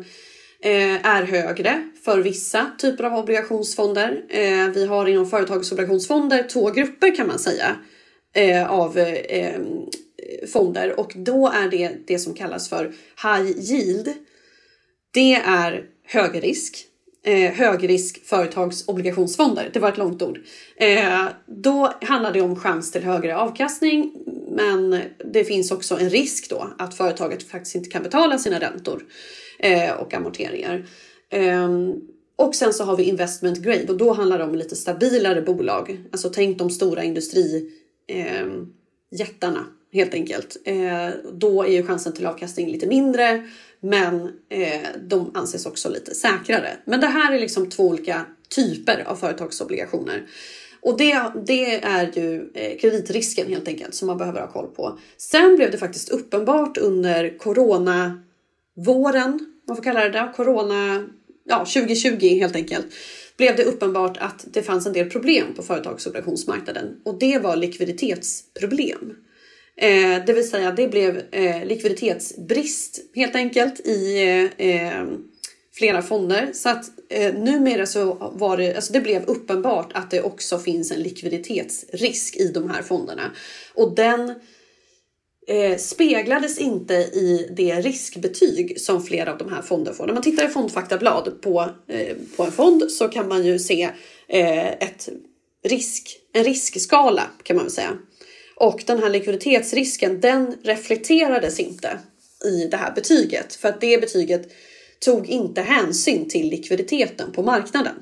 eh, 0.62 1.06
är 1.06 1.24
högre 1.24 1.90
för 2.04 2.20
vissa 2.20 2.72
typer 2.78 3.04
av 3.04 3.14
obligationsfonder. 3.14 4.24
Eh, 4.30 4.68
vi 4.68 4.86
har 4.86 5.08
inom 5.08 5.30
företagsobligationsfonder 5.30 6.44
två 6.44 6.72
grupper 6.72 7.16
kan 7.16 7.28
man 7.28 7.40
säga 7.40 7.76
av 8.68 9.00
fonder 10.54 11.00
och 11.00 11.14
då 11.16 11.48
är 11.48 11.70
det 11.70 11.92
det 12.08 12.20
som 12.20 12.34
kallas 12.34 12.70
för 12.70 12.86
high 13.24 13.60
yield. 13.60 14.14
Det 15.14 15.34
är 15.34 15.84
högrisk. 16.06 16.87
Eh, 17.28 17.52
högrisk 17.52 18.26
företagsobligationsfonder. 18.26 19.70
Det 19.74 19.80
var 19.80 19.90
ett 19.90 19.98
långt 19.98 20.22
ord. 20.22 20.40
Eh, 20.76 21.26
då 21.46 21.94
handlar 22.02 22.34
det 22.34 22.42
om 22.42 22.56
chans 22.56 22.92
till 22.92 23.04
högre 23.04 23.38
avkastning 23.38 24.13
men 24.50 25.02
det 25.34 25.44
finns 25.44 25.72
också 25.72 25.98
en 26.00 26.10
risk 26.10 26.50
då 26.50 26.74
att 26.78 26.94
företaget 26.94 27.44
faktiskt 27.44 27.76
inte 27.76 27.90
kan 27.90 28.04
betala 28.04 28.38
sina 28.38 28.60
räntor 28.60 29.04
eh, 29.60 29.92
och 29.92 30.13
amorteringar. 30.13 30.86
Eh, 31.30 31.70
och 32.36 32.56
sen 32.56 32.74
så 32.74 32.84
har 32.84 32.98
vi 32.98 33.04
investment 33.04 33.58
grade 33.58 33.88
och 33.88 33.98
då 33.98 34.13
handlar 34.13 34.38
det 34.38 34.44
om 34.44 34.56
lite 34.56 34.76
stabilare 34.76 35.42
bolag. 35.42 36.04
Alltså 36.12 36.30
tänk 36.30 36.58
de 36.58 36.70
stora 36.70 37.04
industrijättarna 37.04 37.70
ehm, 38.08 39.56
eh, 39.56 39.77
helt 39.93 40.13
enkelt. 40.13 40.58
Eh, 40.65 41.10
då 41.34 41.63
är 41.63 41.71
ju 41.71 41.84
chansen 41.84 42.13
till 42.13 42.26
avkastning 42.26 42.71
lite 42.71 42.88
mindre 42.88 43.43
men 43.80 44.21
eh, 44.50 44.88
de 45.02 45.32
anses 45.34 45.65
också 45.65 45.89
lite 45.89 46.15
säkrare. 46.15 46.78
Men 46.86 47.00
det 47.00 47.08
här 47.08 47.34
är 47.34 47.39
liksom 47.39 47.69
två 47.69 47.84
olika 47.84 48.26
typer 48.50 49.04
av 49.08 49.15
företagsobligationer. 49.15 50.28
Och 50.82 50.97
det, 50.97 51.32
det 51.45 51.84
är 51.84 52.12
ju 52.15 52.52
eh, 52.54 52.78
kreditrisken 52.78 53.47
helt 53.47 53.67
enkelt 53.67 53.95
som 53.95 54.08
man 54.08 54.17
behöver 54.17 54.41
ha 54.41 54.47
koll 54.47 54.67
på. 54.67 55.00
Sen 55.17 55.56
blev 55.56 55.71
det 55.71 55.78
faktiskt 55.78 56.10
uppenbart 56.10 56.78
under 56.78 57.38
coronavåren, 57.38 58.19
man 59.67 59.76
får 59.76 59.84
kalla 59.84 60.04
det 60.04 60.10
där, 60.10 60.34
corona, 60.34 61.08
ja 61.43 61.60
2020 61.60 62.39
helt 62.39 62.56
enkelt, 62.56 62.86
blev 63.38 63.56
det 63.56 63.63
uppenbart 63.63 64.17
att 64.17 64.45
det 64.52 64.62
fanns 64.62 64.88
en 64.88 64.93
del 64.93 65.10
problem 65.10 65.54
på 65.56 65.63
företagsobligationsmarknaden 65.63 67.02
och 67.06 67.19
det 67.19 67.39
var 67.39 67.56
likviditetsproblem. 67.56 69.15
Eh, 69.78 70.26
det 70.26 70.34
vill 70.34 70.50
säga 70.50 70.72
det 70.72 70.88
blev 70.88 71.22
eh, 71.32 71.66
likviditetsbrist 71.66 73.00
helt 73.16 73.36
enkelt 73.36 73.80
i 73.80 74.24
eh, 74.58 74.68
eh, 74.68 75.06
flera 75.74 76.02
fonder. 76.02 76.50
Så 76.54 76.70
att 76.70 76.86
eh, 77.10 77.34
numera 77.34 77.86
så 77.86 78.32
var 78.36 78.58
det, 78.58 78.76
alltså 78.76 78.94
det 78.94 79.00
blev 79.00 79.24
uppenbart 79.26 79.92
att 79.94 80.12
det 80.12 80.22
också 80.22 80.60
finns 80.60 80.92
en 80.92 81.02
likviditetsrisk 81.02 82.36
i 82.36 82.48
de 82.48 82.70
här 82.70 82.82
fonderna. 82.82 83.32
Och 83.74 83.96
den 83.96 84.34
eh, 85.48 85.78
speglades 85.78 86.58
inte 86.58 86.94
i 86.94 87.50
det 87.58 87.82
riskbetyg 87.82 88.82
som 88.82 89.04
flera 89.04 89.32
av 89.32 89.38
de 89.38 89.54
här 89.54 89.62
fonderna 89.62 89.96
får. 89.96 90.08
När 90.08 90.13
man 90.13 90.24
tittar 90.24 90.46
i 90.46 90.48
fondfaktablad 90.48 91.42
på, 91.42 91.70
eh, 91.88 92.16
på 92.38 92.44
en 92.44 92.52
fond 92.52 92.92
så 92.92 93.08
kan 93.08 93.28
man 93.28 93.46
ju 93.46 93.60
se 93.60 93.90
eh, 94.28 94.68
ett 94.68 95.10
risk, 95.63 96.18
en 96.34 96.44
riskskala 96.44 97.24
kan 97.44 97.56
man 97.56 97.66
väl 97.66 97.74
säga. 97.74 97.98
Och 98.60 98.84
den 98.88 99.00
här 99.00 99.10
likviditetsrisken 99.10 100.20
den 100.20 100.56
reflekterades 100.63 101.60
inte 101.60 102.00
i 102.46 102.67
det 102.67 102.78
här 102.78 102.91
betyget 102.91 103.56
för 103.56 103.70
att 103.70 103.82
det 103.82 104.02
betyget 104.02 104.52
tog 105.00 105.30
inte 105.30 105.62
hänsyn 105.62 106.30
till 106.30 106.50
likviditeten 106.50 107.32
på 107.32 107.43
marknaden 107.43 107.96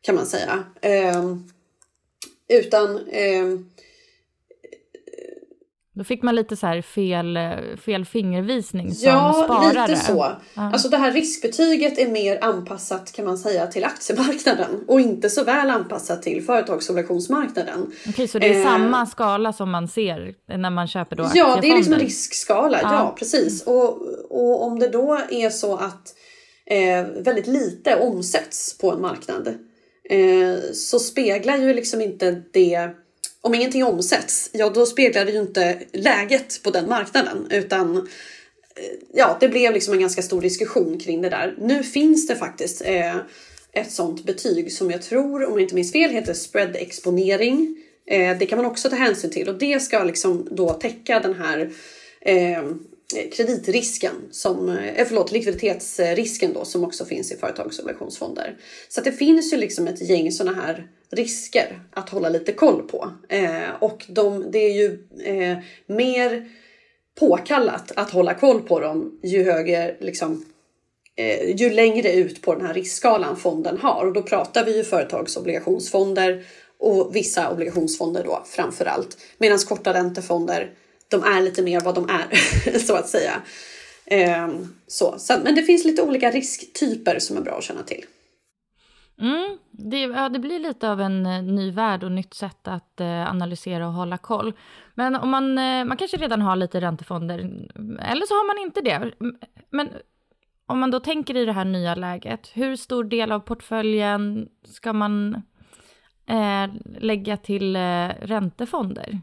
kan 0.00 0.14
man 0.14 0.26
säga. 0.26 0.64
Eh, 0.80 1.36
utan 2.48 3.08
eh, 3.08 3.44
då 5.98 6.04
fick 6.04 6.22
man 6.22 6.34
lite 6.34 6.56
så 6.56 6.82
fel, 6.82 7.38
fel 7.84 8.04
fingervisning 8.04 8.94
som 8.94 9.08
ja, 9.08 9.44
sparare. 9.44 9.72
Ja, 9.74 9.86
lite 9.86 10.00
så. 10.00 10.32
Ja. 10.54 10.62
Alltså 10.72 10.88
det 10.88 10.96
här 10.96 11.12
riskbetyget 11.12 11.98
är 11.98 12.08
mer 12.08 12.44
anpassat 12.44 13.12
kan 13.12 13.24
man 13.24 13.38
säga 13.38 13.66
till 13.66 13.84
aktiemarknaden 13.84 14.84
och 14.86 15.00
inte 15.00 15.30
så 15.30 15.44
väl 15.44 15.70
anpassat 15.70 16.22
till 16.22 16.44
företagsobligationsmarknaden. 16.44 17.82
Okej, 17.82 18.10
okay, 18.10 18.28
så 18.28 18.38
det 18.38 18.54
är 18.54 18.60
eh, 18.60 18.64
samma 18.64 19.06
skala 19.06 19.52
som 19.52 19.70
man 19.70 19.88
ser 19.88 20.34
när 20.58 20.70
man 20.70 20.86
köper 20.86 21.16
då 21.16 21.30
Ja, 21.34 21.58
det 21.62 21.70
är 21.70 21.76
liksom 21.76 21.92
en 21.92 22.00
riskskala. 22.00 22.78
Ja, 22.82 22.92
ja 22.92 23.14
precis. 23.18 23.62
Och, 23.62 24.02
och 24.30 24.62
om 24.62 24.78
det 24.78 24.88
då 24.88 25.20
är 25.30 25.50
så 25.50 25.76
att 25.76 26.14
eh, 26.66 27.22
väldigt 27.22 27.46
lite 27.46 27.96
omsätts 27.96 28.78
på 28.78 28.92
en 28.92 29.00
marknad 29.00 29.48
eh, 30.10 30.72
så 30.72 30.98
speglar 30.98 31.56
ju 31.56 31.74
liksom 31.74 32.00
inte 32.00 32.42
det 32.52 32.90
om 33.40 33.54
ingenting 33.54 33.84
omsätts, 33.84 34.50
ja 34.52 34.70
då 34.70 34.86
speglar 34.86 35.24
det 35.24 35.32
ju 35.32 35.40
inte 35.40 35.78
läget 35.92 36.62
på 36.62 36.70
den 36.70 36.88
marknaden 36.88 37.46
utan 37.50 37.96
eh, 37.96 38.02
ja, 39.14 39.36
det 39.40 39.48
blev 39.48 39.72
liksom 39.72 39.94
en 39.94 40.00
ganska 40.00 40.22
stor 40.22 40.40
diskussion 40.40 40.98
kring 40.98 41.22
det 41.22 41.28
där. 41.28 41.54
Nu 41.58 41.82
finns 41.82 42.26
det 42.26 42.36
faktiskt 42.36 42.82
eh, 42.84 43.16
ett 43.72 43.92
sånt 43.92 44.24
betyg 44.24 44.72
som 44.72 44.90
jag 44.90 45.02
tror, 45.02 45.44
om 45.44 45.52
jag 45.52 45.60
inte 45.60 45.74
minns 45.74 45.92
fel, 45.92 46.10
heter 46.10 46.34
spread 46.34 46.76
exponering. 46.76 47.76
Eh, 48.06 48.38
det 48.38 48.46
kan 48.46 48.58
man 48.58 48.66
också 48.66 48.90
ta 48.90 48.96
hänsyn 48.96 49.30
till 49.30 49.48
och 49.48 49.58
det 49.58 49.82
ska 49.82 50.04
liksom 50.04 50.48
då 50.50 50.72
täcka 50.72 51.20
den 51.20 51.34
här 51.34 51.70
eh, 52.20 52.62
kreditrisken, 53.32 54.14
som, 54.30 54.68
eh, 54.68 55.06
förlåt, 55.06 55.32
likviditetsrisken 55.32 56.52
då 56.52 56.64
som 56.64 56.84
också 56.84 57.04
finns 57.04 57.32
i 57.32 57.36
företagsobligationsfonder. 57.36 58.56
Så 58.88 59.00
att 59.00 59.04
det 59.04 59.12
finns 59.12 59.52
ju 59.52 59.56
liksom 59.56 59.88
ett 59.88 60.08
gäng 60.08 60.32
sådana 60.32 60.60
här 60.62 60.88
risker 61.10 61.80
att 61.90 62.08
hålla 62.08 62.28
lite 62.28 62.52
koll 62.52 62.82
på. 62.82 63.12
Eh, 63.28 63.70
och 63.80 64.04
de, 64.08 64.50
det 64.50 64.58
är 64.58 64.72
ju 64.72 65.06
eh, 65.24 65.58
mer 65.86 66.48
påkallat 67.20 67.92
att 67.96 68.10
hålla 68.10 68.34
koll 68.34 68.62
på 68.62 68.80
dem 68.80 69.18
ju 69.22 69.44
högre, 69.44 69.96
liksom, 70.00 70.44
eh, 71.16 71.56
ju 71.56 71.70
längre 71.70 72.12
ut 72.12 72.42
på 72.42 72.54
den 72.54 72.66
här 72.66 72.74
riskskalan 72.74 73.36
fonden 73.36 73.78
har. 73.78 74.06
Och 74.06 74.12
då 74.12 74.22
pratar 74.22 74.64
vi 74.64 74.76
ju 74.76 74.84
företagsobligationsfonder 74.84 76.44
och 76.78 77.16
vissa 77.16 77.50
obligationsfonder 77.50 78.24
då 78.24 78.44
framför 78.46 78.84
allt. 78.84 79.18
Medan 79.38 79.58
korta 79.58 79.94
räntefonder, 79.94 80.70
de 81.10 81.22
är 81.22 81.42
lite 81.42 81.62
mer 81.62 81.80
vad 81.80 81.94
de 81.94 82.08
är 82.08 82.78
så 82.78 82.94
att 82.94 83.08
säga. 83.08 83.42
Ehm, 84.06 84.74
så, 84.86 85.18
så, 85.18 85.34
men 85.44 85.54
det 85.54 85.62
finns 85.62 85.84
lite 85.84 86.02
olika 86.02 86.30
risktyper 86.30 87.18
som 87.18 87.36
är 87.36 87.40
bra 87.40 87.58
att 87.58 87.64
känna 87.64 87.82
till. 87.82 88.04
Mm, 89.20 89.58
det, 89.70 90.00
ja, 90.00 90.28
det 90.28 90.38
blir 90.38 90.58
lite 90.58 90.90
av 90.90 91.00
en 91.00 91.26
eh, 91.26 91.42
ny 91.42 91.70
värld 91.70 92.04
och 92.04 92.12
nytt 92.12 92.34
sätt 92.34 92.68
att 92.68 93.00
eh, 93.00 93.30
analysera 93.30 93.86
och 93.86 93.92
hålla 93.92 94.18
koll. 94.18 94.52
Men 94.94 95.14
om 95.14 95.28
man, 95.28 95.58
eh, 95.58 95.84
man 95.84 95.96
kanske 95.96 96.16
redan 96.16 96.42
har 96.42 96.56
lite 96.56 96.80
räntefonder, 96.80 97.38
eller 98.00 98.26
så 98.26 98.34
har 98.34 98.46
man 98.46 98.66
inte 98.66 98.80
det. 98.80 99.12
Men 99.70 99.90
om 100.66 100.78
man 100.78 100.90
då 100.90 101.00
tänker 101.00 101.36
i 101.36 101.44
det 101.44 101.52
här 101.52 101.64
nya 101.64 101.94
läget, 101.94 102.50
hur 102.54 102.76
stor 102.76 103.04
del 103.04 103.32
av 103.32 103.40
portföljen 103.40 104.48
ska 104.64 104.92
man 104.92 105.42
lägga 106.98 107.36
till 107.36 107.76
räntefonder? 108.20 109.20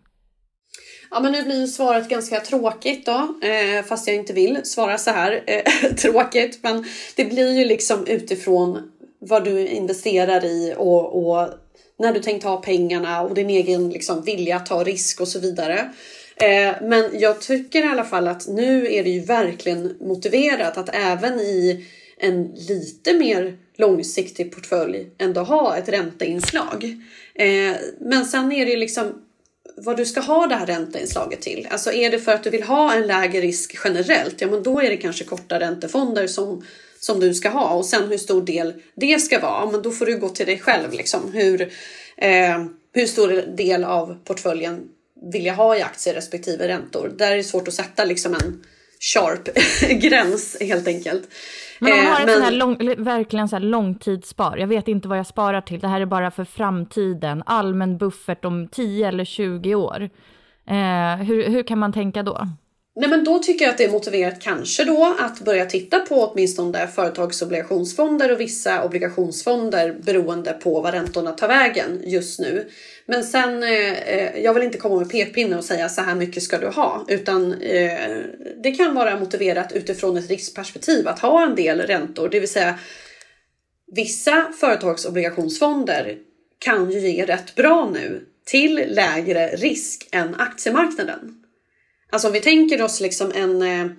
Ja 1.12 1.20
men 1.20 1.32
nu 1.32 1.44
blir 1.44 1.62
ju 1.62 1.68
svaret 1.68 2.10
ganska 2.10 2.40
tråkigt 2.40 3.06
då, 3.06 3.40
eh, 3.48 3.86
fast 3.86 4.08
jag 4.08 4.16
inte 4.16 4.34
vill 4.34 4.60
svara 4.64 4.98
så 4.98 5.12
här 5.12 5.44
eh, 5.48 5.94
tråkigt. 5.96 6.60
Men 6.62 6.86
det 7.16 7.26
blir 7.26 7.52
ju 7.58 7.66
liksom 7.66 8.08
utifrån 8.08 8.92
vad 9.20 9.44
du 9.44 9.68
investerar 9.68 10.46
i 10.46 10.74
och, 10.78 11.28
och 11.28 11.50
när 12.00 12.14
du 12.14 12.20
tänkt 12.20 12.44
ha 12.44 12.58
pengarna 12.58 13.22
och 13.22 13.34
din 13.34 13.50
egen 13.50 13.90
liksom, 13.90 14.22
vilja 14.22 14.56
att 14.56 14.66
ta 14.66 14.84
risk 14.84 15.22
och 15.22 15.28
så 15.28 15.40
vidare. 15.40 15.90
Eh, 16.36 16.76
men 16.82 17.10
jag 17.14 17.42
tycker 17.42 17.86
i 17.86 17.88
alla 17.88 18.04
fall 18.04 18.28
att 18.28 18.48
nu 18.48 18.94
är 18.94 19.04
det 19.04 19.10
ju 19.10 19.20
verkligen 19.20 19.98
motiverat 20.00 20.78
att 20.78 20.90
även 20.96 21.40
i 21.40 21.86
en 22.18 22.44
lite 22.44 23.14
mer 23.14 23.58
långsiktig 23.78 24.56
portfölj 24.56 25.08
ändå 25.18 25.42
ha 25.42 25.78
ett 25.78 25.90
ränteinslag. 25.90 26.84
Eh, 27.36 27.76
men 28.00 28.26
sen 28.26 28.52
är 28.52 28.66
det 28.66 28.72
ju 28.72 28.78
liksom 28.78 29.25
vad 29.78 29.98
du 29.98 30.06
ska 30.06 30.20
ha 30.20 30.48
det 30.48 30.56
här 30.56 30.66
ränteinslaget 30.66 31.42
till. 31.42 31.68
Alltså 31.72 31.92
är 31.92 32.10
det 32.12 32.20
för 32.20 32.32
att 32.32 32.44
du 32.44 32.50
vill 32.50 32.64
ha 32.64 32.94
en 32.94 33.08
lägre 33.08 33.42
risk 33.42 33.78
generellt, 33.84 34.42
ja 34.42 34.48
men 34.48 34.64
då 34.64 34.82
är 34.82 34.90
det 34.90 34.98
kanske 34.98 35.24
korta 35.24 35.60
räntefonder 35.60 36.28
som 36.28 36.64
som 37.06 37.20
du 37.20 37.34
ska 37.34 37.50
ha 37.50 37.70
och 37.70 37.86
sen 37.86 38.10
hur 38.10 38.18
stor 38.18 38.42
del 38.42 38.74
det 38.96 39.20
ska 39.20 39.40
vara. 39.40 39.72
Men 39.72 39.82
då 39.82 39.92
får 39.92 40.06
du 40.06 40.18
gå 40.18 40.30
till 40.30 40.46
dig 40.46 40.60
själv 40.60 40.94
liksom. 40.94 41.34
Hur, 41.34 41.62
eh, 42.18 42.66
hur 42.94 43.06
stor 43.06 43.56
del 43.58 43.84
av 43.84 44.18
portföljen 44.24 44.82
vill 45.32 45.46
jag 45.46 45.54
ha 45.54 45.78
i 45.78 45.82
aktier 45.82 46.14
respektive 46.14 46.68
räntor? 46.68 47.14
Där 47.18 47.32
är 47.32 47.38
det 47.38 47.44
svårt 47.44 47.68
att 47.68 47.74
sätta 47.74 48.06
liksom 48.06 48.34
en 48.34 48.64
sharp 49.00 49.50
gräns 50.02 50.58
helt 50.60 50.88
enkelt. 50.88 51.24
Men 51.80 51.94
om 51.94 52.04
man 52.04 52.08
har 52.14 52.20
eh, 52.20 52.26
men... 52.26 52.42
här 52.42 52.52
lång, 52.52 53.04
verkligen 53.04 53.50
så 53.50 53.56
här 53.56 53.64
långtidsspar, 53.64 54.58
jag 54.58 54.68
vet 54.68 54.88
inte 54.88 55.08
vad 55.08 55.18
jag 55.18 55.28
sparar 55.28 55.62
till, 55.62 55.80
det 55.80 55.88
här 55.88 56.02
är 56.02 56.06
bara 56.06 56.32
för 56.32 56.46
framtiden, 56.46 57.44
allmän 57.46 57.98
buffert 57.98 58.46
om 58.46 58.68
10 58.68 59.08
eller 59.08 59.26
20 59.26 59.76
år. 59.76 60.10
Eh, 60.68 61.16
hur, 61.16 61.50
hur 61.50 61.64
kan 61.64 61.80
man 61.80 61.94
tänka 61.94 62.24
då? 62.24 62.48
Nej 62.98 63.10
men 63.10 63.24
då 63.24 63.40
tycker 63.40 63.66
jag 63.66 63.72
att 63.72 63.78
det 63.78 63.84
är 63.84 63.92
motiverat 63.92 64.42
kanske 64.42 64.84
då 64.84 65.16
att 65.20 65.40
börja 65.40 65.66
titta 65.66 66.00
på 66.00 66.16
åtminstone 66.16 66.88
företagsobligationsfonder 66.88 68.32
och 68.32 68.40
vissa 68.40 68.84
obligationsfonder 68.84 69.96
beroende 70.04 70.54
på 70.54 70.82
vad 70.82 70.94
räntorna 70.94 71.32
tar 71.32 71.48
vägen 71.48 72.02
just 72.04 72.40
nu. 72.40 72.70
Men 73.08 73.24
sen, 73.24 73.64
eh, 73.64 73.92
eh, 73.92 74.40
jag 74.40 74.54
vill 74.54 74.64
inte 74.64 74.78
komma 74.78 75.00
med 75.00 75.10
pekpinne 75.10 75.58
och 75.58 75.64
säga 75.64 75.90
så 75.90 76.02
här 76.02 76.16
mycket 76.16 76.44
ska 76.44 76.58
du 76.58 76.68
ha 76.68 77.06
utan 77.08 77.54
eh, 77.54 78.18
det 78.64 78.72
kan 78.72 78.96
vara 78.96 79.20
motiverat 79.20 79.72
utifrån 79.72 80.18
ett 80.18 80.30
riskperspektiv 80.30 81.08
att 81.08 81.20
ha 81.20 81.44
en 81.44 81.56
del 81.56 81.82
räntor, 81.82 82.30
det 82.30 82.40
vill 82.40 82.50
säga 82.50 82.80
vissa 83.96 84.52
företagsobligationsfonder 84.60 86.18
kan 86.60 86.92
ju 86.92 87.00
ge 87.00 87.26
rätt 87.26 87.56
bra 87.56 87.90
nu 87.94 88.26
till 88.46 88.84
lägre 88.88 89.48
risk 89.48 90.08
än 90.12 90.36
aktiemarknaden. 90.36 91.42
Alltså 92.12 92.28
om 92.28 92.34
vi 92.34 92.42
tänker 92.42 92.82
oss 92.82 93.02
liksom 93.02 93.32
en 93.36 93.62
eh, 93.62 93.92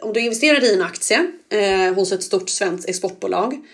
om 0.00 0.12
du 0.12 0.20
investerar 0.20 0.64
i 0.64 0.74
en 0.74 0.82
aktie 0.82 1.26
eh, 1.50 1.94
hos 1.94 2.12
ett 2.12 2.22
stort 2.22 2.50
svenskt 2.50 2.88
exportbolag, 2.88 3.66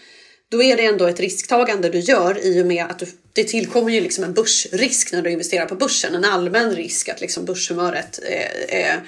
då 0.50 0.62
är 0.62 0.76
det 0.76 0.84
ändå 0.84 1.06
ett 1.06 1.20
risktagande 1.20 1.88
du 1.88 1.98
gör 1.98 2.38
i 2.46 2.62
och 2.62 2.66
med 2.66 2.84
att 2.84 2.98
du, 2.98 3.06
det 3.32 3.44
tillkommer 3.44 3.92
ju 3.92 4.00
liksom 4.00 4.24
en 4.24 4.34
börsrisk 4.34 5.12
när 5.12 5.22
du 5.22 5.30
investerar 5.30 5.66
på 5.66 5.74
börsen, 5.74 6.14
en 6.14 6.24
allmän 6.24 6.76
risk 6.76 7.08
att 7.08 7.20
liksom 7.20 7.44
börshumöret 7.44 8.20
eh, 8.28 8.80
eh, 8.80 8.98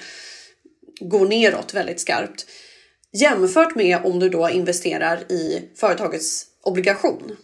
går 0.99 1.27
neråt 1.27 1.73
väldigt 1.73 1.99
skarpt. 1.99 2.45
Jämfört 3.13 3.75
med 3.75 3.99
om 4.05 4.19
du 4.19 4.29
då 4.29 4.49
investerar 4.49 5.31
i 5.31 5.69
företagets 5.75 6.45
obligation 6.63 7.37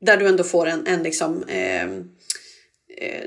där 0.00 0.16
du 0.16 0.28
ändå 0.28 0.44
får 0.44 0.66
en, 0.66 0.86
en 0.86 1.02
liksom 1.02 1.44
eh, 1.48 1.82
eh 1.82 3.24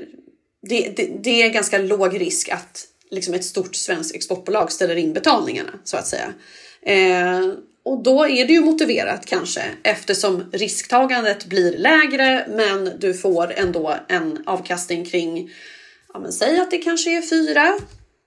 det, 0.62 0.92
det, 0.96 1.10
det, 1.22 1.42
är 1.42 1.48
ganska 1.48 1.78
låg 1.78 2.20
risk 2.20 2.48
att 2.48 2.86
liksom 3.10 3.34
ett 3.34 3.44
stort 3.44 3.74
svenskt 3.74 4.14
exportbolag 4.14 4.72
ställer 4.72 4.96
in 4.96 5.12
betalningarna 5.12 5.72
så 5.84 5.96
att 5.96 6.06
säga. 6.06 6.34
Eh, 6.82 7.52
och 7.88 8.02
då 8.02 8.28
är 8.28 8.46
det 8.46 8.52
ju 8.52 8.60
motiverat 8.60 9.26
kanske 9.26 9.62
eftersom 9.82 10.50
risktagandet 10.52 11.44
blir 11.44 11.78
lägre 11.78 12.46
men 12.48 12.92
du 12.98 13.14
får 13.14 13.52
ändå 13.56 13.94
en 14.08 14.42
avkastning 14.46 15.04
kring, 15.04 15.50
ja 16.12 16.18
men 16.18 16.32
säg 16.32 16.60
att 16.60 16.70
det 16.70 16.78
kanske 16.78 17.10
är 17.10 17.22
4% 17.22 17.80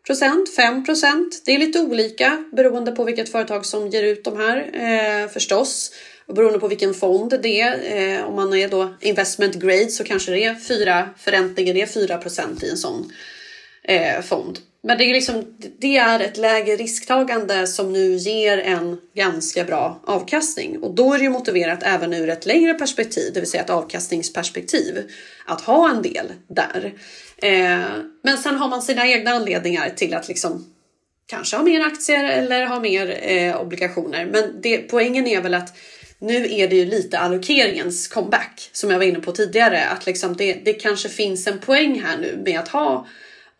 5% 0.08 1.32
Det 1.45 1.52
är 1.52 1.58
lite 1.60 1.80
olika 1.80 2.43
beroende 2.52 2.91
på 2.91 3.04
vilket 3.04 3.32
företag 3.32 3.65
som 3.65 3.88
ger 3.88 4.04
ut 4.04 4.24
de 4.24 4.38
här 4.38 4.58
eh, 4.74 5.30
förstås. 5.30 5.91
Och 6.26 6.36
beroende 6.36 6.60
på 6.60 6.67
vilken 6.67 6.93
fond 6.93 7.39
det 7.43 7.62
är. 7.62 7.97
Eh, 7.97 8.28
om 8.28 8.36
man 8.36 8.54
är 8.54 8.67
då 8.67 8.93
investment 9.02 9.56
grade 9.56 9.89
så 9.89 10.04
kanske 10.04 10.32
det 10.32 10.43
är 10.43 10.56
4 10.56 11.10
förräntningen 11.17 11.78
är 11.78 11.86
4 11.86 12.21
i 12.62 12.69
en 12.69 12.78
sån 12.78 13.12
eh, 13.84 14.21
fond. 14.21 14.60
Men 14.84 14.98
det 14.98 15.04
är, 15.04 15.13
liksom, 15.13 15.58
det 15.80 15.98
är 15.98 16.20
ett 16.20 16.38
lägre 16.38 16.76
risktagande 16.76 17.67
som 17.67 17.94
nu 17.94 18.15
ger 18.15 18.58
en 18.58 18.98
ganska 19.15 19.63
bra 19.63 20.02
avkastning 20.08 20.80
och 20.80 20.96
då 20.96 21.13
är 21.13 21.17
det 21.17 21.24
ju 21.24 21.30
motiverat 21.30 21.84
även 21.84 22.13
ur 22.13 22.30
ett 22.30 22.46
längre 22.46 22.74
perspektiv, 22.74 23.34
det 23.34 23.39
vill 23.39 23.50
säga 23.50 23.63
ett 23.63 23.70
avkastningsperspektiv, 23.70 25.12
att 25.46 25.62
ha 25.62 25.89
en 25.89 26.02
del 26.02 26.26
där. 26.48 26.94
Eh, 27.38 27.80
Men 28.24 28.38
sen 28.38 28.56
har 28.56 28.70
man 28.70 28.82
sina 28.82 29.08
egna 29.08 29.32
anledningar 29.32 29.89
till 29.89 30.13
att 30.13 30.28
liksom 30.28 30.65
kanske 31.26 31.58
ha 31.58 31.63
mer 31.63 31.86
aktier 31.86 32.24
eller 32.24 32.65
ha 32.65 32.80
mer 32.80 33.20
eh, 33.22 33.62
obligationer. 33.62 34.26
Men 34.26 34.62
det, 34.62 34.78
poängen 34.78 35.28
är 35.28 35.41
väl 35.41 35.54
att 35.54 35.78
nu 36.20 36.54
är 36.54 36.67
det 36.67 36.76
ju 36.76 36.86
lite 36.86 37.20
allokeringens 37.20 38.08
comeback 38.08 38.70
som 38.72 38.91
jag 38.91 38.98
var 38.98 39.06
inne 39.06 39.20
på 39.20 39.32
tidigare. 39.32 39.86
Att 39.86 40.06
liksom 40.06 40.36
det, 40.38 40.54
det 40.54 40.74
kanske 40.74 41.10
finns 41.10 41.48
en 41.48 41.60
poäng 41.60 42.02
här 42.02 42.17
nu 42.17 42.41
med 42.46 42.60
att 42.60 42.67
ha 42.67 43.08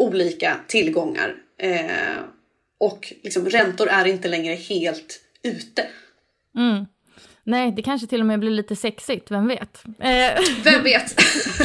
olika 0.02 0.60
tillgångar. 0.68 1.36
Eh, 1.58 2.24
och 2.80 3.14
liksom 3.24 3.46
räntor 3.46 3.88
är 3.88 4.06
inte 4.06 4.28
längre 4.28 4.54
helt 4.54 5.22
ute. 5.44 5.88
Mm. 6.58 6.86
Nej, 7.44 7.72
det 7.72 7.82
kanske 7.82 8.08
till 8.08 8.20
och 8.20 8.26
med 8.26 8.40
blir 8.40 8.52
lite 8.52 8.76
sexigt, 8.76 9.32
vem 9.32 9.48
vet? 9.48 9.84
Eh, 9.86 10.42
vem 10.64 10.84
vet? 10.84 11.16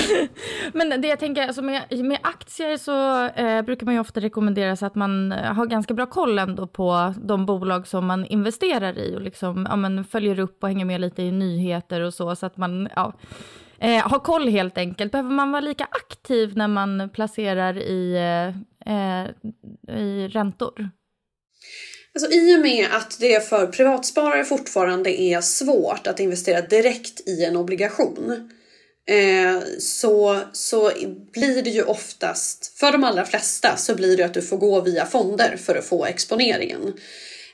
Men 0.72 1.00
det 1.00 1.08
jag 1.08 1.18
tänker, 1.18 1.42
alltså 1.42 1.62
med, 1.62 2.04
med 2.04 2.18
aktier 2.22 2.76
så 2.76 3.24
eh, 3.28 3.62
brukar 3.62 3.84
man 3.84 3.94
ju 3.94 4.00
ofta 4.00 4.20
rekommendera 4.20 4.76
så 4.76 4.86
att 4.86 4.94
man 4.94 5.32
eh, 5.32 5.52
har 5.52 5.66
ganska 5.66 5.94
bra 5.94 6.06
koll 6.06 6.38
ändå 6.38 6.66
på 6.66 7.14
de 7.22 7.46
bolag 7.46 7.86
som 7.86 8.06
man 8.06 8.26
investerar 8.26 8.98
i 8.98 9.16
och 9.16 9.20
liksom, 9.20 9.68
ja, 9.70 10.04
följer 10.04 10.38
upp 10.38 10.62
och 10.62 10.68
hänger 10.68 10.84
med 10.84 11.00
lite 11.00 11.22
i 11.22 11.32
nyheter 11.32 12.00
och 12.00 12.14
så, 12.14 12.36
så 12.36 12.46
att 12.46 12.56
man 12.56 12.88
ja, 12.96 13.12
eh, 13.80 14.08
ha 14.08 14.18
koll 14.18 14.48
helt 14.48 14.78
enkelt. 14.78 15.12
Behöver 15.12 15.30
man 15.30 15.52
vara 15.52 15.60
lika 15.60 15.84
aktiv 15.90 16.56
när 16.56 16.68
man 16.68 17.10
placerar 17.14 17.78
i, 17.78 18.16
eh, 18.16 18.48
eh 18.94 19.26
i 19.98 20.28
räntor? 20.28 20.90
Alltså, 22.14 22.32
I 22.32 22.56
och 22.56 22.60
med 22.60 22.86
att 22.92 23.16
det 23.20 23.48
för 23.48 23.66
privatsparare 23.66 24.44
fortfarande 24.44 25.20
är 25.20 25.40
svårt 25.40 26.06
att 26.06 26.20
investera 26.20 26.60
direkt 26.60 27.28
i 27.28 27.44
en 27.44 27.56
obligation 27.56 28.50
eh, 29.08 29.62
så, 29.78 30.40
så 30.52 30.90
blir 31.32 31.62
det 31.62 31.70
ju 31.70 31.82
oftast, 31.82 32.78
för 32.78 32.92
de 32.92 33.04
allra 33.04 33.24
flesta, 33.24 33.76
så 33.76 33.94
blir 33.94 34.16
det 34.16 34.22
att 34.22 34.34
du 34.34 34.42
får 34.42 34.56
gå 34.56 34.80
via 34.80 35.06
fonder 35.06 35.56
för 35.56 35.76
att 35.76 35.84
få 35.84 36.04
exponeringen. 36.04 36.94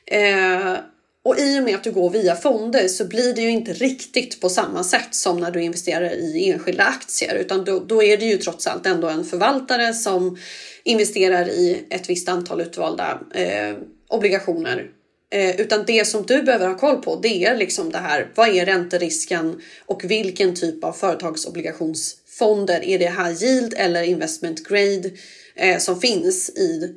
Eh, 0.06 0.76
och 1.24 1.38
i 1.38 1.61
och 1.61 1.64
med 1.64 1.74
att 1.74 1.85
du 1.85 1.92
går 1.92 2.11
via 2.11 2.37
fonder 2.37 2.88
så 2.88 3.04
blir 3.04 3.35
det 3.35 3.42
ju 3.42 3.50
inte 3.50 3.72
riktigt 3.72 4.40
på 4.40 4.48
samma 4.48 4.85
sätt 4.85 5.14
som 5.14 5.40
när 5.40 5.50
du 5.50 5.62
investerar 5.62 6.12
i 6.12 6.50
enskilda 6.50 6.85
aktier 6.85 7.35
utan 7.35 7.64
då, 7.64 7.80
då 7.80 8.02
är 8.02 8.16
det 8.16 8.24
ju 8.24 8.37
trots 8.37 8.66
allt 8.66 8.87
ändå 8.87 9.08
en 9.08 9.24
förvaltare 9.24 9.94
som 9.94 10.38
investerar 10.85 11.48
i 11.48 11.85
ett 11.90 12.11
visst 12.11 12.28
antal 12.28 12.61
utvalda 12.61 13.20
eh, 13.35 13.76
obligationer. 14.08 14.90
Eh, 15.32 15.61
utan 15.61 15.85
det 15.87 16.06
som 16.06 16.22
du 16.26 16.42
behöver 16.42 16.66
ha 16.68 16.78
koll 16.78 17.02
på 17.02 17.16
det 17.22 17.44
är 17.44 17.56
liksom 17.56 17.90
det 17.90 17.98
här. 17.98 18.30
Vad 18.35 18.48
är 18.48 18.66
ränterisken 18.66 19.61
och 19.87 20.04
vilken 20.04 20.54
typ 20.54 20.85
av 20.85 20.92
företagsobligationsfonder? 20.92 22.85
Är 22.85 22.98
det 22.98 23.08
high 23.08 23.44
yield 23.44 23.74
eller 23.76 24.02
investment 24.02 24.68
grade 24.68 25.11
eh, 25.54 25.78
som 25.78 26.00
finns 26.00 26.50
i 26.50 26.94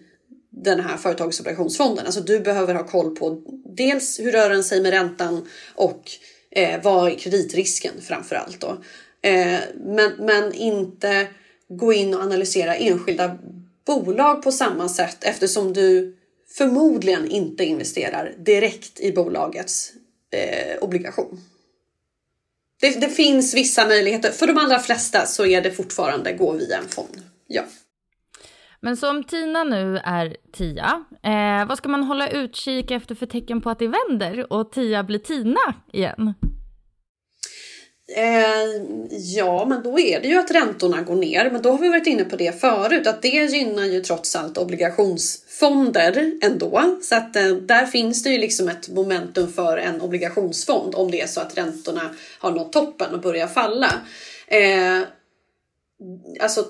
den 0.63 0.80
här 0.80 0.98
företagsobligationsfonden? 0.98 2.06
Alltså 2.06 2.22
du 2.22 2.39
behöver 2.39 2.76
ha 2.76 2.88
koll 2.88 3.15
på 3.15 3.41
dels 3.65 4.20
hur 4.20 4.32
rör 4.32 4.50
den 4.50 4.63
sig 4.63 4.82
med 4.82 4.91
räntan 4.91 5.48
och 5.76 6.12
eh, 6.52 6.82
vad 6.84 7.12
är 7.12 7.15
kreditrisken 7.15 7.94
framför 8.02 8.36
allt 8.36 8.62
då. 8.62 8.78
Eh, 9.22 9.60
men, 9.76 10.12
men 10.20 10.54
inte 10.54 11.28
gå 11.70 11.94
in 11.94 12.13
och 12.13 12.22
analysera 12.22 12.76
enskilda 12.76 13.38
bolag 13.86 14.44
på 14.44 14.52
samma 14.52 14.89
sätt 14.89 15.18
eftersom 15.22 15.74
du 15.74 16.18
förmodligen 16.58 17.28
inte 17.28 17.63
investerar 17.63 18.34
direkt 18.38 19.00
i 19.00 19.12
bolagets 19.12 19.94
eh, 20.32 20.84
obligation. 20.84 21.41
Det, 22.82 22.89
det, 23.02 23.10
finns 23.10 23.54
vissa 23.54 23.88
möjligheter. 23.88 24.32
För 24.32 24.48
de 24.48 24.58
allra 24.58 24.80
flesta 24.80 25.26
så 25.26 25.46
är 25.46 25.62
det 25.62 25.72
fortfarande 25.72 26.34
gå 26.34 26.52
via 26.52 26.78
en 26.78 26.88
fond. 26.88 27.22
Ja. 27.48 27.63
Men 28.86 28.98
så 28.98 29.10
om 29.10 29.24
Tina 29.24 29.63
nu 29.63 29.98
är 29.98 30.38
tia, 30.54 31.06
eh, 31.24 31.67
vad 31.67 31.78
ska 31.78 31.89
man 31.89 32.04
hålla 32.04 32.30
utkik 32.30 32.91
efter 32.91 33.15
för 33.15 33.26
tecken 33.26 33.62
på 33.62 33.69
att 33.69 33.80
det 33.80 33.88
vänder 33.88 34.54
och 34.54 34.71
tia 34.71 35.04
blir 35.04 35.19
Tina 35.19 35.74
igen? 35.93 36.34
Eh, 38.17 38.84
ja, 39.36 39.65
men 39.65 39.84
då 39.84 40.00
är 40.00 40.21
det 40.21 40.28
ju 40.28 40.39
att 40.39 40.52
räntorna 40.52 41.02
går 41.02 41.15
ner. 41.15 41.50
Men 41.52 41.62
då 41.62 41.71
har 41.71 41.78
vi 41.78 41.89
varit 41.89 42.08
inne 42.08 42.24
på 42.24 42.36
det 42.36 42.62
förut, 42.62 43.08
att 43.08 43.21
det 43.21 43.28
gynnar 43.28 43.86
ju 43.86 44.02
trots 44.02 44.36
allt 44.36 44.58
obligationsfonder 44.58 46.32
ändå. 46.41 46.98
Så 47.02 47.15
att 47.15 47.36
eh, 47.36 47.48
där 47.48 47.86
finns 47.86 48.24
det 48.24 48.30
ju 48.30 48.38
liksom 48.38 48.69
ett 48.69 48.89
momentum 48.89 49.54
för 49.54 49.78
en 49.78 50.02
obligationsfond 50.02 50.95
om 50.95 51.12
det 51.12 51.21
är 51.21 51.28
så 51.28 51.41
att 51.41 51.58
räntorna 51.58 52.10
har 52.39 52.52
nått 52.52 52.74
toppen 52.74 53.13
och 53.13 53.21
börjar 53.21 53.48
falla. 53.48 53.91
Eh, 54.48 55.02
alltså 56.41 56.65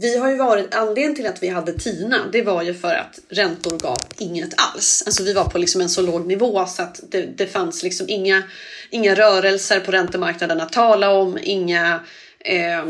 vi 0.00 0.18
har 0.18 0.30
ju 0.30 0.36
varit, 0.36 0.74
anledningen 0.74 1.14
till 1.14 1.26
att 1.26 1.42
vi 1.42 1.48
hade 1.48 1.72
TINA, 1.72 2.28
det 2.32 2.42
var 2.42 2.62
ju 2.62 2.74
för 2.74 2.94
att 2.94 3.18
räntor 3.28 3.78
gav 3.78 3.98
inget 4.18 4.54
alls. 4.56 5.02
Alltså 5.06 5.22
vi 5.22 5.32
var 5.32 5.44
på 5.44 5.58
liksom 5.58 5.80
en 5.80 5.88
så 5.88 6.02
låg 6.02 6.26
nivå 6.26 6.66
så 6.66 6.82
att 6.82 7.00
det, 7.10 7.22
det 7.22 7.46
fanns 7.46 7.82
liksom 7.82 8.06
inga, 8.08 8.42
inga 8.90 9.14
rörelser 9.14 9.80
på 9.80 9.92
räntemarknaden 9.92 10.60
att 10.60 10.72
tala 10.72 11.10
om, 11.10 11.38
inga 11.42 12.00
eh, 12.38 12.86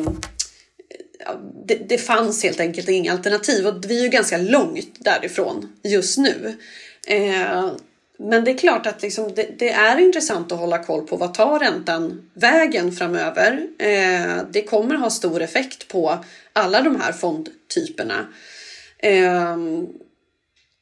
det, 1.64 1.74
det, 1.88 1.98
fanns 1.98 2.42
helt 2.42 2.60
enkelt 2.60 2.88
inga 2.88 3.12
alternativ 3.12 3.66
och 3.66 3.84
vi 3.88 3.98
är 3.98 4.02
ju 4.02 4.08
ganska 4.08 4.38
långt 4.38 4.94
därifrån 4.98 5.72
just 5.82 6.18
nu. 6.18 6.56
Eh, 7.06 7.70
men 8.18 8.44
det 8.44 8.50
är 8.50 8.58
klart 8.58 8.86
att 8.86 9.02
liksom 9.02 9.34
det, 9.34 9.58
det, 9.58 9.70
är 9.70 9.98
intressant 9.98 10.52
att 10.52 10.58
hålla 10.58 10.84
koll 10.84 11.06
på 11.06 11.16
vad 11.16 11.34
tar 11.34 11.58
räntan 11.58 12.30
vägen 12.34 12.92
framöver. 12.92 13.66
Eh, 13.78 14.36
det 14.50 14.62
kommer 14.62 14.94
ha 14.94 15.10
stor 15.10 15.42
effekt 15.42 15.88
på 15.88 16.18
alla 16.56 16.80
de 16.80 17.00
här 17.00 17.12
fondtyperna. 17.12 18.26
Um, 19.54 19.88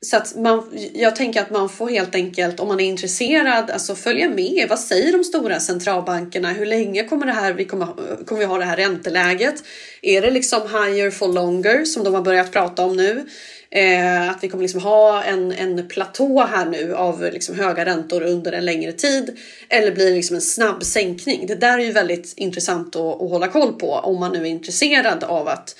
så 0.04 0.16
att 0.16 0.36
man, 0.36 0.78
jag 0.94 1.16
tänker 1.16 1.40
att 1.40 1.50
man 1.50 1.68
får 1.68 1.88
helt 1.88 2.14
enkelt, 2.14 2.60
om 2.60 2.68
man 2.68 2.80
är 2.80 2.84
intresserad, 2.84 3.70
alltså 3.70 3.94
följa 3.94 4.28
med. 4.28 4.66
Vad 4.68 4.78
säger 4.78 5.12
de 5.12 5.24
stora 5.24 5.60
centralbankerna? 5.60 6.48
Hur 6.48 6.66
länge 6.66 7.04
kommer, 7.04 7.26
det 7.26 7.32
här, 7.32 7.52
vi 7.52 7.64
kommer, 7.64 7.86
kommer 8.26 8.38
vi 8.38 8.44
ha 8.44 8.58
det 8.58 8.64
här 8.64 8.76
ränteläget? 8.76 9.54
Är 10.02 10.22
det 10.22 10.30
liksom 10.30 10.60
higher 10.62 11.10
for 11.10 11.28
longer 11.28 11.84
som 11.84 12.04
de 12.04 12.14
har 12.14 12.22
börjat 12.22 12.52
prata 12.52 12.84
om 12.84 12.96
nu? 12.96 13.26
Eh, 13.70 14.30
att 14.30 14.44
vi 14.44 14.48
kommer 14.48 14.62
liksom 14.62 14.80
ha 14.80 15.22
en, 15.22 15.52
en 15.52 15.88
platå 15.88 16.40
här 16.40 16.66
nu 16.66 16.94
av 16.94 17.22
liksom 17.22 17.54
höga 17.54 17.84
räntor 17.84 18.22
under 18.22 18.52
en 18.52 18.64
längre 18.64 18.92
tid. 18.92 19.38
Eller 19.68 19.92
blir 19.92 20.06
det 20.06 20.16
liksom 20.16 20.36
en 20.36 20.42
snabb 20.42 20.84
sänkning? 20.84 21.46
Det 21.46 21.54
där 21.54 21.78
är 21.78 21.84
ju 21.84 21.92
väldigt 21.92 22.34
intressant 22.36 22.96
att, 22.96 23.22
att 23.22 23.30
hålla 23.30 23.48
koll 23.48 23.72
på 23.72 23.92
om 23.92 24.20
man 24.20 24.32
nu 24.32 24.38
är 24.38 24.50
intresserad 24.50 25.24
av 25.24 25.48
att 25.48 25.76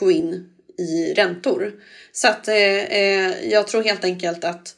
gå 0.00 0.10
in 0.10 0.48
i 0.78 1.14
räntor. 1.14 1.72
Så 2.12 2.28
att 2.28 2.48
eh, 2.48 2.54
eh, 2.54 3.50
jag 3.50 3.68
tror 3.68 3.82
helt 3.82 4.04
enkelt 4.04 4.44
att 4.44 4.74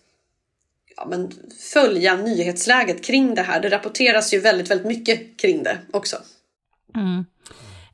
ja, 0.97 1.07
men 1.07 1.33
följa 1.73 2.17
nyhetsläget 2.17 3.05
kring 3.05 3.35
det 3.35 3.43
här. 3.43 3.61
Det 3.61 3.69
rapporteras 3.69 4.35
ju 4.35 4.41
väldigt, 4.41 4.71
väldigt 4.71 4.87
mycket 4.87 5.41
kring 5.41 5.63
det 5.63 5.79
också. 5.93 6.17
Mm. 6.95 7.25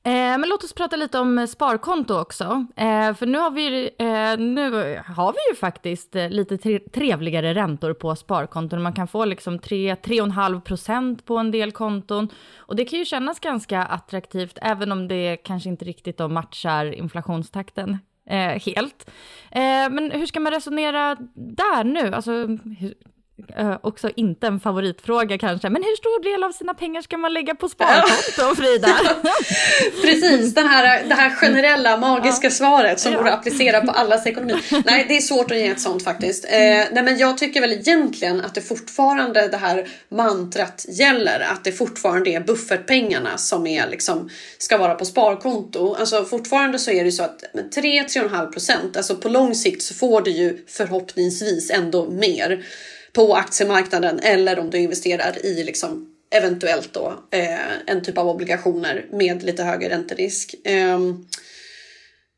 Eh, 0.03 0.39
men 0.39 0.49
låt 0.49 0.65
oss 0.65 0.73
prata 0.73 0.97
lite 0.97 1.19
om 1.19 1.47
sparkonto 1.47 2.19
också. 2.21 2.67
Eh, 2.77 3.15
för 3.15 3.27
nu 3.27 3.39
har, 3.39 3.51
vi, 3.51 3.91
eh, 3.99 4.39
nu 4.39 4.71
har 5.07 5.33
vi 5.33 5.39
ju 5.51 5.57
faktiskt 5.57 6.17
eh, 6.17 6.29
lite 6.29 6.79
trevligare 6.79 7.55
räntor 7.55 7.93
på 7.93 8.17
sparkonton. 8.17 8.83
Man 8.83 8.93
kan 8.93 9.09
få 9.09 9.25
liksom 9.25 9.59
3-3,5 9.59 10.61
procent 10.61 11.25
på 11.25 11.37
en 11.37 11.51
del 11.51 11.73
konton. 11.73 12.29
Och 12.57 12.77
det 12.77 12.85
kan 12.85 12.99
ju 12.99 13.05
kännas 13.05 13.41
ganska 13.41 13.83
attraktivt, 13.83 14.59
även 14.63 14.93
om 14.93 15.09
det 15.09 15.37
kanske 15.37 15.69
inte 15.69 15.85
riktigt 15.85 16.19
då 16.19 16.29
matchar 16.29 16.95
inflationstakten 16.95 17.99
eh, 18.31 18.61
helt. 18.61 19.11
Eh, 19.51 19.91
men 19.91 20.11
hur 20.11 20.27
ska 20.27 20.41
man 20.41 20.53
resonera 20.53 21.17
där 21.35 21.85
nu? 21.85 22.15
Alltså, 22.15 22.33
hur, 22.79 22.95
Uh, 23.61 23.77
också 23.83 24.11
inte 24.17 24.47
en 24.47 24.61
favoritfråga 24.61 25.39
kanske, 25.39 25.71
men 25.71 25.83
hur 25.83 25.97
stor 25.97 26.23
del 26.33 26.45
av 26.45 26.53
sina 26.53 26.75
pengar 26.75 27.03
ska 27.03 27.17
man 27.17 27.33
lägga 27.33 27.55
på 27.55 27.69
sparkonto, 27.69 28.63
Frida? 28.63 28.89
Precis, 30.03 30.55
den 30.55 30.67
här, 30.67 31.05
det 31.09 31.15
här 31.15 31.31
generella 31.31 31.97
magiska 31.97 32.47
ja. 32.47 32.51
svaret 32.51 33.01
som 33.01 33.13
ja. 33.13 33.19
går 33.19 33.29
att 33.29 33.35
applicera 33.35 33.81
på 33.81 33.93
allas 33.93 34.27
ekonomi. 34.27 34.55
Nej, 34.85 35.05
det 35.09 35.17
är 35.17 35.21
svårt 35.21 35.51
att 35.51 35.57
ge 35.57 35.69
ett 35.69 35.81
sånt 35.81 36.05
faktiskt. 36.05 36.45
Eh, 36.45 36.51
nej, 36.93 37.03
men 37.03 37.19
jag 37.19 37.39
tycker 37.39 37.61
väl 37.61 37.73
egentligen 37.73 38.41
att 38.41 38.55
det 38.55 38.61
fortfarande 38.61 39.49
det 39.49 39.57
här 39.57 39.89
mantrat 40.09 40.87
gäller, 40.89 41.41
att 41.41 41.65
det 41.65 41.73
fortfarande 41.73 42.31
är 42.31 42.41
buffertpengarna 42.41 43.39
som 43.39 43.67
är 43.67 43.89
liksom 43.91 44.31
ska 44.59 44.79
vara 44.79 44.95
på 44.95 45.05
sparkonto. 45.05 45.95
Alltså 45.95 46.25
fortfarande 46.25 46.79
så 46.79 46.91
är 46.91 47.05
det 47.05 47.13
så 47.13 47.23
att 47.23 47.45
3-3,5 47.55 48.53
procent, 48.53 48.97
alltså 48.97 49.17
på 49.17 49.29
lång 49.29 49.55
sikt 49.55 49.83
så 49.83 49.95
får 49.95 50.21
du 50.21 50.31
ju 50.31 50.65
förhoppningsvis 50.69 51.71
ändå 51.71 52.11
mer 52.11 52.65
på 53.13 53.35
aktiemarknaden 53.35 54.21
eller 54.21 54.59
om 54.59 54.71
du 54.71 54.79
investerar 54.79 55.47
i 55.47 55.65
liksom 55.65 56.07
eventuellt 56.31 56.93
då 56.93 57.25
eh, 57.31 57.73
en 57.87 58.03
typ 58.03 58.19
av 58.19 58.29
obligationer 58.29 59.07
med 59.13 59.43
lite 59.43 59.63
högre 59.63 59.89
ränterisk. 59.89 60.55
Eh, 60.65 60.99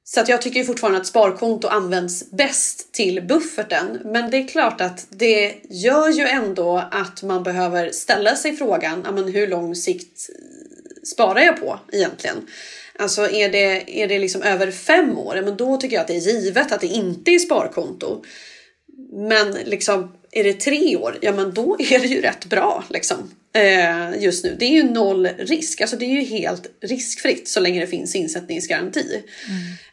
så 0.04 0.20
att 0.20 0.28
jag 0.28 0.42
tycker 0.42 0.64
fortfarande 0.64 1.00
att 1.00 1.06
sparkonto 1.06 1.68
används 1.68 2.30
bäst 2.30 2.92
till 2.92 3.22
bufferten. 3.22 3.98
Men 4.04 4.30
det 4.30 4.36
är 4.36 4.48
klart 4.48 4.80
att 4.80 5.06
det 5.10 5.54
gör 5.70 6.08
ju 6.08 6.26
ändå 6.26 6.82
att 6.90 7.22
man 7.22 7.42
behöver 7.42 7.90
ställa 7.90 8.36
sig 8.36 8.56
frågan, 8.56 9.28
hur 9.32 9.46
lång 9.46 9.74
sikt 9.74 10.28
eh, 10.28 11.06
sparar 11.06 11.40
jag 11.40 11.60
på 11.60 11.78
egentligen? 11.92 12.36
Alltså 12.98 13.30
är 13.30 13.48
det, 13.48 14.02
är 14.02 14.08
det 14.08 14.18
liksom 14.18 14.42
över 14.42 14.70
fem 14.70 15.18
år, 15.18 15.42
men 15.44 15.56
då 15.56 15.76
tycker 15.76 15.96
jag 15.96 16.00
att 16.00 16.08
det 16.08 16.16
är 16.16 16.30
givet 16.30 16.72
att 16.72 16.80
det 16.80 16.86
inte 16.86 17.30
är 17.30 17.38
sparkonto. 17.38 18.24
Men 19.12 19.52
liksom 19.52 20.12
är 20.32 20.44
det 20.44 20.52
tre 20.52 20.96
år, 20.96 21.18
ja 21.20 21.32
men 21.32 21.54
då 21.54 21.76
är 21.78 21.98
det 21.98 22.06
ju 22.06 22.20
rätt 22.20 22.44
bra 22.44 22.84
liksom. 22.88 23.30
Eh, 23.54 24.22
just 24.22 24.44
nu. 24.44 24.56
Det 24.58 24.64
är 24.64 24.70
ju 24.70 24.82
noll 24.82 25.26
risk, 25.26 25.80
alltså 25.80 25.96
det 25.96 26.04
är 26.04 26.20
ju 26.20 26.24
helt 26.24 26.66
riskfritt 26.80 27.48
så 27.48 27.60
länge 27.60 27.80
det 27.80 27.86
finns 27.86 28.14
insättningsgaranti. 28.14 29.22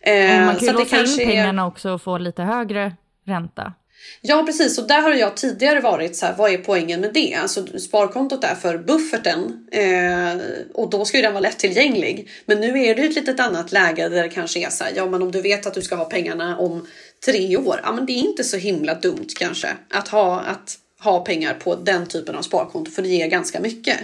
Mm. 0.02 0.40
Eh, 0.40 0.46
man 0.46 0.56
kan 0.56 0.68
ju 0.68 0.74
låsa 0.74 1.00
in 1.00 1.28
pengarna 1.28 1.68
också 1.68 1.90
och 1.90 2.02
få 2.02 2.18
lite 2.18 2.42
högre 2.42 2.96
ränta. 3.26 3.74
Ja 4.22 4.44
precis 4.46 4.78
och 4.78 4.88
där 4.88 5.02
har 5.02 5.14
jag 5.14 5.38
tidigare 5.38 5.80
varit 5.80 6.16
så 6.16 6.26
här, 6.26 6.36
vad 6.38 6.54
är 6.54 6.58
poängen 6.58 7.02
med 7.02 7.14
det? 7.14 7.36
Alltså 7.36 7.80
sparkontot 7.80 8.44
är 8.44 8.56
för 8.56 8.78
bufferten 8.78 9.68
eh, 9.72 10.42
och 10.74 10.90
då 10.90 11.06
ska 11.06 11.18
ju 11.18 11.24
den 11.24 11.34
vara 11.34 11.42
lättillgänglig. 11.42 12.30
Men 12.46 12.60
nu 12.60 12.84
är 12.84 12.96
det 12.96 13.02
ett 13.02 13.16
litet 13.16 13.40
annat 13.40 13.72
läge 13.72 14.10
där 14.10 14.24
det 14.24 14.30
kanske 14.30 14.60
är 14.66 14.70
så 14.70 14.84
här, 14.84 14.94
ja 14.96 15.06
men 15.06 15.22
om 15.22 15.32
du 15.32 15.42
vet 15.42 15.66
att 15.66 15.74
du 15.74 15.82
ska 15.82 15.96
ha 15.96 16.06
pengarna 16.06 16.58
om 16.58 16.88
tre 17.26 17.58
år, 17.58 17.80
ja 17.84 17.92
men 17.92 18.06
det 18.06 18.12
är 18.12 18.20
inte 18.20 18.44
så 18.44 18.58
himla 18.58 18.94
dumt 18.94 19.28
kanske 19.40 19.68
att 19.90 20.08
ha, 20.08 20.40
att 20.40 20.78
ha 21.00 21.20
pengar 21.20 21.54
på 21.54 21.76
den 21.76 22.08
typen 22.08 22.36
av 22.36 22.42
sparkonto 22.42 22.92
för 22.92 23.02
det 23.02 23.08
ger 23.08 23.28
ganska 23.28 23.60
mycket 23.60 24.00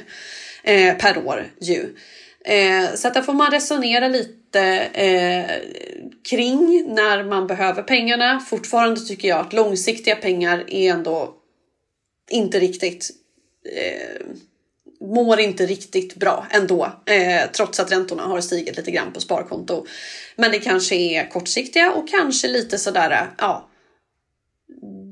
eh, 0.64 0.98
per 0.98 1.18
år 1.28 1.46
ju. 1.60 1.96
Eh, 2.46 2.96
så 2.96 3.08
att 3.08 3.14
där 3.14 3.22
får 3.22 3.34
man 3.34 3.52
resonera 3.52 4.08
lite 4.08 4.62
eh, 4.94 5.52
kring 6.30 6.86
när 6.88 7.24
man 7.24 7.48
behöver 7.48 7.84
pengarna. 7.84 8.40
Fortfarande 8.40 9.02
tycker 9.02 9.28
jag 9.28 9.40
att 9.40 9.54
långsiktiga 9.54 10.16
pengar 10.16 10.64
är 10.68 10.92
ändå 10.92 11.34
inte 12.30 12.60
riktigt 12.60 13.10
eh, 13.76 14.26
mår 15.00 15.40
inte 15.40 15.66
riktigt 15.66 16.16
bra 16.16 16.48
ändå, 16.50 16.92
eh, 17.06 17.52
trots 17.52 17.80
att 17.80 17.92
räntorna 17.92 18.24
har 18.24 18.42
stigit 18.42 18.78
lite 18.78 18.92
grann 18.92 19.14
på 19.14 19.22
sparkonto. 19.22 19.86
Men 20.36 20.52
det 20.52 20.60
kanske 20.60 20.96
är 20.96 21.30
kortsiktiga 21.30 21.92
och 21.92 22.10
kanske 22.10 22.48
lite 22.48 22.78
sådär, 22.78 23.12
eh, 23.12 23.28
ja, 23.38 23.70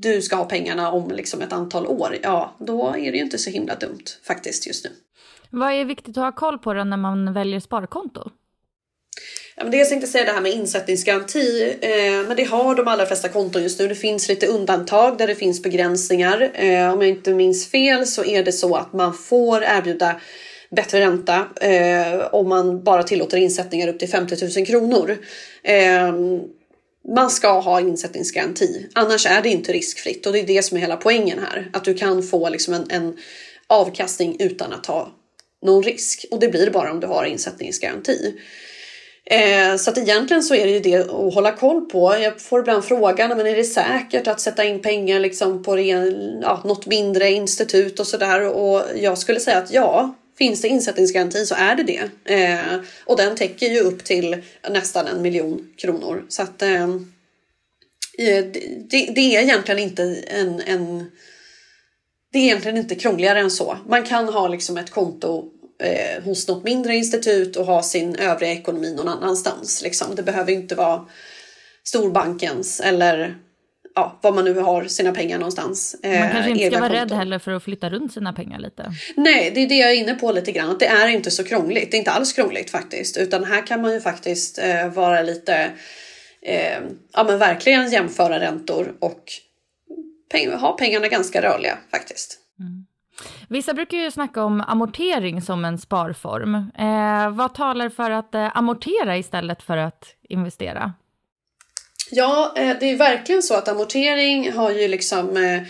du 0.01 0.21
ska 0.21 0.35
ha 0.35 0.45
pengarna 0.45 0.91
om 0.91 1.11
liksom 1.11 1.41
ett 1.41 1.53
antal 1.53 1.87
år. 1.87 2.17
Ja, 2.23 2.55
då 2.59 2.87
är 2.87 3.11
det 3.11 3.17
ju 3.17 3.23
inte 3.23 3.37
så 3.37 3.49
himla 3.49 3.75
dumt 3.75 4.05
faktiskt 4.27 4.67
just 4.67 4.85
nu. 4.85 4.91
Vad 5.49 5.73
är 5.73 5.85
viktigt 5.85 6.17
att 6.17 6.23
ha 6.23 6.31
koll 6.31 6.59
på 6.59 6.73
då 6.73 6.83
när 6.83 6.97
man 6.97 7.33
väljer 7.33 7.59
sparkonto? 7.59 8.29
Ja, 9.55 9.63
men 9.63 9.71
dels 9.71 9.89
tänkte 9.89 10.05
jag 10.05 10.11
säga 10.11 10.25
det 10.25 10.31
här 10.31 10.41
med 10.41 10.51
insättningsgaranti, 10.51 11.75
eh, 11.81 12.27
men 12.27 12.37
det 12.37 12.43
har 12.43 12.75
de 12.75 12.87
allra 12.87 13.05
flesta 13.05 13.29
konton 13.29 13.63
just 13.63 13.79
nu. 13.79 13.87
Det 13.87 13.95
finns 13.95 14.29
lite 14.29 14.47
undantag 14.47 15.17
där 15.17 15.27
det 15.27 15.35
finns 15.35 15.63
begränsningar. 15.63 16.51
Eh, 16.53 16.93
om 16.93 17.01
jag 17.01 17.09
inte 17.09 17.33
minns 17.33 17.71
fel 17.71 18.07
så 18.07 18.25
är 18.25 18.43
det 18.43 18.51
så 18.51 18.75
att 18.75 18.93
man 18.93 19.13
får 19.13 19.63
erbjuda 19.63 20.21
bättre 20.75 20.99
ränta 20.99 21.47
eh, 21.61 22.27
om 22.31 22.49
man 22.49 22.83
bara 22.83 23.03
tillåter 23.03 23.37
insättningar 23.37 23.87
upp 23.87 23.99
till 23.99 24.09
50 24.09 24.59
000 24.59 24.65
kronor. 24.65 25.17
Eh, 25.63 26.13
man 27.15 27.29
ska 27.29 27.59
ha 27.59 27.79
insättningsgaranti, 27.79 28.87
annars 28.93 29.25
är 29.25 29.41
det 29.41 29.49
inte 29.49 29.73
riskfritt 29.73 30.25
och 30.25 30.33
det 30.33 30.39
är 30.39 30.47
det 30.47 30.63
som 30.63 30.77
är 30.77 30.81
hela 30.81 30.97
poängen 30.97 31.39
här. 31.39 31.69
Att 31.73 31.83
du 31.83 31.93
kan 31.93 32.23
få 32.23 32.49
liksom 32.49 32.73
en, 32.73 32.85
en 32.89 33.17
avkastning 33.67 34.35
utan 34.39 34.73
att 34.73 34.83
ta 34.83 35.11
någon 35.65 35.83
risk 35.83 36.25
och 36.31 36.39
det 36.39 36.47
blir 36.47 36.69
bara 36.69 36.91
om 36.91 36.99
du 36.99 37.07
har 37.07 37.25
insättningsgaranti. 37.25 38.33
Eh, 39.25 39.75
så 39.77 39.89
att 39.89 39.97
egentligen 39.97 40.43
så 40.43 40.55
är 40.55 40.65
det 40.65 40.71
ju 40.71 40.79
det 40.79 40.95
att 40.95 41.33
hålla 41.33 41.51
koll 41.51 41.81
på. 41.81 42.15
Jag 42.21 42.41
får 42.41 42.59
ibland 42.59 42.85
frågan, 42.85 43.29
men 43.29 43.47
är 43.47 43.55
det 43.55 43.63
säkert 43.63 44.27
att 44.27 44.39
sätta 44.39 44.63
in 44.63 44.81
pengar 44.81 45.19
liksom 45.19 45.63
på 45.63 45.75
ren, 45.75 46.39
ja, 46.41 46.61
något 46.65 46.85
mindre 46.85 47.31
institut 47.31 47.99
och 47.99 48.07
sådär? 48.07 48.47
Och 48.47 48.83
jag 48.95 49.17
skulle 49.17 49.39
säga 49.39 49.57
att 49.57 49.71
ja, 49.71 50.15
finns 50.37 50.61
det 50.61 50.67
insättningsgaranti 50.67 51.45
så 51.45 51.55
är 51.55 51.75
det 51.75 51.83
det. 51.83 52.33
Eh, 52.33 52.79
och 53.05 53.17
den 53.17 53.35
täcker 53.35 53.67
ju 53.67 53.79
upp 53.79 54.03
till 54.03 54.41
nästan 54.69 55.07
en 55.07 55.21
miljon 55.21 55.73
kronor. 55.77 56.25
Så 56.29 56.41
att 56.41 56.61
eh, 56.61 56.83
eh 58.17 58.45
det, 58.89 59.11
det, 59.15 59.35
är 59.35 59.41
egentligen 59.41 59.79
inte 59.79 60.03
en, 60.27 60.61
en 60.65 61.11
det 62.31 62.39
är 62.39 62.43
egentligen 62.43 62.77
inte 62.77 62.95
krångligare 62.95 63.39
än 63.39 63.51
så. 63.51 63.77
Man 63.87 64.03
kan 64.03 64.29
ha 64.29 64.47
liksom 64.47 64.77
ett 64.77 64.89
konto 64.91 65.49
eh, 65.79 66.23
hos 66.23 66.47
något 66.47 66.63
mindre 66.63 66.95
institut 66.95 67.55
och 67.55 67.65
ha 67.65 67.83
sin 67.83 68.15
övriga 68.15 68.51
ekonomi 68.51 68.93
någon 68.93 69.07
annanstans. 69.07 69.81
Liksom. 69.83 70.15
Det 70.15 70.23
behöver 70.23 70.51
inte 70.51 70.75
vara 70.75 71.05
storbankens 71.83 72.79
eller 72.79 73.37
ja, 73.95 74.19
var 74.21 74.31
man 74.31 74.45
nu 74.45 74.59
har 74.59 74.85
sina 74.85 75.11
pengar 75.11 75.37
någonstans. 75.37 75.95
Man 76.03 76.11
kanske 76.11 76.39
eh, 76.39 76.49
inte 76.49 76.67
ska 76.69 76.79
vara 76.79 76.93
rädd 76.93 77.11
heller 77.11 77.39
för 77.39 77.51
att 77.51 77.63
flytta 77.63 77.89
runt 77.89 78.13
sina 78.13 78.33
pengar 78.33 78.59
lite. 78.59 78.91
Nej, 79.15 79.51
det 79.55 79.61
är 79.61 79.69
det 79.69 79.75
jag 79.75 79.91
är 79.91 79.95
inne 79.95 80.15
på 80.15 80.31
lite 80.31 80.51
grann. 80.51 80.69
Att 80.69 80.79
det 80.79 80.87
är 80.87 81.07
inte 81.07 81.31
så 81.31 81.43
krångligt. 81.43 81.91
Det 81.91 81.97
är 81.97 81.99
inte 81.99 82.11
alls 82.11 82.33
krångligt 82.33 82.69
faktiskt. 82.69 83.17
Utan 83.17 83.43
här 83.43 83.67
kan 83.67 83.81
man 83.81 83.93
ju 83.93 84.01
faktiskt 84.01 84.59
eh, 84.59 84.89
vara 84.89 85.21
lite, 85.21 85.71
eh, 86.41 86.79
ja 87.13 87.23
men 87.23 87.39
verkligen 87.39 87.91
jämföra 87.91 88.39
räntor 88.39 88.95
och 88.99 89.23
peng 90.31 90.51
ha 90.51 90.77
pengarna 90.77 91.07
ganska 91.07 91.41
rörliga 91.41 91.77
faktiskt. 91.91 92.39
Vissa 93.53 93.73
brukar 93.73 93.97
ju 93.97 94.11
snacka 94.11 94.43
om 94.43 94.61
amortering 94.61 95.41
som 95.41 95.65
en 95.65 95.77
sparform. 95.77 96.55
Eh, 96.55 97.29
vad 97.29 97.53
talar 97.53 97.89
för 97.89 98.11
att 98.11 98.35
eh, 98.35 98.57
amortera 98.57 99.17
istället 99.17 99.63
för 99.63 99.77
att 99.77 100.05
investera? 100.29 100.93
Ja, 102.11 102.53
eh, 102.57 102.77
det 102.79 102.91
är 102.91 102.97
verkligen 102.97 103.43
så 103.43 103.53
att 103.53 103.67
amortering 103.67 104.51
har 104.51 104.71
ju 104.71 104.87
liksom 104.87 105.37
eh, 105.37 105.61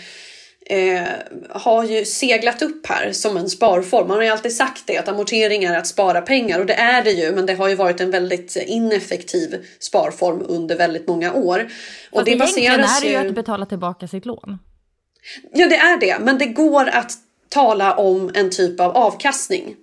eh, 0.78 1.08
har 1.50 1.84
ju 1.84 2.04
seglat 2.04 2.62
upp 2.62 2.86
här 2.86 3.12
som 3.12 3.36
en 3.36 3.50
sparform. 3.50 4.08
Man 4.08 4.16
har 4.16 4.24
ju 4.24 4.30
alltid 4.30 4.56
sagt 4.56 4.86
det 4.86 4.98
att 4.98 5.08
amortering 5.08 5.64
är 5.64 5.78
att 5.78 5.86
spara 5.86 6.20
pengar 6.20 6.60
och 6.60 6.66
det 6.66 6.74
är 6.74 7.04
det 7.04 7.12
ju, 7.12 7.32
men 7.32 7.46
det 7.46 7.54
har 7.54 7.68
ju 7.68 7.74
varit 7.74 8.00
en 8.00 8.10
väldigt 8.10 8.56
ineffektiv 8.66 9.66
sparform 9.78 10.42
under 10.48 10.76
väldigt 10.76 11.08
många 11.08 11.32
år. 11.32 11.60
Och 12.10 12.18
Fast 12.18 12.26
det 12.26 12.36
baseras 12.36 13.02
är 13.02 13.06
det 13.06 13.12
ju 13.12 13.28
att 13.28 13.34
betala 13.34 13.66
tillbaka 13.66 14.08
sitt 14.08 14.26
lån. 14.26 14.58
Ja, 15.52 15.68
det 15.68 15.76
är 15.76 16.00
det, 16.00 16.18
men 16.20 16.38
det 16.38 16.46
går 16.46 16.88
att 16.88 17.23
tala 17.54 17.94
om 17.94 18.30
en 18.34 18.50
typ 18.50 18.80
av 18.80 18.96
avkastning. 18.96 19.76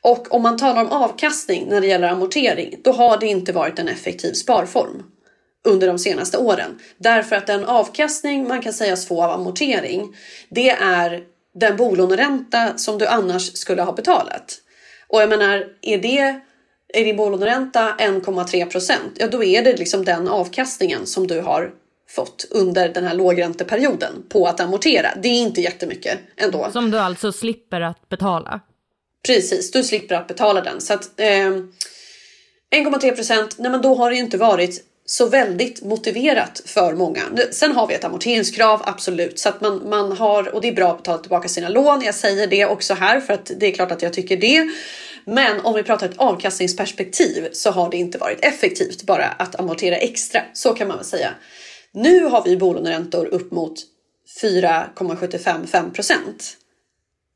Och 0.00 0.34
om 0.34 0.42
man 0.42 0.58
talar 0.58 0.84
om 0.84 0.92
avkastning 0.92 1.66
när 1.68 1.80
det 1.80 1.86
gäller 1.86 2.08
amortering, 2.08 2.80
då 2.84 2.92
har 2.92 3.18
det 3.18 3.26
inte 3.26 3.52
varit 3.52 3.78
en 3.78 3.88
effektiv 3.88 4.32
sparform 4.32 5.02
under 5.64 5.86
de 5.86 5.98
senaste 5.98 6.38
åren. 6.38 6.78
Därför 6.98 7.36
att 7.36 7.46
den 7.46 7.64
avkastning 7.64 8.48
man 8.48 8.62
kan 8.62 8.72
sägas 8.72 9.06
få 9.06 9.24
av 9.24 9.30
amortering, 9.30 10.16
det 10.48 10.70
är 10.70 11.22
den 11.54 11.76
bolåneränta 11.76 12.76
som 12.76 12.98
du 12.98 13.06
annars 13.06 13.56
skulle 13.56 13.82
ha 13.82 13.92
betalat. 13.92 14.58
Och 15.08 15.22
jag 15.22 15.28
menar, 15.28 15.66
är 15.82 15.98
det 15.98 16.40
är 16.94 17.04
din 17.04 17.16
bolåneränta 17.16 17.94
1,3 17.98 18.66
procent, 18.66 19.12
ja 19.14 19.28
då 19.28 19.44
är 19.44 19.62
det 19.62 19.76
liksom 19.76 20.04
den 20.04 20.28
avkastningen 20.28 21.06
som 21.06 21.26
du 21.26 21.40
har 21.40 21.70
fått 22.16 22.46
under 22.50 22.88
den 22.88 23.04
här 23.04 23.14
lågränteperioden 23.14 24.12
på 24.28 24.46
att 24.46 24.60
amortera. 24.60 25.08
Det 25.22 25.28
är 25.28 25.40
inte 25.42 25.60
jättemycket 25.60 26.18
ändå. 26.36 26.68
Som 26.72 26.90
du 26.90 26.98
alltså 26.98 27.32
slipper 27.32 27.80
att 27.80 28.08
betala? 28.08 28.60
Precis, 29.26 29.70
du 29.70 29.82
slipper 29.82 30.14
att 30.14 30.28
betala 30.28 30.60
den. 30.60 30.80
Så 30.80 30.94
att 30.94 31.20
eh, 31.20 31.26
1,3 31.26 33.14
procent, 33.14 33.56
nej 33.58 33.70
men 33.70 33.82
då 33.82 33.94
har 33.94 34.10
det 34.10 34.16
ju 34.16 34.22
inte 34.22 34.38
varit 34.38 34.84
så 35.06 35.26
väldigt 35.26 35.82
motiverat 35.82 36.62
för 36.64 36.94
många. 36.94 37.22
Sen 37.50 37.72
har 37.72 37.86
vi 37.86 37.94
ett 37.94 38.04
amorteringskrav, 38.04 38.82
absolut, 38.84 39.38
så 39.38 39.48
att 39.48 39.60
man, 39.60 39.88
man 39.88 40.12
har 40.12 40.54
och 40.54 40.60
det 40.60 40.68
är 40.68 40.72
bra 40.72 40.90
att 40.90 40.96
betala 40.96 41.18
tillbaka 41.18 41.48
sina 41.48 41.68
lån. 41.68 42.02
Jag 42.02 42.14
säger 42.14 42.46
det 42.46 42.66
också 42.66 42.94
här 42.94 43.20
för 43.20 43.32
att 43.34 43.50
det 43.56 43.66
är 43.66 43.72
klart 43.72 43.92
att 43.92 44.02
jag 44.02 44.12
tycker 44.12 44.36
det. 44.36 44.68
Men 45.24 45.60
om 45.60 45.74
vi 45.74 45.82
pratar 45.82 46.08
ett 46.08 46.16
avkastningsperspektiv 46.18 47.48
så 47.52 47.70
har 47.70 47.90
det 47.90 47.96
inte 47.96 48.18
varit 48.18 48.44
effektivt 48.44 49.02
bara 49.02 49.26
att 49.26 49.60
amortera 49.60 49.96
extra. 49.96 50.40
Så 50.52 50.72
kan 50.72 50.88
man 50.88 50.96
väl 50.96 51.06
säga. 51.06 51.30
Nu 51.96 52.24
har 52.24 52.44
vi 52.44 52.56
bolåneräntor 52.56 53.26
upp 53.26 53.52
mot 53.52 53.74
4,755 54.40 55.92
procent. 55.92 56.56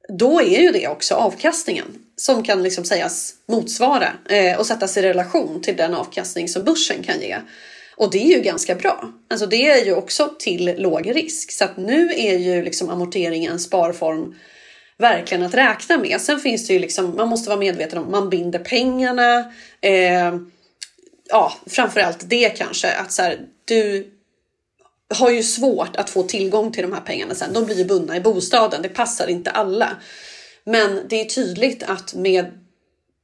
Då 0.09 0.41
är 0.41 0.61
ju 0.61 0.71
det 0.71 0.89
också 0.89 1.15
avkastningen 1.15 1.87
som 2.17 2.45
kan 2.45 2.63
liksom 2.63 2.85
sägas 2.85 3.35
motsvara 3.49 4.13
eh, 4.29 4.59
och 4.59 4.67
sättas 4.67 4.97
i 4.97 5.03
relation 5.03 5.63
till 5.63 5.77
den 5.77 5.95
avkastning 5.95 6.49
som 6.49 6.65
börsen 6.65 7.03
kan 7.03 7.21
ge. 7.21 7.37
Och 7.97 8.11
det 8.11 8.19
är 8.19 8.37
ju 8.37 8.43
ganska 8.43 8.75
bra. 8.75 9.13
Alltså 9.31 9.47
det 9.47 9.71
är 9.71 9.85
ju 9.85 9.95
också 9.95 10.35
till 10.39 10.75
låg 10.79 11.17
risk. 11.17 11.53
Så 11.53 11.65
att 11.65 11.77
nu 11.77 12.11
är 12.17 12.39
ju 12.39 12.63
liksom 12.63 12.91
amortering 12.91 13.45
en 13.45 13.61
sparform 13.61 14.35
verkligen 14.99 15.45
att 15.45 15.55
räkna 15.55 15.99
med. 15.99 16.21
Sen 16.21 16.41
finns 16.41 16.67
det 16.67 16.73
ju 16.73 16.79
liksom, 16.79 17.17
man 17.17 17.29
måste 17.29 17.49
vara 17.49 17.61
medveten 17.61 17.99
om, 17.99 18.11
man 18.11 18.31
binder 18.31 18.59
pengarna. 18.59 19.53
Eh, 19.81 20.35
ja, 21.29 21.53
framförallt 21.67 22.31
det 22.31 22.49
kanske 22.49 22.93
att 22.93 23.13
så 23.13 23.23
här, 23.23 23.39
du 23.65 24.11
har 25.15 25.31
ju 25.31 25.43
svårt 25.43 25.97
att 25.97 26.11
få 26.11 26.23
tillgång 26.23 26.73
till 26.73 26.83
de 26.83 26.93
här 26.93 27.01
pengarna 27.01 27.35
sen. 27.35 27.53
De 27.53 27.65
blir 27.65 27.77
ju 27.77 27.85
bundna 27.85 28.17
i 28.17 28.21
bostaden. 28.21 28.83
Det 28.83 28.89
passar 28.89 29.27
inte 29.27 29.51
alla. 29.51 29.97
Men 30.65 31.01
det 31.09 31.21
är 31.21 31.25
tydligt 31.25 31.83
att 31.83 32.15
med 32.15 32.47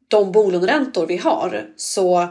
de 0.09 0.33
bolåneräntor 0.33 1.07
vi 1.07 1.17
har 1.17 1.67
så 1.77 2.29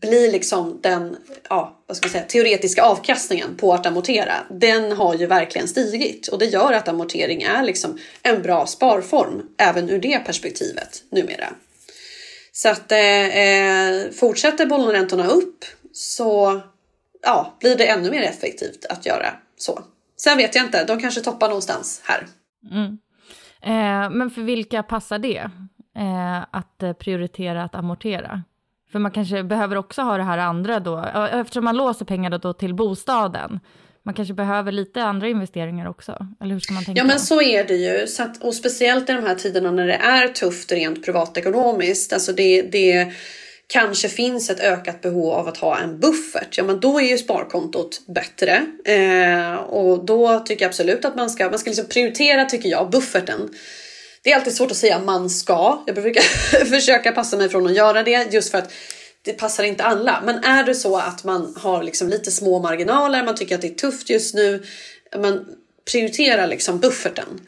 blir 0.00 0.32
liksom 0.32 0.78
den 0.82 1.16
ja, 1.48 1.82
vad 1.86 1.96
ska 1.96 2.06
man 2.06 2.12
säga, 2.12 2.24
teoretiska 2.24 2.82
avkastningen 2.82 3.56
på 3.56 3.74
att 3.74 3.86
amortera, 3.86 4.34
den 4.50 4.92
har 4.92 5.14
ju 5.14 5.26
verkligen 5.26 5.68
stigit 5.68 6.28
och 6.28 6.38
det 6.38 6.46
gör 6.46 6.72
att 6.72 6.88
amortering 6.88 7.42
är 7.42 7.62
liksom 7.62 7.98
en 8.22 8.42
bra 8.42 8.66
sparform 8.66 9.42
även 9.58 9.90
ur 9.90 9.98
det 9.98 10.18
perspektivet 10.18 11.02
numera. 11.10 11.48
Så 12.52 12.68
att 12.68 12.92
eh, 12.92 13.38
eh 13.38 14.10
fortsätter 14.10 14.66
bolåneräntorna 14.66 15.28
upp 15.28 15.64
så 15.92 16.60
ja, 17.22 17.56
blir 17.60 17.76
det 17.76 17.86
ännu 17.86 18.10
mer 18.10 18.22
effektivt 18.22 18.86
att 18.90 19.06
göra 19.06 19.26
så. 19.56 19.80
Sen 20.16 20.36
vet 20.36 20.54
jag 20.54 20.64
inte, 20.64 20.84
de 20.84 21.00
kanske 21.00 21.20
toppar 21.20 21.48
någonstans 21.48 22.02
här. 22.04 22.26
Mm. 22.70 22.98
Eh, 23.62 24.10
men 24.10 24.30
för 24.30 24.42
vilka 24.42 24.82
passar 24.82 25.18
det? 25.18 25.50
Eh, 25.96 26.38
att 26.50 26.98
prioritera 26.98 27.64
att 27.64 27.74
amortera? 27.74 28.42
För 28.92 28.98
man 28.98 29.10
kanske 29.10 29.42
behöver 29.42 29.76
också 29.76 30.02
ha 30.02 30.16
det 30.16 30.22
här 30.22 30.38
andra 30.38 30.80
då, 30.80 31.04
eftersom 31.32 31.64
man 31.64 31.76
låser 31.76 32.04
pengar 32.04 32.38
då 32.38 32.52
till 32.52 32.74
bostaden. 32.74 33.60
Man 34.02 34.14
kanske 34.14 34.34
behöver 34.34 34.72
lite 34.72 35.02
andra 35.02 35.28
investeringar 35.28 35.88
också, 35.88 36.26
eller 36.40 36.52
hur 36.52 36.60
ska 36.60 36.74
man 36.74 36.84
tänka? 36.84 36.98
Ja 36.98 37.04
men 37.04 37.20
så 37.20 37.42
är 37.42 37.64
det 37.64 37.74
ju, 37.74 38.06
så 38.06 38.22
att, 38.22 38.42
och 38.42 38.54
speciellt 38.54 39.10
i 39.10 39.12
de 39.12 39.22
här 39.22 39.34
tiderna 39.34 39.70
när 39.70 39.86
det 39.86 39.94
är 39.94 40.28
tufft 40.28 40.72
rent 40.72 41.04
privatekonomiskt. 41.04 42.12
Alltså 42.12 42.32
det, 42.32 42.62
det 42.62 43.12
kanske 43.72 44.08
finns 44.08 44.50
ett 44.50 44.60
ökat 44.60 45.00
behov 45.00 45.32
av 45.32 45.48
att 45.48 45.56
ha 45.56 45.78
en 45.78 46.00
buffert. 46.00 46.58
Ja 46.58 46.64
men 46.64 46.80
då 46.80 47.00
är 47.00 47.04
ju 47.04 47.18
sparkontot 47.18 48.00
bättre. 48.06 48.66
Eh, 48.84 49.54
och 49.54 50.04
då 50.04 50.40
tycker 50.40 50.64
jag 50.64 50.68
absolut 50.68 51.04
att 51.04 51.16
man 51.16 51.30
ska, 51.30 51.50
man 51.50 51.58
ska 51.58 51.70
liksom 51.70 51.86
prioritera 51.86 52.44
tycker 52.44 52.68
jag, 52.68 52.90
bufferten. 52.90 53.54
Det 54.22 54.32
är 54.32 54.36
alltid 54.36 54.54
svårt 54.54 54.70
att 54.70 54.76
säga 54.76 54.98
man 54.98 55.30
ska. 55.30 55.82
Jag 55.86 55.94
brukar 55.94 56.22
försöka 56.64 57.12
passa 57.12 57.36
mig 57.36 57.48
från 57.48 57.66
att 57.66 57.76
göra 57.76 58.02
det 58.02 58.32
just 58.32 58.50
för 58.50 58.58
att 58.58 58.72
det 59.22 59.32
passar 59.32 59.64
inte 59.64 59.84
alla. 59.84 60.22
Men 60.24 60.44
är 60.44 60.64
det 60.64 60.74
så 60.74 60.96
att 60.96 61.24
man 61.24 61.54
har 61.56 61.82
liksom 61.82 62.08
lite 62.08 62.30
små 62.30 62.58
marginaler, 62.58 63.24
man 63.24 63.36
tycker 63.36 63.54
att 63.54 63.60
det 63.60 63.68
är 63.68 63.74
tufft 63.74 64.10
just 64.10 64.34
nu, 64.34 64.62
men 65.18 65.46
prioritera 65.92 66.46
liksom 66.46 66.78
bufferten. 66.78 67.40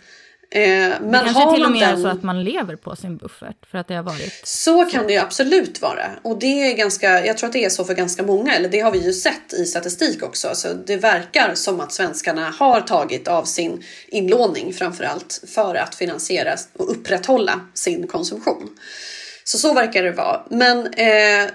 Eh, 0.55 0.62
men 1.00 1.12
det 1.12 1.18
kanske 1.18 1.55
till 1.55 1.64
och 1.64 1.70
med 1.70 1.80
den... 1.80 1.98
är 1.98 2.03
så 2.03 2.09
att 2.09 2.22
man 2.22 2.44
lever 2.44 2.76
på 2.76 2.96
sin 2.96 3.16
buffert 3.16 3.57
för 3.70 3.78
att 3.78 3.88
det 3.88 3.94
har 3.94 4.03
varit. 4.03 4.40
Så 4.44 4.84
kan 4.84 5.07
det 5.07 5.12
ju 5.12 5.18
absolut 5.18 5.82
vara 5.82 6.11
och 6.22 6.38
det 6.38 6.70
är 6.70 6.76
ganska. 6.76 7.26
Jag 7.26 7.38
tror 7.38 7.46
att 7.46 7.53
det 7.53 7.64
är 7.64 7.68
så 7.68 7.84
för 7.84 7.94
ganska 7.94 8.22
många, 8.22 8.55
eller 8.55 8.68
det 8.68 8.80
har 8.80 8.92
vi 8.92 8.98
ju 8.98 9.12
sett 9.12 9.53
i 9.53 9.64
statistik 9.64 10.22
också. 10.22 10.50
Så 10.55 10.68
det 10.86 10.96
verkar 10.96 11.55
som 11.55 11.80
att 11.80 11.92
svenskarna 11.92 12.50
har 12.59 12.80
tagit 12.80 13.28
av 13.28 13.44
sin 13.44 13.82
inlåning 14.09 14.72
framför 14.72 15.05
allt 15.05 15.44
för 15.55 15.74
att 15.74 15.94
finansiera 15.94 16.55
och 16.72 16.90
upprätthålla 16.90 17.61
sin 17.74 18.07
konsumtion. 18.07 18.68
Så 19.44 19.59
så 19.59 19.74
verkar 19.74 20.03
det 20.03 20.12
vara. 20.12 20.42
Men 20.50 20.86
eh, 20.86 21.50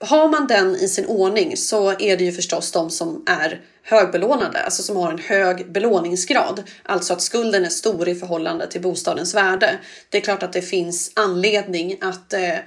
har 0.00 0.28
man 0.28 0.46
den 0.46 0.76
i 0.76 0.88
sin 0.88 1.06
ordning 1.06 1.56
så 1.56 1.90
är 1.90 2.16
det 2.16 2.24
ju 2.24 2.32
förstås 2.32 2.72
de 2.72 2.90
som 2.90 3.24
är 3.26 3.60
högbelånade, 3.88 4.62
alltså 4.62 4.82
som 4.82 4.96
har 4.96 5.10
en 5.10 5.18
hög 5.18 5.72
belåningsgrad, 5.72 6.62
alltså 6.82 7.12
att 7.12 7.22
skulden 7.22 7.64
är 7.64 7.68
stor 7.68 8.08
i 8.08 8.14
förhållande 8.14 8.66
till 8.66 8.80
bostadens 8.80 9.34
värde. 9.34 9.78
Det 10.08 10.18
är 10.18 10.22
klart 10.22 10.42
att 10.42 10.52
det 10.52 10.62
finns 10.62 11.12
anledning 11.14 11.98
att 12.00 12.32
eh, 12.32 12.58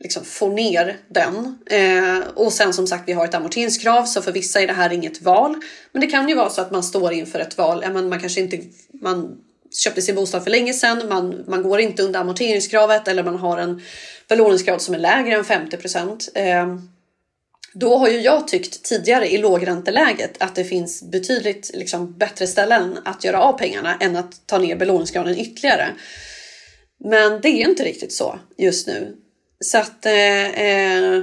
liksom 0.00 0.24
få 0.24 0.48
ner 0.48 0.96
den. 1.08 1.58
Eh, 1.66 2.28
och 2.34 2.52
sen 2.52 2.72
som 2.72 2.86
sagt, 2.86 3.08
vi 3.08 3.12
har 3.12 3.24
ett 3.24 3.34
amorteringskrav, 3.34 4.04
så 4.04 4.22
för 4.22 4.32
vissa 4.32 4.60
är 4.60 4.66
det 4.66 4.72
här 4.72 4.92
inget 4.92 5.22
val. 5.22 5.56
Men 5.92 6.00
det 6.00 6.06
kan 6.06 6.28
ju 6.28 6.34
vara 6.34 6.50
så 6.50 6.60
att 6.60 6.70
man 6.70 6.82
står 6.82 7.12
inför 7.12 7.38
ett 7.38 7.58
val. 7.58 7.80
Ja, 7.82 7.90
man 7.90 8.20
kanske 8.20 8.40
inte 8.40 8.60
man 9.02 9.36
köpte 9.74 10.02
sin 10.02 10.14
bostad 10.14 10.44
för 10.44 10.50
länge 10.50 10.72
sedan, 10.72 11.08
man, 11.08 11.44
man 11.46 11.62
går 11.62 11.80
inte 11.80 12.02
under 12.02 12.20
amorteringskravet 12.20 13.08
eller 13.08 13.22
man 13.24 13.36
har 13.36 13.58
en 13.58 13.82
belåningsgrad 14.28 14.82
som 14.82 14.94
är 14.94 14.98
lägre 14.98 15.34
än 15.34 15.44
50 15.44 15.76
procent. 15.76 16.28
Eh, 16.34 16.76
då 17.74 17.98
har 17.98 18.08
ju 18.08 18.20
jag 18.20 18.48
tyckt 18.48 18.82
tidigare 18.82 19.32
i 19.32 19.38
lågränteläget 19.38 20.42
att 20.42 20.54
det 20.54 20.64
finns 20.64 21.02
betydligt 21.02 21.70
liksom, 21.74 22.18
bättre 22.18 22.46
ställen 22.46 22.98
att 23.04 23.24
göra 23.24 23.40
av 23.40 23.58
pengarna 23.58 23.96
än 24.00 24.16
att 24.16 24.46
ta 24.46 24.58
ner 24.58 24.76
belåningsgraden 24.76 25.38
ytterligare. 25.38 25.88
Men 26.98 27.40
det 27.40 27.48
är 27.48 27.68
inte 27.68 27.84
riktigt 27.84 28.12
så 28.12 28.38
just 28.58 28.86
nu. 28.86 29.16
Så 29.60 29.78
att 29.78 30.06
eh, 30.06 30.60
eh, 30.60 31.22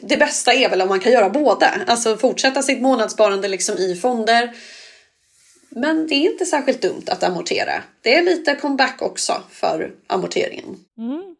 det 0.00 0.16
bästa 0.16 0.52
är 0.52 0.70
väl 0.70 0.82
om 0.82 0.88
man 0.88 1.00
kan 1.00 1.12
göra 1.12 1.30
båda. 1.30 1.74
Alltså 1.86 2.16
fortsätta 2.16 2.62
sitt 2.62 2.80
månadssparande 2.80 3.48
liksom 3.48 3.78
i 3.78 3.96
fonder. 3.96 4.52
Men 5.70 6.06
det 6.06 6.14
är 6.14 6.30
inte 6.30 6.46
särskilt 6.46 6.82
dumt 6.82 7.04
att 7.06 7.22
amortera. 7.22 7.82
Det 8.02 8.16
är 8.16 8.22
lite 8.22 8.54
comeback 8.54 9.02
också 9.02 9.42
för 9.50 9.90
amorteringen. 10.06 10.76
Mm. 10.98 11.36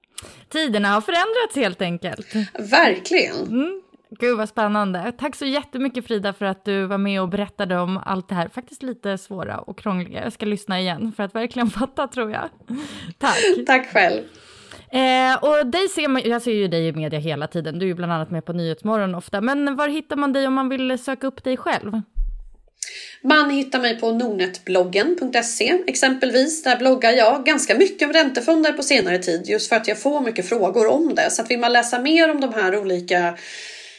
Tiderna 0.52 0.88
har 0.88 1.00
förändrats 1.00 1.56
helt 1.56 1.82
enkelt. 1.82 2.26
Verkligen. 2.58 3.36
Mm. 3.36 3.82
Gud 4.10 4.36
vad 4.36 4.48
spännande. 4.48 5.12
Tack 5.18 5.36
så 5.36 5.44
jättemycket 5.44 6.06
Frida 6.06 6.32
för 6.32 6.44
att 6.44 6.64
du 6.64 6.86
var 6.86 6.98
med 6.98 7.20
och 7.20 7.28
berättade 7.28 7.78
om 7.78 8.00
allt 8.04 8.28
det 8.28 8.34
här, 8.34 8.48
faktiskt 8.48 8.82
lite 8.82 9.18
svåra 9.18 9.58
och 9.58 9.78
krångliga. 9.78 10.24
Jag 10.24 10.32
ska 10.32 10.46
lyssna 10.46 10.80
igen 10.80 11.12
för 11.16 11.22
att 11.22 11.34
verkligen 11.34 11.70
fatta 11.80 12.08
tror 12.08 12.30
jag. 12.30 12.48
Tack. 13.18 13.36
Tack 13.66 13.92
själv. 13.92 14.22
Eh, 14.90 15.44
och 15.44 15.66
dig 15.66 15.88
ser 15.88 16.08
man, 16.08 16.22
jag 16.24 16.42
ser 16.42 16.52
ju 16.52 16.68
dig 16.68 16.88
i 16.88 16.92
media 16.92 17.18
hela 17.18 17.46
tiden, 17.46 17.78
du 17.78 17.84
är 17.84 17.88
ju 17.88 17.94
bland 17.94 18.12
annat 18.12 18.30
med 18.30 18.44
på 18.44 18.52
Nyhetsmorgon 18.52 19.14
ofta. 19.14 19.40
Men 19.40 19.76
var 19.76 19.88
hittar 19.88 20.16
man 20.16 20.32
dig 20.32 20.46
om 20.46 20.54
man 20.54 20.68
vill 20.68 20.98
söka 20.98 21.26
upp 21.26 21.44
dig 21.44 21.56
själv? 21.56 21.92
Man 23.22 23.50
hittar 23.50 23.78
mig 23.78 24.00
på 24.00 24.12
nordnetbloggen.se 24.12 25.78
exempelvis. 25.86 26.62
Där 26.62 26.76
bloggar 26.76 27.10
jag 27.10 27.44
ganska 27.44 27.74
mycket 27.74 28.06
om 28.08 28.12
räntefonder 28.12 28.72
på 28.72 28.82
senare 28.82 29.18
tid 29.18 29.46
just 29.46 29.68
för 29.68 29.76
att 29.76 29.88
jag 29.88 29.98
får 29.98 30.20
mycket 30.20 30.48
frågor 30.48 30.86
om 30.86 31.14
det. 31.14 31.30
Så 31.30 31.42
att 31.42 31.50
vill 31.50 31.58
man 31.58 31.72
läsa 31.72 31.98
mer 31.98 32.30
om 32.30 32.40
de 32.40 32.54
här 32.54 32.78
olika 32.78 33.38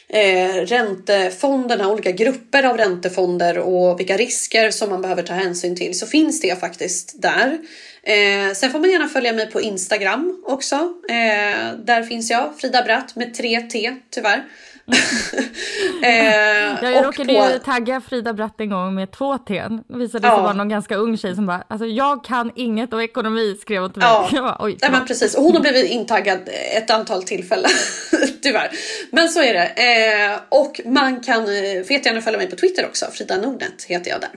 eh, 0.08 0.54
räntefonderna, 0.54 1.88
olika 1.88 2.10
grupper 2.10 2.62
av 2.62 2.76
räntefonder 2.76 3.58
och 3.58 4.00
vilka 4.00 4.16
risker 4.16 4.70
som 4.70 4.90
man 4.90 5.02
behöver 5.02 5.22
ta 5.22 5.32
hänsyn 5.32 5.76
till 5.76 5.98
så 5.98 6.06
finns 6.06 6.40
det 6.40 6.60
faktiskt 6.60 7.22
där. 7.22 7.58
Eh, 8.02 8.54
sen 8.54 8.70
får 8.70 8.78
man 8.78 8.90
gärna 8.90 9.08
följa 9.08 9.32
mig 9.32 9.50
på 9.50 9.60
Instagram 9.60 10.44
också. 10.46 10.74
Eh, 11.08 11.74
där 11.84 12.02
finns 12.02 12.30
jag, 12.30 12.58
Frida 12.58 12.82
Bratt 12.82 13.16
med 13.16 13.36
3T 13.36 13.96
tyvärr. 14.10 14.44
eh, 16.02 16.92
jag 16.92 17.04
råkade 17.04 17.34
på... 17.34 17.50
ju 17.52 17.58
tagga 17.58 18.00
Frida 18.00 18.32
Bratt 18.32 18.60
en 18.60 18.70
gång 18.70 18.94
med 18.94 19.10
två 19.10 19.38
T. 19.38 19.62
Det 19.88 19.98
visade 19.98 20.22
sig 20.22 20.36
ja. 20.36 20.42
vara 20.42 20.52
någon 20.52 20.68
ganska 20.68 20.96
ung 20.96 21.16
tjej 21.16 21.34
som 21.34 21.46
bara, 21.46 21.64
alltså 21.68 21.86
jag 21.86 22.24
kan 22.24 22.52
inget 22.54 22.92
om 22.92 23.00
ekonomi 23.00 23.56
skrev 23.60 23.82
hon 23.82 23.92
till 23.92 24.02
mig. 24.02 24.08
Ja, 24.08 24.28
bara, 24.42 24.56
Oj, 24.60 24.76
ja 24.80 24.90
men 24.90 25.06
precis. 25.06 25.34
Och 25.34 25.42
hon 25.42 25.54
har 25.54 25.60
blivit 25.60 25.90
intaggad 25.90 26.40
ett 26.76 26.90
antal 26.90 27.22
tillfällen. 27.22 27.70
Tyvärr. 28.42 28.70
Men 29.10 29.28
så 29.28 29.42
är 29.42 29.54
det. 29.54 29.66
Eh, 29.66 30.38
och 30.48 30.80
man 30.84 31.20
kan, 31.20 31.40
eh, 31.40 31.82
får 31.84 31.92
jättegärna 31.92 32.20
följa 32.20 32.38
mig 32.38 32.50
på 32.50 32.56
Twitter 32.56 32.86
också. 32.86 33.06
Frida 33.12 33.36
Nordnet 33.36 33.84
heter 33.88 34.10
jag 34.10 34.20
där. 34.20 34.30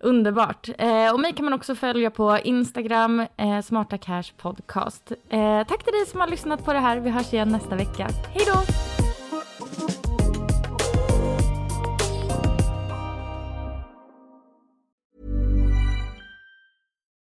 Underbart. 0.00 0.68
Eh, 0.78 1.12
och 1.12 1.20
mig 1.20 1.32
kan 1.32 1.44
man 1.44 1.54
också 1.54 1.74
följa 1.74 2.10
på 2.10 2.38
Instagram, 2.44 3.20
eh, 3.20 3.60
Smarta 3.64 3.98
Cash 3.98 4.32
Podcast. 4.36 5.12
Eh, 5.30 5.66
tack 5.68 5.84
till 5.84 5.92
dig 5.92 6.06
som 6.06 6.20
har 6.20 6.28
lyssnat 6.28 6.64
på 6.64 6.72
det 6.72 6.78
här. 6.78 6.96
Vi 6.96 7.10
hörs 7.10 7.32
igen 7.32 7.48
nästa 7.48 7.76
vecka. 7.76 8.08
Hej 8.34 8.44
då! 8.46 8.87